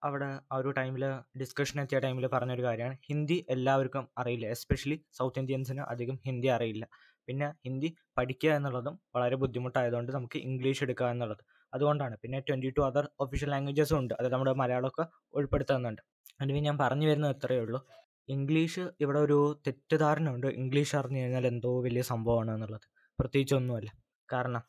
അവിടെ 0.05 0.41
ആ 0.53 0.57
ഒരു 0.57 0.71
ടൈമിൽ 0.71 1.05
ഡിസ്കഷൻ 1.41 1.81
എത്തിയ 1.81 1.99
ടൈമിൽ 1.99 2.27
പറഞ്ഞൊരു 2.27 2.63
കാര്യമാണ്. 2.63 2.97
ഹിന്ദി 3.09 3.47
എല്ലാവർക്കും 3.51 4.09
അറിയില്ല. 4.19 4.47
എസ്പെഷ്യലി 4.47 5.05
സൗത്ത് 5.13 5.39
ഇന്ത്യൻസിന് 5.39 5.81
അധികം 5.81 6.19
ഹിന്ദി 6.27 6.49
അറിയില്ല. 6.49 6.89
പിന്നെ 7.27 7.53
ഹിന്ദി 7.65 7.97
പഠിക്കുക 8.19 8.51
എന്നുള്ളതും 8.51 9.01
വളരെ 9.17 9.37
ബുദ്ധിമുട്ടായതുകൊണ്ട് 9.37 10.13
നമുക്ക് 10.13 10.39
ഇംഗ്ലീഷ് 10.39 10.83
എടുക്കുക 10.83 11.07
എന്നുള്ളത്. 11.07 11.45
അതുകൊണ്ടാണ്. 11.75 12.17
പിന്നെ 12.23 12.41
ട്വന്റി 12.41 12.71
ടു 12.79 12.81
അതർ 12.81 13.09
ഒഫീഷ്യൽ 13.21 13.51
ലാംഗ്വേജസും 13.51 13.99
ഉണ്ട്. 13.99 14.15
അത് 14.21 14.33
നമ്മുടെ 14.33 14.53
മലയാളമൊക്കെ 14.53 15.07
ഉൾപ്പെടുത്തുന്നുണ്ട് 15.35 16.03
അതിന് 16.41 16.57
ഞാൻ 16.57 16.79
പറഞ്ഞു 16.79 17.07
വരുന്നത് 17.09 17.37
ഇത്രയേ 17.37 17.61
ഉള്ളൂ. 17.61 17.87
ഇംഗ്ലീഷ് 18.29 18.81
ഇവിടെ 19.01 19.19
ഒരു 19.19 19.61
തെറ്റിദ്ധാരണ 19.67 20.31
ഉണ്ട്. 20.31 20.47
ഇംഗ്ലീഷ് 20.47 20.97
അറിഞ്ഞു 20.97 21.21
കഴിഞ്ഞാൽ 21.21 21.47
എന്തോ 21.47 21.81
വലിയ 21.81 22.03
സംഭവമാണ് 22.03 22.51
എന്നുള്ളത്. 22.51 22.87
പ്രത്യേകിച്ചൊന്നുമല്ല 23.21 23.91
കാരണം 24.33 24.63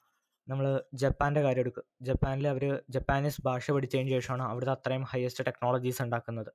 നമ്മൾ 0.49 0.83
ജപ്പാന്റെ 0.93 1.41
കാര്യം 1.41 1.59
എടുക്കുക 1.59 1.83
ജപ്പാനിൽ 2.01 2.47
അവർ 2.47 2.83
ജപ്പാനീസ് 2.89 3.41
ഭാഷ 3.45 3.71
പഠിച്ചതിന് 3.71 4.09
ശേഷമാണ് 4.09 4.43
അവിടുത്തെ 4.43 4.71
അത്രയും 4.71 5.03
ഹയസ്റ്റ് 5.03 5.45
ടെക്നോളജീസ് 5.45 6.01
ഉണ്ടാക്കുന്നത്. 6.01 6.51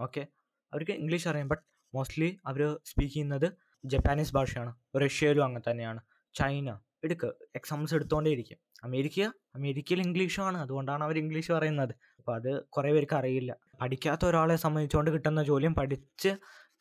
ഓക്കെ 0.00 0.26
അവർക്ക് 0.72 0.92
ഇംഗ്ലീഷ് 0.92 1.28
അറിയാം. 1.28 1.48
ബട്ട് 1.48 1.62
മോസ്റ്റ്ലി 1.94 2.40
അവർ 2.46 2.78
സ്പീക്ക് 2.84 3.14
ചെയ്യുന്നത് 3.14 3.52
ജപ്പാനീസ് 3.92 4.34
ഭാഷയാണ് 4.34 4.72
റഷ്യയിലും 5.02 5.44
അങ്ങനെ 5.44 5.70
തന്നെയാണ്. 5.70 6.00
ചൈന 6.34 6.78
എടുക്കുക 7.04 7.30
എക്സാംസ് 7.54 7.94
എടുത്തുകൊണ്ടേയിരിക്കും 7.94 8.58
അമേരിക്ക 8.84 9.20
അമേരിക്കയിൽ 9.56 10.00
ഇംഗ്ലീഷാണ് 10.06 10.58
അതുകൊണ്ടാണ് 10.58 11.04
അവർ 11.04 11.16
ഇംഗ്ലീഷ് 11.18 11.52
പറയുന്നത്. 11.52 11.94
അപ്പോൾ 12.18 12.32
അത് 12.36 12.50
കുറേ 12.68 12.92
പേർക്ക് 12.92 13.14
അറിയില്ല. 13.14 13.52
പഠിക്കാത്ത 13.80 14.22
ഒരാളെ 14.26 14.56
സംബന്ധിച്ചുകൊണ്ട് 14.56 15.10
കിട്ടുന്ന 15.10 15.42
ജോലിയും 15.42 15.74
പഠിച്ച് 15.74 16.30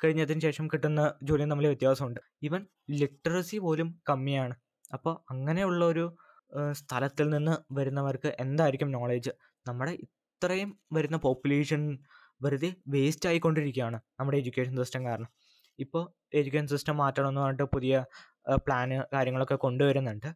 കഴിഞ്ഞതിന് 0.03 0.41
ശേഷം 0.41 0.67
കിട്ടുന്ന 0.67 1.01
ജോലിയും 1.23 1.49
തമ്മിൽ 1.49 1.67
വ്യത്യാസമുണ്ട്. 1.67 2.19
ഈവൻ 2.43 2.61
ലിറ്ററസി 3.01 3.57
പോലും 3.57 4.01
കമ്മിയാണ്. 4.09 4.55
അപ്പോൾ 4.93 5.13
അങ്ങനെയുള്ള 5.29 5.85
ഒരു 5.85 6.05
സ്ഥലത്തിൽ 6.71 7.29
നിന്ന് 7.29 7.55
വരുന്നവർക്ക് 7.71 8.35
എന്തായിരിക്കും 8.39 8.91
നോളേജ് 8.91 9.31
നമ്മുടെ 9.67 9.91
ഇത്രയും 9.91 10.79
വരുന്ന 10.93 11.17
പോപ്പുലേഷൻ 11.17 11.81
വെറുതെ 12.43 12.75
വേസ്റ്റ് 12.87 13.29
ആയിക്കൊണ്ടിരിക്കുകയാണ് 13.29 13.99
നമ്മുടെ 14.19 14.37
എഡ്യൂക്കേഷൻ 14.37 14.73
സിസ്റ്റം 14.77 15.05
കാരണം. 15.05 15.29
ഇപ്പോൾ 15.79 16.03
എഡ്യൂക്കേഷൻ 16.39 16.67
സിസ്റ്റം 16.67 16.95
മാറ്റണമെന്ന് 16.97 17.41
പറഞ്ഞിട്ട് 17.41 17.63
പുതിയ 17.75 17.95
പ്ലാന് 18.65 18.97
കാര്യങ്ങളൊക്കെ 19.13 19.55
കൊണ്ടുവരുന്നുണ്ട്. 19.65 20.29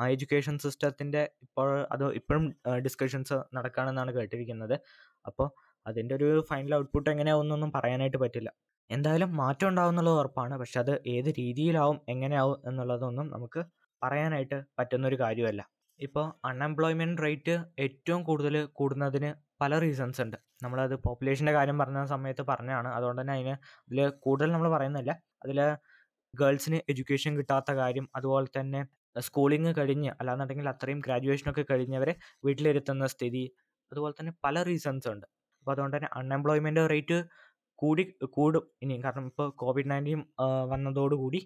ആ 0.00 0.04
എഡ്യൂക്കേഷൻ 0.14 0.58
സിസ്റ്റത്തിന്റെ 0.64 1.22
ഇപ്പോൾ 1.44 1.68
അത് 1.94 2.04
ഇപ്പോഴും 2.20 2.44
ഡിസ്കഷൻസ് 2.86 3.36
നടക്കുകയാണെന്നാണ് 3.56 4.12
കേട്ടിരിക്കുന്നത്. 4.18 4.76
അപ്പോൾ 5.28 5.48
അതിന്റെ 5.86 6.14
ഒരു 6.14 6.28
ഫൈനൽ 6.50 6.74
ഔട്ട്പുട്ട് 6.74 7.08
എങ്ങനെയാവുമെന്നൊന്നും 7.10 7.70
പറയാനായിട്ട് 7.76 8.16
പറ്റില്ല. 8.16 8.50
എന്തായാലും 8.90 9.30
മാറ്റം 9.36 9.68
ഉണ്ടാവും 9.68 9.92
എന്നുള്ളത് 9.92 10.18
ഉറപ്പാണ്. 10.22 10.54
പക്ഷെ 10.58 10.78
അത് 10.84 10.92
ഏത് 11.14 11.28
രീതിയിലാവും 11.40 11.98
എങ്ങനെയാവും 12.08 12.58
എന്നുള്ളതൊന്നും 12.68 13.26
നമുക്ക് 13.34 13.60
പറയാനായിട്ട് 14.02 14.58
പറ്റുന്നൊരു 14.78 15.16
കാര്യമല്ല. 15.20 15.62
ഇപ്പോൾ 16.00 16.26
അൺഎംപ്ലോയ്മെന്റ് 16.48 17.22
റേറ്റ് 17.22 17.54
ഏറ്റവും 17.84 18.22
കൂടുതൽ 18.22 18.56
കൂടുന്നതിന് 18.78 19.30
പല 19.60 19.78
റീസൺസ് 19.84 20.20
ഉണ്ട്. 20.24 20.36
നമ്മളത് 20.64 20.94
പോപ്പുലേഷന്റെ 21.06 21.52
കാര്യം 21.58 21.76
പറഞ്ഞ 21.82 22.00
സമയത്ത് 22.14 22.42
പറഞ്ഞതാണ്. 22.50 22.88
അതുകൊണ്ട് 22.96 23.20
തന്നെ 23.22 23.34
അതിന് 23.36 23.54
അതിൽ 23.88 24.00
കൂടുതൽ 24.24 24.50
നമ്മൾ 24.54 24.68
പറയുന്നില്ല. 24.76 25.12
അതിൽ 25.44 25.60
ഗേൾസിന് 26.34 26.78
എഡ്യൂക്കേഷൻ 26.90 27.32
കിട്ടാത്ത 27.38 27.70
കാര്യം 27.80 28.06
അതുപോലെ 28.18 28.48
തന്നെ 28.58 28.80
സ്കൂളിങ് 29.26 29.70
കഴിഞ്ഞ് 29.78 30.10
അല്ലാന്നുണ്ടെങ്കിൽ 30.20 30.66
അത്രയും 30.72 30.98
ഗ്രാജുവേഷനൊക്കെ 31.06 31.64
കഴിഞ്ഞവരെ 31.70 32.14
വീട്ടിലിരുത്തുന്ന 32.46 33.06
സ്ഥിതി 33.14 33.44
അതുപോലെ 33.92 34.14
തന്നെ 34.20 34.32
പല 34.44 34.62
റീസൺസ് 34.62 35.08
ഉണ്ട്. 35.14 35.26
അപ്പോൾ 35.60 35.72
അതുകൊണ്ട് 35.74 35.96
തന്നെ 35.96 36.10
അൺഎംപ്ലോയ്മെന്റ് 36.18 36.82
റേറ്റ് 36.92 37.18
കൂടി 37.82 38.04
കൂടും. 38.36 38.64
ഇനിയും 38.82 39.00
കാരണം 39.04 39.26
ഇപ്പോൾ 39.30 39.48
കോവിഡ് 39.62 39.90
നയന്റീൻ 39.90 40.20
വന്നതോടുകൂടി 40.72 41.40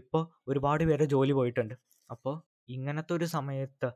ഇപ്പോൾ 0.00 0.22
ഒരുപാട് 0.48 0.84
പേരെ 0.84 1.04
ജോലി 1.14 1.32
പോയിട്ടുണ്ട്. 1.32 1.74
അപ്പോൾ 2.10 2.34
ഇങ്ങനത്തെ 2.68 3.12
ഒരു 3.18 3.26
സമയത്ത് 3.36 3.88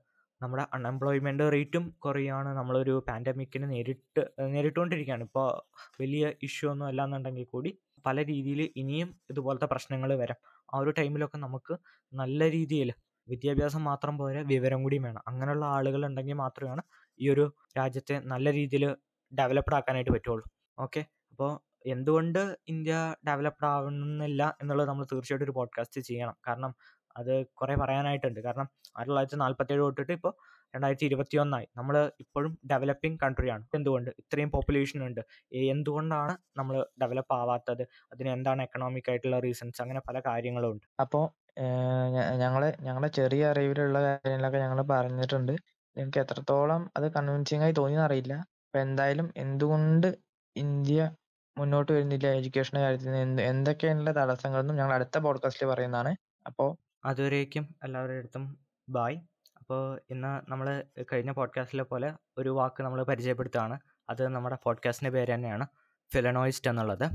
നമ്മുടെ 0.44 0.64
അൺഎംപ്ലോയ്മെന്റ് 0.74 1.44
റേറ്റും 1.52 1.84
കുറയുകയാണ് 1.98 2.50
നമ്മളൊരു 2.56 2.94
പാൻഡമിക്കിന് 3.08 3.66
നേരിട്ട് 3.70 4.22
നേരിട്ടുകൊണ്ടിരിക്കുകയാണ് 4.54 5.22
ഇപ്പോൾ 5.22 5.48
വലിയ 6.00 6.32
ഇഷ്യൂ 6.42 6.68
ഒന്നും 6.70 6.86
അല്ല 6.86 7.04
എന്നുണ്ടെങ്കിൽ 7.04 7.46
കൂടി 7.46 7.70
പല 8.06 8.24
രീതിയിൽ 8.24 8.60
ഇനിയും 8.76 9.10
ഇതുപോലത്തെ 9.30 9.66
പ്രശ്നങ്ങൾ 9.66 10.10
വരാം. 10.14 10.38
ആ 10.74 10.78
ഒരു 10.78 10.90
ടൈമിലൊക്കെ 10.90 11.38
നമുക്ക് 11.38 11.74
നല്ല 12.12 12.50
രീതിയിൽ 12.50 12.90
വിദ്യാഭ്യാസം 13.28 13.84
മാത്രം 13.84 14.18
പോരാ 14.18 14.40
വിവരം 14.46 14.82
കൂടിയും 14.82 15.02
വേണം. 15.02 15.22
അങ്ങനെയുള്ള 15.28 15.64
ആളുകൾ 15.76 16.06
ഉണ്ടെങ്കിൽ 16.06 16.34
മാത്രമാണ് 16.34 16.82
ഈ 17.20 17.28
ഒരു 17.28 17.44
രാജ്യത്തെ 17.78 18.16
നല്ല 18.32 18.52
രീതിയിൽ 18.52 18.84
ഡെവലപ്ഡ് 19.32 19.74
ആക്കാനായിട്ട് 19.74 20.10
പറ്റുള്ളൂ. 20.10 20.44
ഓക്കെ 20.78 21.02
അപ്പോൾ 21.30 21.52
എന്തുകൊണ്ട് 21.86 22.42
ഇന്ത്യ 22.68 22.94
ഡെവലപ്ഡ് 23.28 23.66
ആവുന്നില്ല 23.66 24.42
എന്നുള്ളത് 24.62 24.88
നമ്മൾ 24.88 25.04
തീർച്ചയായിട്ടും 25.12 25.46
ഒരു 25.46 25.52
പോഡ്കാസ്റ്റ് 25.52 26.00
ചെയ്യണം. 26.00 26.36
കാരണം 26.48 26.72
അത് 27.16 27.32
കുറേ 27.60 27.74
പറയാനായിട്ടുണ്ട്. 27.74 28.40
കാരണം 28.40 28.68
ആയിരത്തി 28.96 29.10
തൊള്ളായിരത്തി 29.10 29.36
നാൽപ്പത്തേഴ് 29.36 29.80
തൊട്ടിട്ട് 29.80 30.12
ഇപ്പോൾ 30.12 30.32
രണ്ടായിരത്തി 30.74 31.04
ഇരുപത്തി 31.04 31.36
ഒന്നായി 31.36 31.66
നമ്മൾ 31.76 31.96
ഇപ്പോഴും 32.20 32.58
ഡെവലപ്പിംഗ് 32.72 33.50
ആണ്. 33.52 33.64
എന്തുകൊണ്ട്? 33.74 34.10
ഇത്രയും 34.22 34.50
പോപ്പുലേഷൻ 34.50 35.00
ഉണ്ട്. 35.08 35.22
എന്തുകൊണ്ടാണ് 35.74 36.34
നമ്മൾ 36.58 36.76
ഡെവലപ്പ് 37.02 37.34
ആവാത്തത്? 37.34 37.84
അതിന് 38.12 38.28
എന്താണ് 38.28 38.62
എക്കണോമിക് 38.62 39.10
ആയിട്ടുള്ള 39.10 39.38
റീസൺസ് 39.40 39.82
അങ്ങനെ 39.82 40.00
പല 40.08 40.20
കാര്യങ്ങളും 40.26 40.70
ഉണ്ട്. 40.70 40.86
അപ്പോൾ 41.00 41.24
ഞങ്ങൾ 42.40 42.62
ഞങ്ങളുടെ 42.86 43.10
ചെറിയ 43.18 43.42
അറിവിലുള്ള 43.46 43.98
കാര്യങ്ങളൊക്കെ 44.06 44.58
ഞങ്ങൾ 44.58 44.80
പറഞ്ഞിട്ടുണ്ട്. 44.82 45.52
നിങ്ങൾക്ക് 45.96 46.18
എത്രത്തോളം 46.18 46.90
അത് 46.96 47.06
കൺവിൻസിങ് 47.16 47.62
ആയി 47.62 47.74
തോന്നിയെന്ന് 47.78 48.06
അറിയില്ല. 48.06 48.34
അപ്പൊ 48.64 48.78
എന്തായാലും 48.86 49.26
എന്തുകൊണ്ട് 49.36 50.08
ഇന്ത്യ 50.56 51.00
മുന്നോട്ട് 51.56 51.90
വരുന്നില്ല 51.92 52.26
എഡ്യൂക്കേഷൻ 52.38 52.76
കാര്യത്തിൽ 52.80 53.16
എന്ത് 53.16 53.42
എന്തൊക്കെയാണുള്ള 53.42 54.12
തടസ്സങ്ങളെന്നും 54.20 54.76
ഞങ്ങൾ 54.76 54.94
അടുത്ത 54.94 55.18
പോഡ്കാസ്റ്റിൽ 55.18 55.68
പറയുന്നതാണ്. 55.72 56.12
അപ്പോൾ 56.46 56.70
അതുവരേക്കും 57.04 57.74
എല്ലാവരുടെ 57.84 58.16
അടുത്തും 58.18 58.58
ബായ് 58.88 59.16
അപ്പോൾ 59.60 60.00
ഇന്ന് 60.10 60.50
നമ്മൾ 60.50 60.84
കഴിഞ്ഞ 61.12 61.30
പോഡ്കാസ്റ്റിലെ 61.30 61.82
പോലെ 61.82 62.14
ഒരു 62.38 62.48
വാക്ക് 62.48 62.82
നമ്മൾ 62.82 63.02
പരിചയപ്പെടുത്തുകയാണ്. 63.02 63.78
അത് 64.10 64.28
നമ്മുടെ 64.28 64.58
പോഡ്കാസ്റ്റിന്റെ 64.64 65.10
പേര് 65.10 65.34
തന്നെയാണ് 65.34 65.66
ഫിലനോയിസ്റ്റ് 66.14 66.70
എന്നുള്ളത്. 66.70 67.10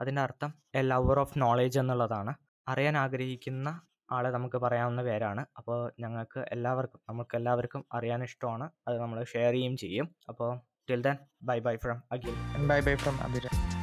അതിന്റെ 0.00 0.22
അർത്ഥം 0.22 0.54
എ 0.74 0.80
ലവർ 0.80 1.18
ഓഫ് 1.18 1.34
നോളേജ് 1.36 1.78
എന്നുള്ളതാണ്. 1.78 2.34
അറിയാൻ 2.68 2.96
ആഗ്രഹിക്കുന്ന 2.96 3.80
ആളെ 4.12 4.30
നമുക്ക് 4.30 4.56
പറയാവുന്ന 4.56 5.02
പേരാണ്. 5.02 5.46
അപ്പോൾ 5.56 5.92
ഞങ്ങൾക്ക് 6.00 6.40
എല്ലാവർക്കും 6.40 7.00
നമുക്ക് 7.08 7.36
എല്ലാവർക്കും 7.36 7.84
അറിയാൻ 7.92 8.22
ഇഷ്ടമാണ്. 8.22 8.70
അത് 8.88 9.00
നമ്മൾ 9.00 9.24
ഷെയർ 9.24 9.52
ചെയ്യുകയും 9.52 9.76
ചെയ്യും. 9.76 10.14
അപ്പോൾ 10.28 10.60
till 10.90 11.02
then 11.02 11.16
bye 11.42 11.58
bye 11.58 11.76
from 11.76 12.02
Akhil 12.12 12.66
bye 12.66 12.80
bye 12.80 12.94
from 12.94 13.22
Abhiram 13.22 13.81